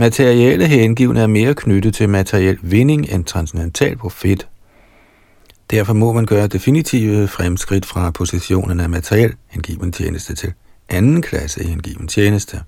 Materielle 0.00 0.66
hengivne 0.66 1.20
er 1.20 1.26
mere 1.26 1.54
knyttet 1.54 1.94
til 1.94 2.08
materiel 2.08 2.58
vinding 2.62 3.12
end 3.12 3.24
transcendental 3.24 3.96
profit. 3.96 4.48
Derfor 5.70 5.92
må 5.92 6.12
man 6.12 6.26
gøre 6.26 6.46
definitive 6.46 7.28
fremskridt 7.28 7.86
fra 7.86 8.10
positionen 8.10 8.80
af 8.80 8.90
materiel 8.90 9.34
hengiven 9.48 9.92
tjeneste 9.92 10.34
til 10.34 10.52
anden 10.88 11.22
klasse 11.22 11.64
hengiven 11.64 12.08
tjeneste. 12.08 12.60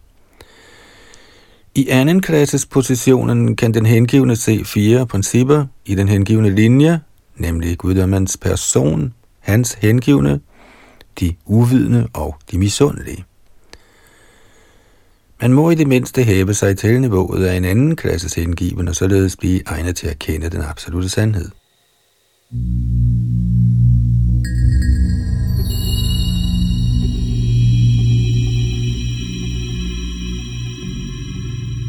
I 1.75 1.89
anden 1.89 2.23
klasses 2.23 2.67
positionen 2.67 3.57
kan 3.57 3.75
den 3.75 3.87
hengivne 3.87 4.37
se 4.37 4.65
fire 4.65 5.07
principper 5.07 5.67
i 5.85 5.95
den 5.95 6.09
hengivne 6.09 6.51
linje, 6.51 7.01
nemlig 7.37 7.79
guddommens 7.79 8.37
person, 8.37 9.15
hans 9.41 9.73
hengivne, 9.73 10.41
de 11.21 11.35
uvidende 11.45 12.09
og 12.13 12.37
de 12.51 12.59
misundelige. 12.59 13.25
Man 15.43 15.53
må 15.53 15.71
i 15.71 15.75
det 15.75 15.87
mindste 15.87 16.23
hæve 16.23 16.55
sig 16.55 16.79
til 16.79 17.01
niveauet 17.01 17.45
af 17.45 17.57
en 17.57 17.65
anden 17.65 17.97
klasses 17.97 18.35
hengiven, 18.35 18.89
og 18.89 18.95
således 18.95 19.37
blive 19.37 19.61
egnet 19.67 19.97
til 19.97 20.07
at 20.07 20.19
kende 20.19 20.49
den 20.49 20.63
absolute 20.63 21.09
sandhed. 21.09 21.51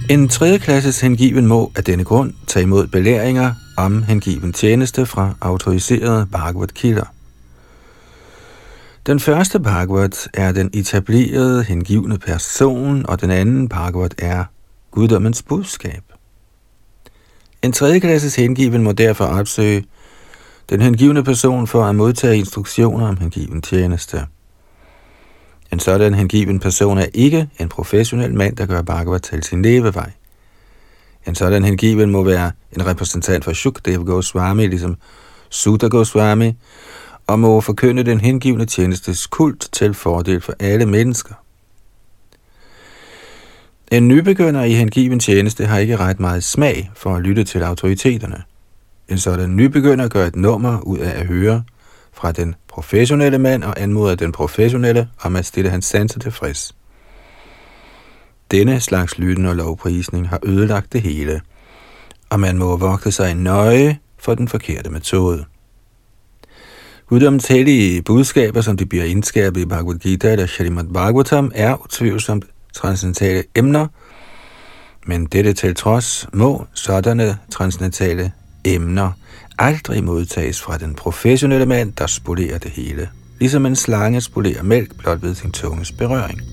En 0.09 0.29
tredje 0.29 0.57
klasses 0.57 1.01
hengiven 1.01 1.47
må 1.47 1.71
af 1.75 1.83
denne 1.83 2.03
grund 2.03 2.33
tage 2.47 2.63
imod 2.63 2.87
belæringer 2.87 3.53
om 3.77 4.03
hengiven 4.03 4.53
tjeneste 4.53 5.05
fra 5.05 5.35
autoriserede 5.41 6.27
Bhagavad-kilder. 6.31 7.05
Den 9.07 9.19
første 9.19 9.59
Bhagavat 9.59 10.29
er 10.33 10.51
den 10.51 10.69
etablerede 10.73 11.63
hengivne 11.63 12.17
person, 12.17 13.05
og 13.05 13.21
den 13.21 13.31
anden 13.31 13.69
Bhagavat 13.69 14.15
er 14.17 14.45
guddommens 14.91 15.43
budskab. 15.43 16.03
En 17.61 17.71
tredje 17.71 17.99
klasses 17.99 18.35
hengiven 18.35 18.83
må 18.83 18.91
derfor 18.91 19.25
opsøge 19.25 19.85
den 20.69 20.81
hengivne 20.81 21.23
person 21.23 21.67
for 21.67 21.83
at 21.83 21.95
modtage 21.95 22.37
instruktioner 22.37 23.07
om 23.07 23.17
hengiven 23.17 23.61
tjeneste. 23.61 24.25
En 25.71 25.79
sådan 25.79 26.13
hengiven 26.13 26.59
person 26.59 26.97
er 26.97 27.07
ikke 27.13 27.49
en 27.59 27.69
professionel 27.69 28.33
mand, 28.33 28.55
der 28.55 28.65
gør 28.65 28.81
Bhagavat 28.81 29.21
til 29.21 29.43
sin 29.43 29.61
levevej. 29.61 30.11
En 31.27 31.35
sådan 31.35 31.63
hengiven 31.63 32.11
må 32.11 32.23
være 32.23 32.51
en 32.71 32.85
repræsentant 32.85 33.43
for 33.43 33.53
Shukdev 33.53 34.05
Goswami, 34.05 34.67
ligesom 34.67 34.97
Sutta 35.49 35.87
Goswami, 35.87 36.53
og 37.27 37.39
må 37.39 37.61
forkynde 37.61 38.03
den 38.03 38.19
hengivne 38.19 38.65
tjenestes 38.65 39.27
kult 39.27 39.69
til 39.71 39.93
fordel 39.93 40.41
for 40.41 40.53
alle 40.59 40.85
mennesker. 40.85 41.33
En 43.91 44.07
nybegynder 44.07 44.63
i 44.63 44.73
hengiven 44.73 45.19
tjeneste 45.19 45.65
har 45.65 45.77
ikke 45.77 45.97
ret 45.97 46.19
meget 46.19 46.43
smag 46.43 46.91
for 46.95 47.15
at 47.15 47.21
lytte 47.21 47.43
til 47.43 47.63
autoriteterne. 47.63 48.43
En 49.09 49.17
sådan 49.17 49.55
nybegynder 49.55 50.07
gør 50.07 50.25
et 50.25 50.35
nummer 50.35 50.79
ud 50.81 50.97
af 50.97 51.19
at 51.19 51.25
høre 51.25 51.63
fra 52.13 52.31
den 52.31 52.55
professionelle 52.67 53.37
mand 53.37 53.63
og 53.63 53.81
anmoder 53.81 54.15
den 54.15 54.31
professionelle 54.31 55.09
om 55.21 55.35
at 55.35 55.45
stille 55.45 55.69
hans 55.69 55.85
sanser 55.85 56.19
tilfreds. 56.19 56.75
Denne 58.51 58.79
slags 58.79 59.17
lytten 59.17 59.45
og 59.45 59.55
lovprisning 59.55 60.29
har 60.29 60.39
ødelagt 60.43 60.93
det 60.93 61.01
hele, 61.01 61.41
og 62.29 62.39
man 62.39 62.57
må 62.57 62.77
vogte 62.77 63.11
sig 63.11 63.35
nøje 63.35 63.99
for 64.17 64.35
den 64.35 64.47
forkerte 64.47 64.89
metode. 64.89 65.45
Guddoms 67.13 67.47
hellige 67.47 68.01
budskaber, 68.01 68.61
som 68.61 68.77
de 68.77 68.85
bliver 68.85 69.03
indskærpet 69.03 69.61
i 69.61 69.65
Bhagavad 69.65 69.99
Gita 69.99 70.31
eller 70.31 70.45
Shrimad 70.45 70.83
Bhagavatam, 70.93 71.51
er 71.55 71.83
utvivlsomt 71.83 72.45
transcendentale 72.73 73.43
emner, 73.55 73.87
men 75.07 75.25
dette 75.25 75.53
til 75.53 75.75
trods 75.75 76.27
må 76.33 76.65
sådanne 76.73 77.37
transcendentale 77.51 78.31
emner 78.65 79.11
aldrig 79.59 80.03
modtages 80.03 80.61
fra 80.61 80.77
den 80.77 80.95
professionelle 80.95 81.65
mand, 81.65 81.93
der 81.93 82.07
spolerer 82.07 82.57
det 82.57 82.71
hele, 82.71 83.09
ligesom 83.39 83.65
en 83.65 83.75
slange 83.75 84.21
spolerer 84.21 84.63
mælk 84.63 84.97
blot 84.97 85.21
ved 85.21 85.35
sin 85.35 85.51
tunges 85.51 85.91
berøring. 85.91 86.52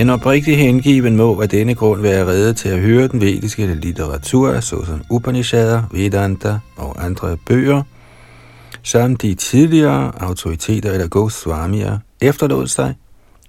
En 0.00 0.10
oprigtig 0.10 0.58
hengiven 0.58 1.16
må 1.16 1.40
af 1.40 1.48
denne 1.48 1.74
grund 1.74 2.02
være 2.02 2.26
reddet 2.26 2.56
til 2.56 2.68
at 2.68 2.80
høre 2.80 3.08
den 3.08 3.20
vediske 3.20 3.74
litteratur, 3.74 4.60
såsom 4.60 5.02
Upanishader, 5.10 5.82
Vedanta 5.92 6.58
og 6.76 7.04
andre 7.04 7.36
bøger, 7.36 7.82
som 8.82 9.16
de 9.16 9.34
tidligere 9.34 10.12
autoriteter 10.22 10.92
eller 10.92 11.08
Goswamier 11.08 11.98
efterlod 12.20 12.66
sig, 12.66 12.94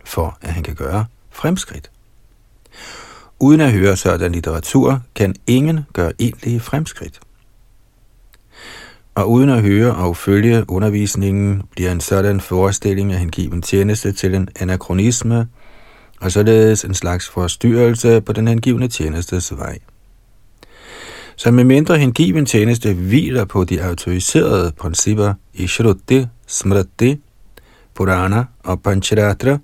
for 0.06 0.38
at 0.42 0.54
han 0.54 0.64
kan 0.64 0.76
gøre 0.76 1.06
fremskridt. 1.32 1.92
Uden 3.40 3.62
at 3.62 3.72
høre 3.72 3.96
sådan 3.96 4.32
litteratur, 4.32 5.02
kan 5.16 5.36
ingen 5.48 5.80
gøre 5.94 6.12
egentlige 6.20 6.60
fremskridt. 6.60 7.20
Og 9.16 9.32
uden 9.32 9.50
at 9.50 9.62
høre 9.62 9.96
og 9.96 10.18
følge 10.18 10.66
undervisningen, 10.68 11.62
bliver 11.72 11.92
en 11.92 12.02
sådan 12.02 12.40
forestilling 12.40 13.14
af 13.14 13.20
hengiven 13.20 13.62
tjeneste 13.62 14.12
til 14.12 14.36
en 14.36 14.50
anachronisme, 14.60 15.48
og 16.20 16.32
således 16.32 16.84
en 16.84 16.94
slags 16.94 17.30
forstyrrelse 17.30 18.22
på 18.22 18.34
den 18.34 18.48
hengivne 18.48 18.88
tjenestes 18.88 19.58
vej. 19.58 19.80
Så 21.36 21.52
med 21.52 21.64
mindre 21.64 21.98
hengiven 21.98 22.46
tjeneste 22.46 22.94
hviler 22.94 23.46
på 23.46 23.64
de 23.64 23.84
autoriserede 23.84 24.72
principper 24.80 25.34
i 25.54 25.68
Shruti, 25.68 26.26
Smriti, 26.48 27.22
Purana 27.96 28.46
og 28.64 28.82
Pancharatra, 28.82 29.58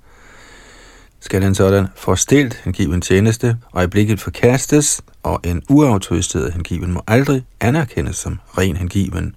skal 1.20 1.44
en 1.44 1.56
sådan 1.56 1.88
forstilt 1.96 2.62
hengiven 2.64 3.02
tjeneste 3.02 3.58
øjeblikket 3.74 4.20
forkastes, 4.20 5.02
og 5.24 5.40
en 5.44 5.64
uautoriseret 5.70 6.54
hengiven 6.54 6.94
må 6.94 7.02
aldrig 7.08 7.44
anerkendes 7.60 8.16
som 8.16 8.40
ren 8.58 8.76
hengiven. 8.76 9.36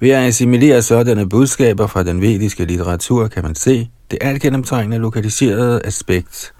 Ved 0.00 0.10
at 0.10 0.26
assimilere 0.26 0.82
sådanne 0.82 1.28
budskaber 1.28 1.86
fra 1.86 2.02
den 2.02 2.20
vediske 2.20 2.64
litteratur 2.64 3.28
kan 3.28 3.42
man 3.42 3.54
se, 3.54 3.90
det 4.10 4.18
alt 4.20 4.42
gennemtrængende 4.42 4.98
lokaliserede 4.98 5.80
aspekt 5.84 6.52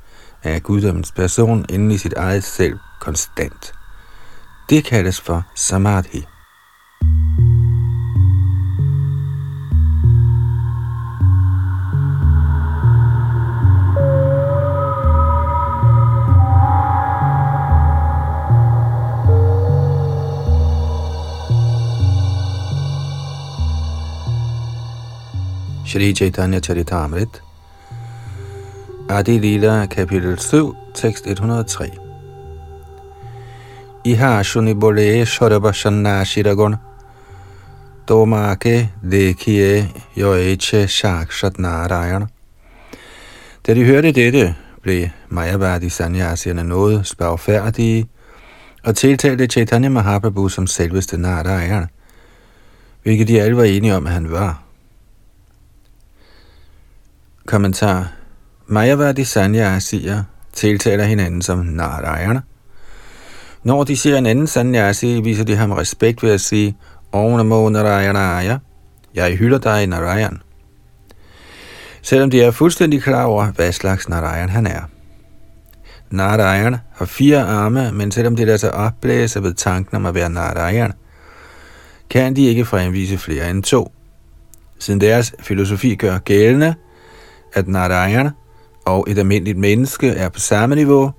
af 0.42 0.62
guddommens 0.62 1.12
person 1.12 1.64
inden 1.68 1.90
i 1.90 1.98
sit 1.98 2.12
eget 2.12 2.44
selv 2.44 2.78
konstant. 3.00 3.72
Det 4.70 4.84
kaldes 4.84 5.20
for 5.20 5.42
samadhi. 5.56 6.24
Shri 25.88 26.12
Chaitanya 26.12 26.60
Charitamrit, 26.60 27.40
Adi 29.08 29.38
Lila, 29.38 29.86
kapitel 29.86 30.36
7, 30.36 30.76
tekst 30.92 31.26
103. 31.26 31.90
Iha 34.04 34.42
shuni 34.44 34.74
bole 34.78 35.24
shorabashanna 35.24 36.26
shiragon, 36.26 36.78
domake 38.06 38.90
dekhiye 39.02 39.88
yoeche 40.14 40.86
shakshat 40.86 41.58
narayan. 41.58 42.28
Da 43.66 43.74
de 43.74 43.84
hørte 43.84 44.12
dette, 44.12 44.56
blev 44.82 45.08
Mayavadi 45.30 45.88
sanyasierne 45.88 46.64
noget 46.64 47.06
spørgfærdige 47.06 48.08
og 48.84 48.96
tiltalte 48.96 49.46
Chaitanya 49.46 49.88
Mahaprabhu 49.88 50.48
som 50.48 50.66
selveste 50.66 51.18
Narayan, 51.18 51.86
hvilket 53.02 53.28
de 53.28 53.40
alle 53.40 53.56
var 53.56 53.64
enige 53.64 53.96
om, 53.96 54.06
at 54.06 54.12
han 54.12 54.30
var. 54.30 54.67
Kommentar. 57.48 58.12
Mayavadi 58.66 59.24
Sanyasier 59.24 60.22
tiltaler 60.52 61.04
hinanden 61.04 61.42
som 61.42 61.58
Narayana. 61.58 62.40
Når 63.62 63.84
de 63.84 63.96
ser 63.96 64.18
en 64.18 64.26
anden 64.26 64.46
sanyasi, 64.46 65.20
viser 65.20 65.44
de 65.44 65.56
ham 65.56 65.72
respekt 65.72 66.22
ved 66.22 66.30
at 66.30 66.40
sige, 66.40 66.76
Om 67.12 67.30
Namo 67.30 67.68
Narayanaya, 67.68 68.58
jeg 69.14 69.36
hylder 69.36 69.58
dig, 69.58 69.86
Narayan. 69.86 70.42
Selvom 72.02 72.30
de 72.30 72.42
er 72.42 72.50
fuldstændig 72.50 73.02
klar 73.02 73.24
over, 73.24 73.44
hvad 73.44 73.72
slags 73.72 74.08
Narayan 74.08 74.48
han 74.48 74.66
er. 74.66 74.82
Narayan 76.10 76.76
har 76.94 77.04
fire 77.04 77.42
arme, 77.42 77.92
men 77.92 78.10
selvom 78.10 78.36
de 78.36 78.44
lader 78.44 78.58
sig 78.58 78.74
opblæse 78.74 79.42
ved 79.42 79.54
tanken 79.54 79.96
om 79.96 80.06
at 80.06 80.14
være 80.14 80.30
Narayan, 80.30 80.92
kan 82.10 82.36
de 82.36 82.46
ikke 82.46 82.64
fremvise 82.64 83.18
flere 83.18 83.50
end 83.50 83.62
to. 83.62 83.92
Siden 84.78 85.00
deres 85.00 85.34
filosofi 85.40 85.94
gør 85.94 86.18
gældende, 86.18 86.74
at 87.52 87.68
Narayana 87.68 88.30
og 88.84 89.06
et 89.10 89.18
almindeligt 89.18 89.58
menneske 89.58 90.08
er 90.08 90.28
på 90.28 90.40
samme 90.40 90.74
niveau, 90.74 91.12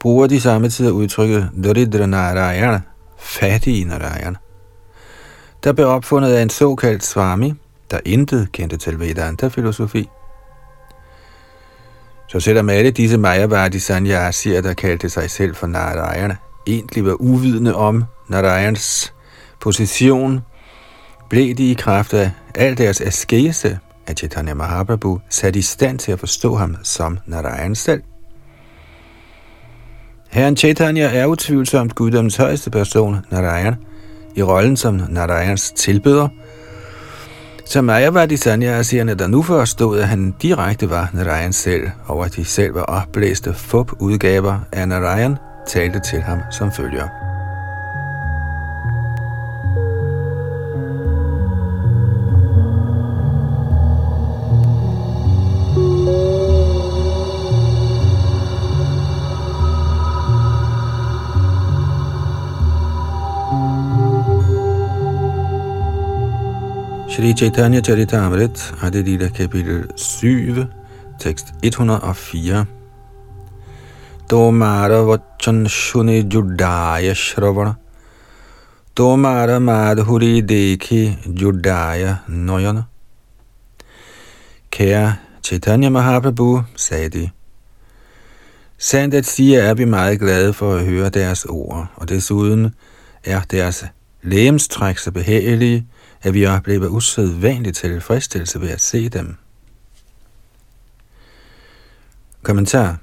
bruger 0.00 0.26
de 0.26 0.40
samme 0.40 0.68
tid 0.68 0.86
at 0.86 0.92
udtrykke 0.92 1.48
Narayana, 2.06 2.80
fattige 3.18 3.84
Narayana. 3.84 4.36
Der 5.64 5.72
blev 5.72 5.88
opfundet 5.88 6.32
af 6.32 6.42
en 6.42 6.50
såkaldt 6.50 7.04
Swami, 7.04 7.54
der 7.90 8.00
intet 8.04 8.52
kendte 8.52 8.76
til 8.76 9.00
Vedanta-filosofi. 9.00 10.08
Så 12.28 12.40
selvom 12.40 12.68
alle 12.68 12.90
disse 12.90 13.18
Mayavadi 13.18 13.78
Sanyasier, 13.78 14.60
der 14.60 14.74
kaldte 14.74 15.10
sig 15.10 15.30
selv 15.30 15.54
for 15.54 15.66
Narayana, 15.66 16.36
egentlig 16.66 17.04
var 17.04 17.14
uvidende 17.20 17.74
om 17.74 18.04
Narayans 18.28 19.14
position, 19.60 20.40
blev 21.28 21.54
de 21.54 21.70
i 21.70 21.74
kraft 21.74 22.14
af 22.14 22.30
al 22.54 22.78
deres 22.78 23.00
askese 23.00 23.78
at 24.10 24.18
Chaitanya 24.18 24.54
Mahaprabhu 24.54 25.20
sat 25.28 25.56
i 25.56 25.62
stand 25.62 25.98
til 25.98 26.12
at 26.12 26.18
forstå 26.18 26.54
ham 26.54 26.76
som 26.82 27.18
Narayan 27.26 27.74
selv. 27.74 28.02
Herren 30.28 30.56
Chaitanya 30.56 31.16
er 31.16 31.26
utvivlsomt 31.26 31.94
guddoms 31.94 32.36
højeste 32.36 32.70
person, 32.70 33.16
Narayan, 33.30 33.74
i 34.34 34.42
rollen 34.42 34.76
som 34.76 35.00
Narayans 35.08 35.72
tilbeder, 35.76 36.28
så 37.66 37.82
Mayavadi 37.82 38.36
Sanyasierne, 38.36 39.14
der 39.14 39.26
nu 39.26 39.42
forstod, 39.42 40.00
at 40.00 40.08
han 40.08 40.34
direkte 40.42 40.90
var 40.90 41.10
Narayan 41.12 41.52
selv, 41.52 41.90
og 42.06 42.24
at 42.24 42.36
de 42.36 42.44
selv 42.44 42.74
var 42.74 42.82
opblæste 42.82 43.54
fup 43.54 43.92
udgaver 43.98 44.58
af 44.72 44.88
Narayan, 44.88 45.36
talte 45.66 46.00
til 46.00 46.20
ham 46.20 46.38
som 46.50 46.72
følger. 46.72 47.29
Shri 67.20 67.34
Chaitanya 67.34 67.82
Charitamrit, 67.82 68.82
Adi 68.82 69.02
Lila 69.02 69.28
kapitel 69.28 69.92
7, 69.94 70.66
tekst 71.18 71.52
104. 71.62 72.66
Tomara 74.26 75.04
vachan 75.04 75.66
shuni 75.68 76.22
judaya 76.22 77.12
shravana. 77.12 77.76
Tomara 78.96 79.60
madhuri 79.60 80.40
dekhi 80.40 81.18
judaya 81.34 82.20
noyana. 82.26 82.86
Kære 84.72 85.18
Chaitanya 85.42 85.90
Mahaprabhu, 85.90 86.64
sagde 86.74 87.08
de, 87.10 87.30
Sandt 88.78 89.14
at 89.14 89.26
sige 89.26 89.58
er 89.58 89.74
vi 89.74 89.84
meget 89.84 90.20
glade 90.20 90.52
for 90.54 90.74
at 90.74 90.86
høre 90.86 91.10
deres 91.10 91.44
ord, 91.44 91.86
og 91.96 92.08
desuden 92.08 92.74
er 93.24 93.40
deres 93.50 93.84
lægemstræk 94.22 94.98
så 94.98 95.10
behagelige, 95.10 95.86
at 96.22 96.34
vi 96.34 96.46
oplever 96.46 96.88
usædvanligt 96.88 97.76
tilfredsstillelse 97.76 98.60
ved 98.60 98.70
at 98.70 98.80
se 98.80 99.08
dem. 99.08 99.36
Kommentar 102.42 102.98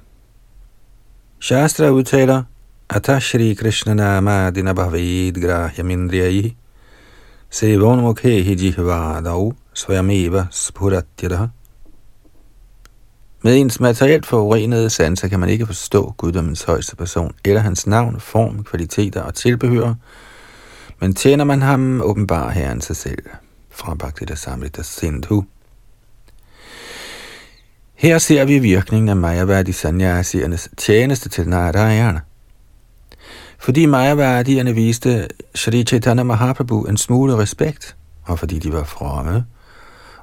Shastra 1.40 1.90
udtaler, 1.90 2.42
Ata 2.90 3.20
Shri 3.20 3.54
Krishna 3.54 3.94
Nama 3.94 4.50
Dina 4.50 4.72
Bhavid 4.72 5.32
Grahya 5.32 5.84
Mindriyayi 5.84 6.56
Sevon 7.50 8.00
Mukhehi 8.00 8.54
Jihvadav 8.54 9.52
Svayameva 9.74 10.46
Spuratyadaha 10.50 11.46
med 13.42 13.56
ens 13.56 13.80
materielt 13.80 14.26
forurenede 14.26 14.90
sanser 14.90 15.28
kan 15.28 15.40
man 15.40 15.48
ikke 15.48 15.66
forstå 15.66 16.14
guddommens 16.16 16.62
højeste 16.62 16.96
person, 16.96 17.34
eller 17.44 17.60
hans 17.60 17.86
navn, 17.86 18.20
form, 18.20 18.64
kvaliteter 18.64 19.22
og 19.22 19.34
tilbehør, 19.34 19.94
men 21.00 21.14
tjener 21.14 21.44
man 21.44 21.62
ham, 21.62 22.00
åbenbarer 22.00 22.50
Herren 22.50 22.80
sig 22.80 22.96
selv. 22.96 23.24
Fra 23.70 23.94
Bhaktita 23.94 24.34
Samrita 24.34 24.82
Sindhu. 24.82 25.44
Her 27.94 28.18
ser 28.18 28.44
vi 28.44 28.58
virkningen 28.58 29.08
af 29.08 29.16
Mayavadi 29.16 29.72
Sanyasiernes 29.72 30.68
tjeneste 30.76 31.28
til 31.28 31.48
Narayana. 31.48 32.20
Fordi 33.58 33.86
Mayavadierne 33.86 34.74
viste 34.74 35.28
Shri 35.54 35.84
Chaitanya 35.84 36.22
Mahaprabhu 36.22 36.84
en 36.84 36.96
smule 36.96 37.36
respekt, 37.36 37.96
og 38.24 38.38
fordi 38.38 38.58
de 38.58 38.72
var 38.72 38.84
fromme, 38.84 39.44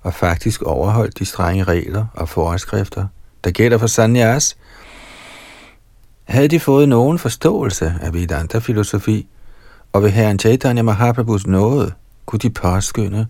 og 0.01 0.13
faktisk 0.13 0.61
overholdt 0.61 1.19
de 1.19 1.25
strenge 1.25 1.63
regler 1.63 2.05
og 2.13 2.29
forskrifter, 2.29 3.07
der 3.43 3.51
gælder 3.51 3.77
for 3.77 3.87
sanyas, 3.87 4.57
havde 6.23 6.47
de 6.47 6.59
fået 6.59 6.89
nogen 6.89 7.19
forståelse 7.19 7.95
af 8.01 8.13
Vedanta-filosofi, 8.13 9.27
og 9.95 10.03
ved 10.03 10.09
herren 10.09 10.39
Chaitanya 10.39 10.81
Mahaprabhus 10.81 11.47
nåde 11.47 11.91
kunne 12.25 12.39
de 12.39 12.49
påskynde, 12.49 13.27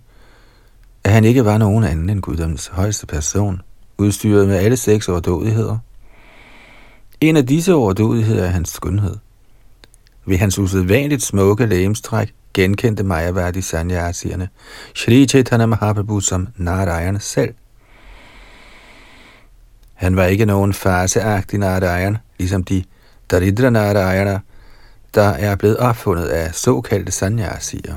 at 1.03 1.11
han 1.11 1.23
ikke 1.25 1.45
var 1.45 1.57
nogen 1.57 1.83
anden 1.83 2.09
end 2.09 2.21
Guddoms 2.21 2.67
højeste 2.67 3.07
person, 3.07 3.61
udstyret 3.97 4.47
med 4.47 4.55
alle 4.55 4.77
seks 4.77 5.09
overdådigheder. 5.09 5.77
En 7.21 7.37
af 7.37 7.45
disse 7.45 7.73
overdådigheder 7.73 8.43
er 8.43 8.49
hans 8.49 8.69
skønhed. 8.69 9.15
Ved 10.25 10.37
hans 10.37 10.59
usædvanligt 10.59 11.23
smukke 11.23 11.65
lægemstræk 11.65 12.33
genkendte 12.53 13.03
Majavadi 13.03 13.61
sanyasierne 13.61 14.49
Shri 14.95 15.25
Chaitanya 15.27 15.65
Mahaprabhu 15.65 16.19
som 16.19 16.47
Narayan 16.57 17.19
selv. 17.19 17.53
Han 19.93 20.15
var 20.15 20.25
ikke 20.25 20.45
nogen 20.45 20.73
faseagtig 20.73 21.59
Narayan, 21.59 22.17
ligesom 22.39 22.63
de 22.63 22.83
Daridra 23.31 23.69
Narayana, 23.69 24.39
der 25.15 25.29
er 25.29 25.55
blevet 25.55 25.77
opfundet 25.77 26.25
af 26.25 26.55
såkaldte 26.55 27.11
sanyasier. 27.11 27.95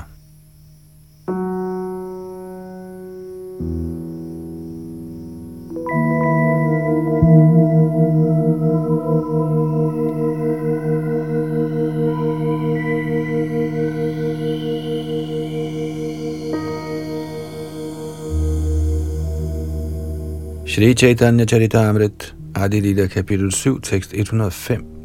Shri 20.67 20.95
Chaitanya 20.95 21.45
Charitamrit, 21.45 22.35
Adi 22.55 22.81
Lila, 22.81 23.07
kapitel 23.07 23.53
7, 23.53 23.81
tekst 23.81 24.15
105 24.15 24.98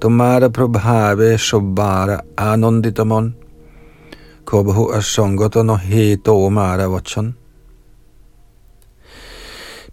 tomara 0.00 0.48
prabhave 0.56 1.38
সব্বার 1.50 2.08
আনন্দিত 2.36 3.00
মন 3.10 3.24
কবহু 4.50 4.82
no 5.54 5.62
নহে 5.62 6.04
তোমার 6.26 6.78
vachan. 6.94 7.26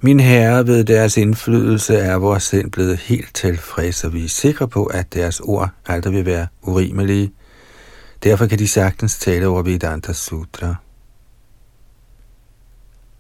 Min 0.06 0.20
herre, 0.20 0.68
ved 0.68 0.84
deres 0.84 1.18
indflydelse 1.18 1.96
er 1.98 2.16
vores 2.16 2.44
sind 2.44 2.72
blevet 2.72 2.98
helt 2.98 3.36
tilfreds, 3.36 4.04
og 4.04 4.14
vi 4.14 4.24
er 4.24 4.30
sikre 4.30 4.68
på, 4.68 4.86
at 4.86 5.14
deres 5.14 5.40
ord 5.40 5.70
aldrig 5.86 6.14
vil 6.14 6.26
være 6.26 6.48
urimelige. 6.62 7.32
Derfor 8.24 8.46
kan 8.46 8.60
de 8.60 8.68
sagtens 8.68 9.20
tale 9.20 9.48
over 9.48 9.62
Vedanta 9.62 10.14
Sutra. 10.14 10.76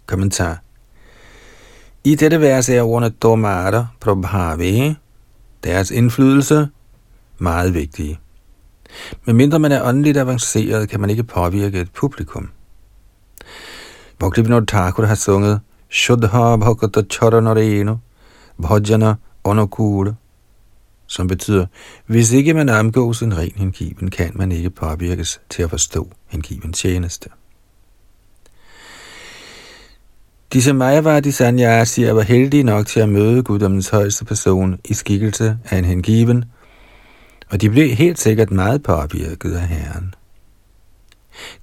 Kommentar 0.05 0.61
I 2.03 2.15
dette 2.15 2.41
vers 2.41 2.69
er 2.69 2.81
ordene 2.81 3.09
domara 3.09 3.87
prabhavi, 3.99 4.95
deres 5.63 5.91
indflydelse, 5.91 6.67
meget 7.37 7.73
vigtige. 7.73 8.19
Men 9.25 9.35
mindre 9.35 9.59
man 9.59 9.71
er 9.71 9.87
åndeligt 9.87 10.17
avanceret, 10.17 10.89
kan 10.89 10.99
man 10.99 11.09
ikke 11.09 11.23
påvirke 11.23 11.81
et 11.81 11.91
publikum. 11.91 12.49
Bhaktivinoda 14.19 14.65
Thakur 14.65 15.05
har 15.05 15.15
sunget 15.15 15.59
Shuddha 15.89 16.55
Bhakata 16.55 17.01
Charanareno 17.11 17.95
Bhajana 18.61 19.15
Onokura, 19.43 20.13
som 21.07 21.27
betyder, 21.27 21.65
hvis 22.05 22.31
ikke 22.31 22.53
man 22.53 22.69
omgås 22.69 23.21
en 23.21 23.37
ren 23.37 23.53
hengiven, 23.55 24.09
kan 24.09 24.31
man 24.35 24.51
ikke 24.51 24.69
påvirkes 24.69 25.41
til 25.49 25.63
at 25.63 25.69
forstå 25.69 26.11
hengiven 26.27 26.73
tjeneste. 26.73 27.29
Disse 30.53 30.73
Mayavadi 30.73 31.31
Sanyasier 31.31 32.13
var 32.13 32.21
heldige 32.21 32.63
nok 32.63 32.87
til 32.87 32.99
at 32.99 33.09
møde 33.09 33.43
guddommens 33.43 33.89
højeste 33.89 34.25
person 34.25 34.79
i 34.85 34.93
skikkelse 34.93 35.57
af 35.65 35.77
en 35.77 35.85
hengiven, 35.85 36.45
og 37.49 37.61
de 37.61 37.69
blev 37.69 37.89
helt 37.89 38.19
sikkert 38.19 38.51
meget 38.51 38.83
påvirket 38.83 39.53
af 39.53 39.67
Herren. 39.67 40.13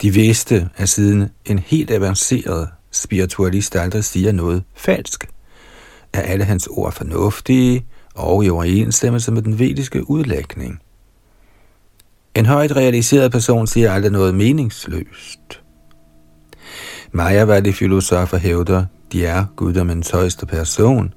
De 0.03 0.11
vidste, 0.11 0.69
at 0.77 0.89
siden 0.89 1.29
en 1.45 1.59
helt 1.59 1.91
avanceret 1.91 2.69
spiritualist 2.91 3.77
aldrig 3.77 4.05
siger 4.05 4.33
noget 4.33 4.65
falsk, 4.75 5.29
er 6.13 6.21
alle 6.21 6.45
hans 6.45 6.67
ord 6.67 6.93
fornuftige 6.93 7.87
og 8.15 8.45
i 8.45 8.51
overensstemmelse 8.51 9.33
med 9.33 9.43
den 9.43 9.59
vediske 9.59 10.11
udlægning. 10.11 10.81
En 12.35 12.47
højt 12.47 12.77
realiseret 12.77 13.33
person 13.33 13.67
siger 13.67 13.93
aldrig 13.93 14.13
noget 14.13 14.35
meningsløst. 14.35 15.63
Maja 17.13 17.61
de 17.61 17.73
filosofer 17.73 18.39
hævder, 18.39 18.85
de 19.13 19.27
er 19.27 19.45
guddommens 19.57 20.11
højeste 20.11 20.47
person, 20.47 21.15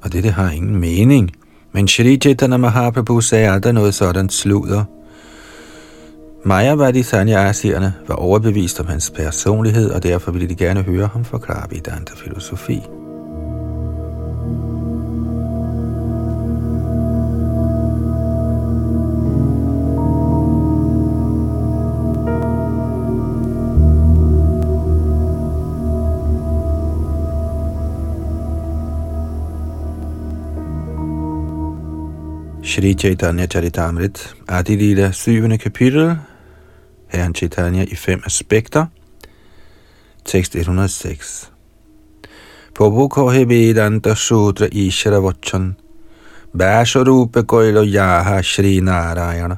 og 0.00 0.12
dette 0.12 0.30
har 0.30 0.50
ingen 0.50 0.76
mening– 0.76 1.30
men 1.74 1.88
Shri 1.88 2.16
Chaitanya 2.16 2.56
Mahaprabhu 2.56 3.20
sagde 3.20 3.50
aldrig 3.50 3.72
noget 3.72 3.94
sådan 3.94 4.28
sludder. 4.28 4.84
Mayavadi 6.44 7.02
Sanyasierne 7.02 7.94
var 8.08 8.14
overbevist 8.14 8.80
om 8.80 8.86
hans 8.86 9.10
personlighed, 9.10 9.90
og 9.90 10.02
derfor 10.02 10.32
ville 10.32 10.48
de 10.48 10.54
gerne 10.54 10.82
høre 10.82 11.06
ham 11.06 11.24
forklare 11.24 11.66
Vedanta-filosofi. 11.70 12.80
Shri 32.74 32.94
Chaitanya 32.94 33.46
Charitamrit, 33.46 34.34
Adi 34.48 34.76
Lila 34.76 35.12
7. 35.12 35.58
kapitel, 35.58 36.16
Herren 37.06 37.32
Chaitanya 37.32 37.84
i 37.84 37.94
fem 37.94 38.22
aspekter, 38.26 38.86
tekst 40.24 40.56
106. 40.56 41.52
Prabhu 42.74 43.08
Kohe 43.08 43.48
Vedanta 43.48 44.14
Sutra 44.14 44.66
Ishara 44.72 45.20
Vachan, 45.20 45.76
Basharupa 46.52 47.42
Koilo 47.42 47.84
Yaha 47.84 48.42
Shri 48.42 48.80
Narayana. 48.80 49.56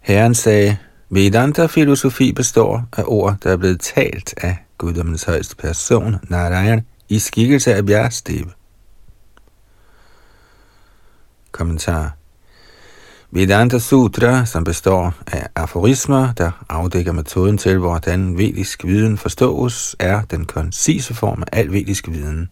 Herren 0.00 0.34
sagde, 0.34 0.76
Vedanta-filosofi 1.10 2.32
består 2.32 2.88
af 2.96 3.04
ord, 3.06 3.36
der 3.42 3.50
er 3.50 3.56
blevet 3.56 3.80
talt 3.80 4.34
af 4.36 4.56
guddommens 4.78 5.24
højeste 5.24 5.56
person, 5.56 6.16
Narayan, 6.28 6.86
i 7.08 7.18
skikkelse 7.18 7.74
af 7.74 7.86
Bjerstebe. 7.86 8.57
Kommentar 11.58 12.16
Vedanta 13.30 13.78
Sutra, 13.78 14.44
som 14.44 14.64
består 14.64 15.14
af 15.26 15.48
aforismer, 15.54 16.32
der 16.32 16.64
afdækker 16.68 17.12
metoden 17.12 17.58
til, 17.58 17.78
hvordan 17.78 18.38
vedisk 18.38 18.84
viden 18.84 19.18
forstås, 19.18 19.96
er 19.98 20.22
den 20.22 20.44
koncise 20.44 21.14
form 21.14 21.42
af 21.42 21.58
al 21.58 21.72
vedisk 21.72 22.08
viden. 22.08 22.48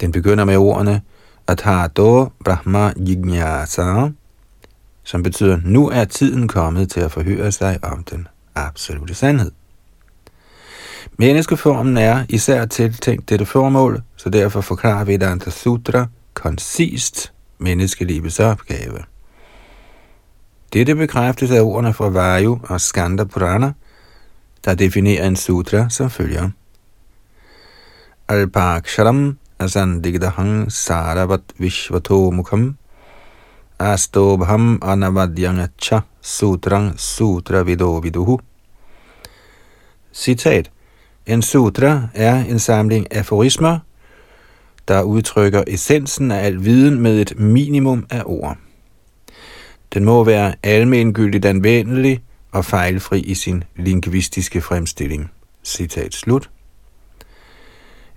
Den 0.00 0.12
begynder 0.12 0.44
med 0.44 0.56
ordene 0.56 1.02
Atato 1.46 2.28
Brahma 2.44 2.92
Jignasa, 2.96 4.08
som 5.02 5.22
betyder, 5.22 5.58
nu 5.64 5.88
er 5.88 6.04
tiden 6.04 6.48
kommet 6.48 6.90
til 6.90 7.00
at 7.00 7.12
forhøre 7.12 7.52
sig 7.52 7.78
om 7.82 8.04
den 8.04 8.28
absolute 8.54 9.14
sandhed. 9.14 9.50
Menneskeformen 11.18 11.96
er 11.96 12.24
især 12.28 12.66
tiltænkt 12.66 13.28
dette 13.28 13.46
formål, 13.46 14.02
så 14.16 14.30
derfor 14.30 14.60
forklarer 14.60 15.04
Vedanta 15.04 15.50
Sutra 15.50 16.06
koncist 16.38 17.32
menneskelivets 17.58 18.40
opgave. 18.40 19.04
Dette 20.72 20.94
bekræftes 20.94 21.50
af 21.50 21.60
ordene 21.60 21.94
fra 21.94 22.08
Vayu 22.08 22.58
og 22.62 22.80
Skanda 22.80 23.24
Purana, 23.24 23.72
der 24.64 24.74
definerer 24.74 25.26
en 25.26 25.36
sutra 25.36 25.88
som 25.90 26.10
følger. 26.10 26.50
Alpaksharam 28.28 29.38
asandigdahang 29.58 30.72
saravat 30.72 31.40
vishvato 31.58 32.30
mukham 32.30 32.76
astobham 33.78 34.78
anavadyangacha 34.82 36.00
sutrang 36.22 37.00
sutra 37.00 37.62
vido 37.62 37.98
viduhu. 37.98 38.40
Citat. 40.12 40.70
En 41.26 41.42
sutra 41.42 42.08
er 42.14 42.34
en 42.34 42.58
samling 42.58 43.06
aforismer, 43.14 43.78
der 44.88 45.02
udtrykker 45.02 45.64
essensen 45.66 46.30
af 46.30 46.46
al 46.46 46.64
viden 46.64 47.00
med 47.00 47.20
et 47.20 47.38
minimum 47.38 48.06
af 48.10 48.22
ord. 48.26 48.56
Den 49.94 50.04
må 50.04 50.24
være 50.24 50.54
almengyldigt 50.62 51.44
anvendelig 51.44 52.22
og 52.52 52.64
fejlfri 52.64 53.20
i 53.20 53.34
sin 53.34 53.64
lingvistiske 53.76 54.60
fremstilling. 54.60 55.30
Citat 55.64 56.14
slut. 56.14 56.50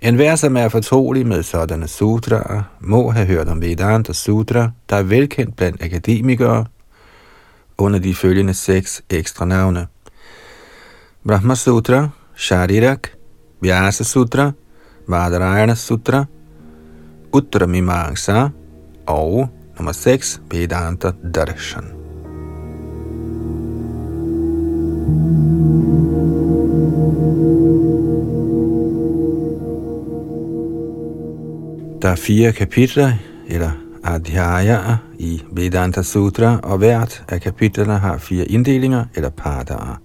En 0.00 0.14
hver, 0.14 0.36
som 0.36 0.56
er 0.56 0.68
fortrolig 0.68 1.26
med 1.26 1.42
sådanne 1.42 1.88
sutraer, 1.88 2.62
må 2.80 3.10
have 3.10 3.26
hørt 3.26 3.48
om 3.48 3.60
Vedanta 3.60 4.12
Sutra, 4.12 4.70
der 4.90 4.96
er 4.96 5.02
velkendt 5.02 5.56
blandt 5.56 5.82
akademikere, 5.82 6.66
under 7.78 7.98
de 7.98 8.14
følgende 8.14 8.54
seks 8.54 9.02
ekstra 9.10 9.44
navne. 9.44 9.86
Brahma 11.26 11.54
Sutra, 11.54 12.08
Sharirak, 12.36 13.08
Vyasa 13.62 14.04
Sutra, 14.04 14.52
Vadarayana 15.08 15.74
Sutra, 15.74 16.24
Mimamsa 17.66 18.48
og 19.06 19.48
nummer 19.76 19.92
6, 19.92 20.40
Vedanta 20.50 21.12
Darshan. 21.34 21.84
Der 32.02 32.08
er 32.08 32.16
fire 32.16 32.52
kapitler, 32.52 33.12
eller 33.48 33.70
adhyaya 34.04 34.96
i 35.18 35.42
Vedanta 35.52 36.02
Sutra, 36.02 36.60
og 36.62 36.78
hvert 36.78 37.24
af 37.28 37.40
kapitlerne 37.40 37.98
har 37.98 38.18
fire 38.18 38.44
inddelinger, 38.44 39.04
eller 39.14 39.30
padaer. 39.30 40.00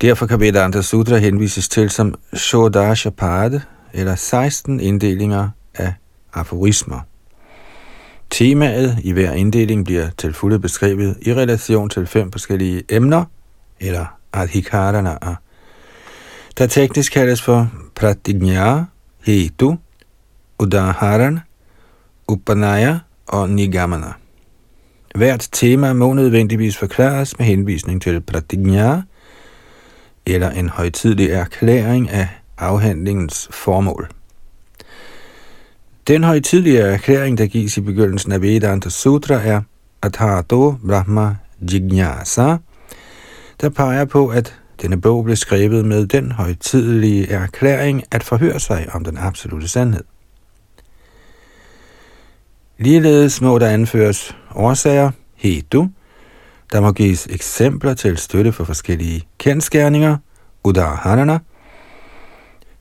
Derfor 0.00 0.26
kan 0.26 0.40
Vedanta 0.40 0.82
Sutra 0.82 1.16
henvises 1.16 1.68
til 1.68 1.90
som 1.90 2.14
Shodasha 2.34 3.10
Pad, 3.10 3.60
eller 3.92 4.14
16 4.14 4.80
inddelinger 4.80 5.48
af 5.74 5.94
aforismer. 6.32 7.00
Temaet 8.30 8.98
i 9.02 9.12
hver 9.12 9.32
inddeling 9.32 9.84
bliver 9.84 10.10
til 10.18 10.32
fulde 10.34 10.58
beskrevet 10.58 11.16
i 11.22 11.34
relation 11.34 11.88
til 11.88 12.06
fem 12.06 12.32
forskellige 12.32 12.82
emner, 12.88 13.24
eller 13.80 14.06
adhikarana, 14.32 15.16
der 16.58 16.66
teknisk 16.66 17.12
kaldes 17.12 17.42
for 17.42 17.70
pratignya, 17.94 18.84
hetu, 19.24 19.76
udaharan, 20.58 21.40
upanaya 22.28 22.98
og 23.26 23.50
nigamana. 23.50 24.12
Hvert 25.14 25.48
tema 25.52 25.92
må 25.92 26.12
nødvendigvis 26.12 26.76
forklares 26.76 27.38
med 27.38 27.46
henvisning 27.46 28.02
til 28.02 28.20
pratignya, 28.20 29.02
eller 30.26 30.50
en 30.50 30.68
højtidlig 30.68 31.30
erklæring 31.30 32.10
af 32.10 32.28
afhandlingens 32.60 33.48
formål. 33.50 34.08
Den 36.08 36.24
højtidlige 36.24 36.80
erklæring, 36.80 37.38
der 37.38 37.46
gives 37.46 37.76
i 37.76 37.80
begyndelsen 37.80 38.32
af 38.32 38.42
Vedanta 38.42 38.88
Sutra, 38.88 39.34
er 39.34 39.62
Athato 40.02 40.74
Brahma 40.86 41.36
Jignasa, 41.72 42.56
der 43.60 43.68
peger 43.68 44.04
på, 44.04 44.28
at 44.28 44.60
denne 44.82 45.00
bog 45.00 45.24
blev 45.24 45.36
skrevet 45.36 45.84
med 45.84 46.06
den 46.06 46.32
højtidelige 46.32 47.30
erklæring 47.30 48.02
at 48.10 48.22
forhøre 48.22 48.60
sig 48.60 48.86
om 48.92 49.04
den 49.04 49.18
absolute 49.18 49.68
sandhed. 49.68 50.04
Ligeledes 52.78 53.40
må 53.40 53.58
der 53.58 53.68
anføres 53.68 54.36
årsager, 54.54 55.10
hetu, 55.34 55.88
der 56.72 56.80
må 56.80 56.92
gives 56.92 57.26
eksempler 57.30 57.94
til 57.94 58.16
støtte 58.16 58.52
for 58.52 58.64
forskellige 58.64 59.26
kendskærninger, 59.38 60.16
udaharana, 60.64 61.38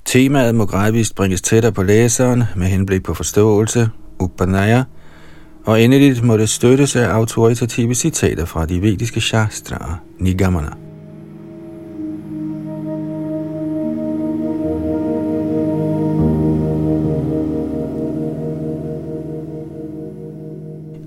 Temaet 0.09 0.55
må 0.55 0.65
gradvist 0.65 1.15
bringes 1.15 1.41
tættere 1.41 1.71
på 1.71 1.83
læseren 1.83 2.43
med 2.55 2.67
henblik 2.67 3.03
på 3.03 3.13
forståelse, 3.13 3.89
upanaya, 4.19 4.83
og 5.65 5.81
endeligt 5.81 6.23
må 6.23 6.37
det 6.37 6.49
støttes 6.49 6.95
af 6.95 7.07
autoritative 7.07 7.95
citater 7.95 8.45
fra 8.45 8.65
de 8.65 8.81
vediske 8.81 9.21
shastraer, 9.21 10.01
nigamana. 10.19 10.69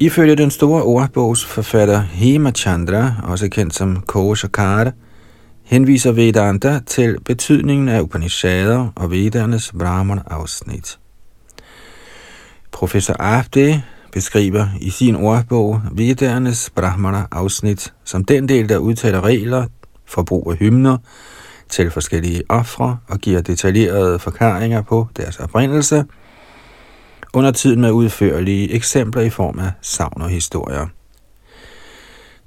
Ifølge 0.00 0.36
den 0.36 0.50
store 0.50 0.82
ordbogsforfatter 0.82 2.00
Hemachandra, 2.00 3.14
også 3.22 3.48
kendt 3.48 3.74
som 3.74 4.03
Koshakara, 4.07 4.90
henviser 5.72 6.12
Vedanta 6.12 6.80
til 6.86 7.20
betydningen 7.24 7.88
af 7.88 8.00
Upanishader 8.00 8.88
og 8.96 9.10
Vedernes 9.10 9.72
Brahman-afsnit. 9.78 10.98
Professor 12.72 13.16
Abde 13.18 13.82
beskriver 14.12 14.66
i 14.80 14.90
sin 14.90 15.16
ordbog 15.16 15.80
Vedernes 15.92 16.70
Brahmana-afsnit 16.70 17.92
som 18.04 18.24
den 18.24 18.48
del, 18.48 18.68
der 18.68 18.78
udtaler 18.78 19.24
regler 19.24 19.66
for 20.06 20.22
brug 20.22 20.52
af 20.52 20.56
hymner 20.58 20.98
til 21.68 21.90
forskellige 21.90 22.42
ofre 22.48 22.98
og 23.08 23.18
giver 23.18 23.40
detaljerede 23.40 24.18
forklaringer 24.18 24.82
på 24.82 25.08
deres 25.16 25.38
oprindelse, 25.38 26.04
under 27.34 27.50
tiden 27.50 27.80
med 27.80 27.90
udførlige 27.90 28.72
eksempler 28.72 29.22
i 29.22 29.30
form 29.30 29.58
af 29.58 29.70
savn 29.80 30.22
og 30.22 30.28
historier. 30.28 30.86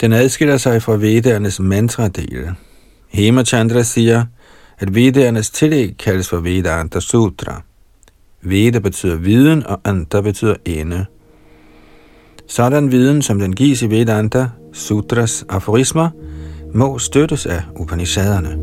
Den 0.01 0.13
adskiller 0.13 0.57
sig 0.57 0.81
fra 0.81 0.95
Vedernes 0.95 1.59
mantra-del, 1.59 2.55
Hemachandra 3.15 3.83
siger, 3.83 4.25
at 4.79 4.95
Vedernes 4.95 5.49
tillæg 5.49 5.97
kaldes 5.97 6.29
for 6.29 6.37
Vedanta 6.37 6.99
Sutra. 6.99 7.61
Veda 8.41 8.79
betyder 8.79 9.15
viden, 9.15 9.67
og 9.67 9.79
Anta 9.83 10.21
betyder 10.21 10.55
ende. 10.65 11.05
Sådan 12.47 12.91
viden, 12.91 13.21
som 13.21 13.39
den 13.39 13.55
gives 13.55 13.81
i 13.81 13.89
Vedanta 13.89 14.47
Sutras 14.73 15.45
aforismer, 15.49 16.09
må 16.73 16.99
støttes 16.99 17.45
af 17.45 17.61
Upanishaderne. 17.75 18.57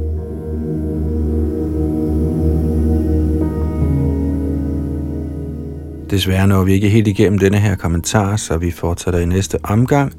Desværre 6.10 6.46
når 6.46 6.64
vi 6.64 6.72
ikke 6.72 6.88
helt 6.88 7.08
igennem 7.08 7.38
denne 7.38 7.58
her 7.58 7.76
kommentar, 7.76 8.36
så 8.36 8.56
vi 8.56 8.70
fortsætter 8.70 9.20
i 9.20 9.26
næste 9.26 9.58
omgang 9.62 10.12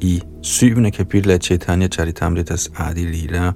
i 0.00 0.22
syvende 0.42 0.90
kapitel 0.90 1.30
af 1.30 1.38
Chaitanya 1.40 1.88
Charitamritas 1.88 2.70
Adi 2.76 3.00
Lila. 3.00 3.52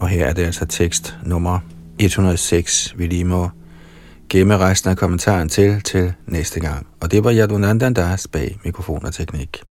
Og 0.00 0.08
her 0.08 0.26
er 0.26 0.32
det 0.32 0.44
altså 0.44 0.66
tekst 0.66 1.16
nummer 1.26 1.60
106, 1.98 2.94
vi 2.98 3.06
lige 3.06 3.24
må 3.24 3.50
gemme 4.28 4.58
resten 4.58 4.90
af 4.90 4.96
kommentaren 4.96 5.48
til 5.48 5.80
til 5.82 6.12
næste 6.26 6.60
gang. 6.60 6.86
Og 7.00 7.10
det 7.10 7.24
var 7.24 7.32
Yadunandandas 7.32 8.28
bag 8.28 8.58
mikrofon 8.64 9.04
og 9.04 9.14
teknik. 9.14 9.67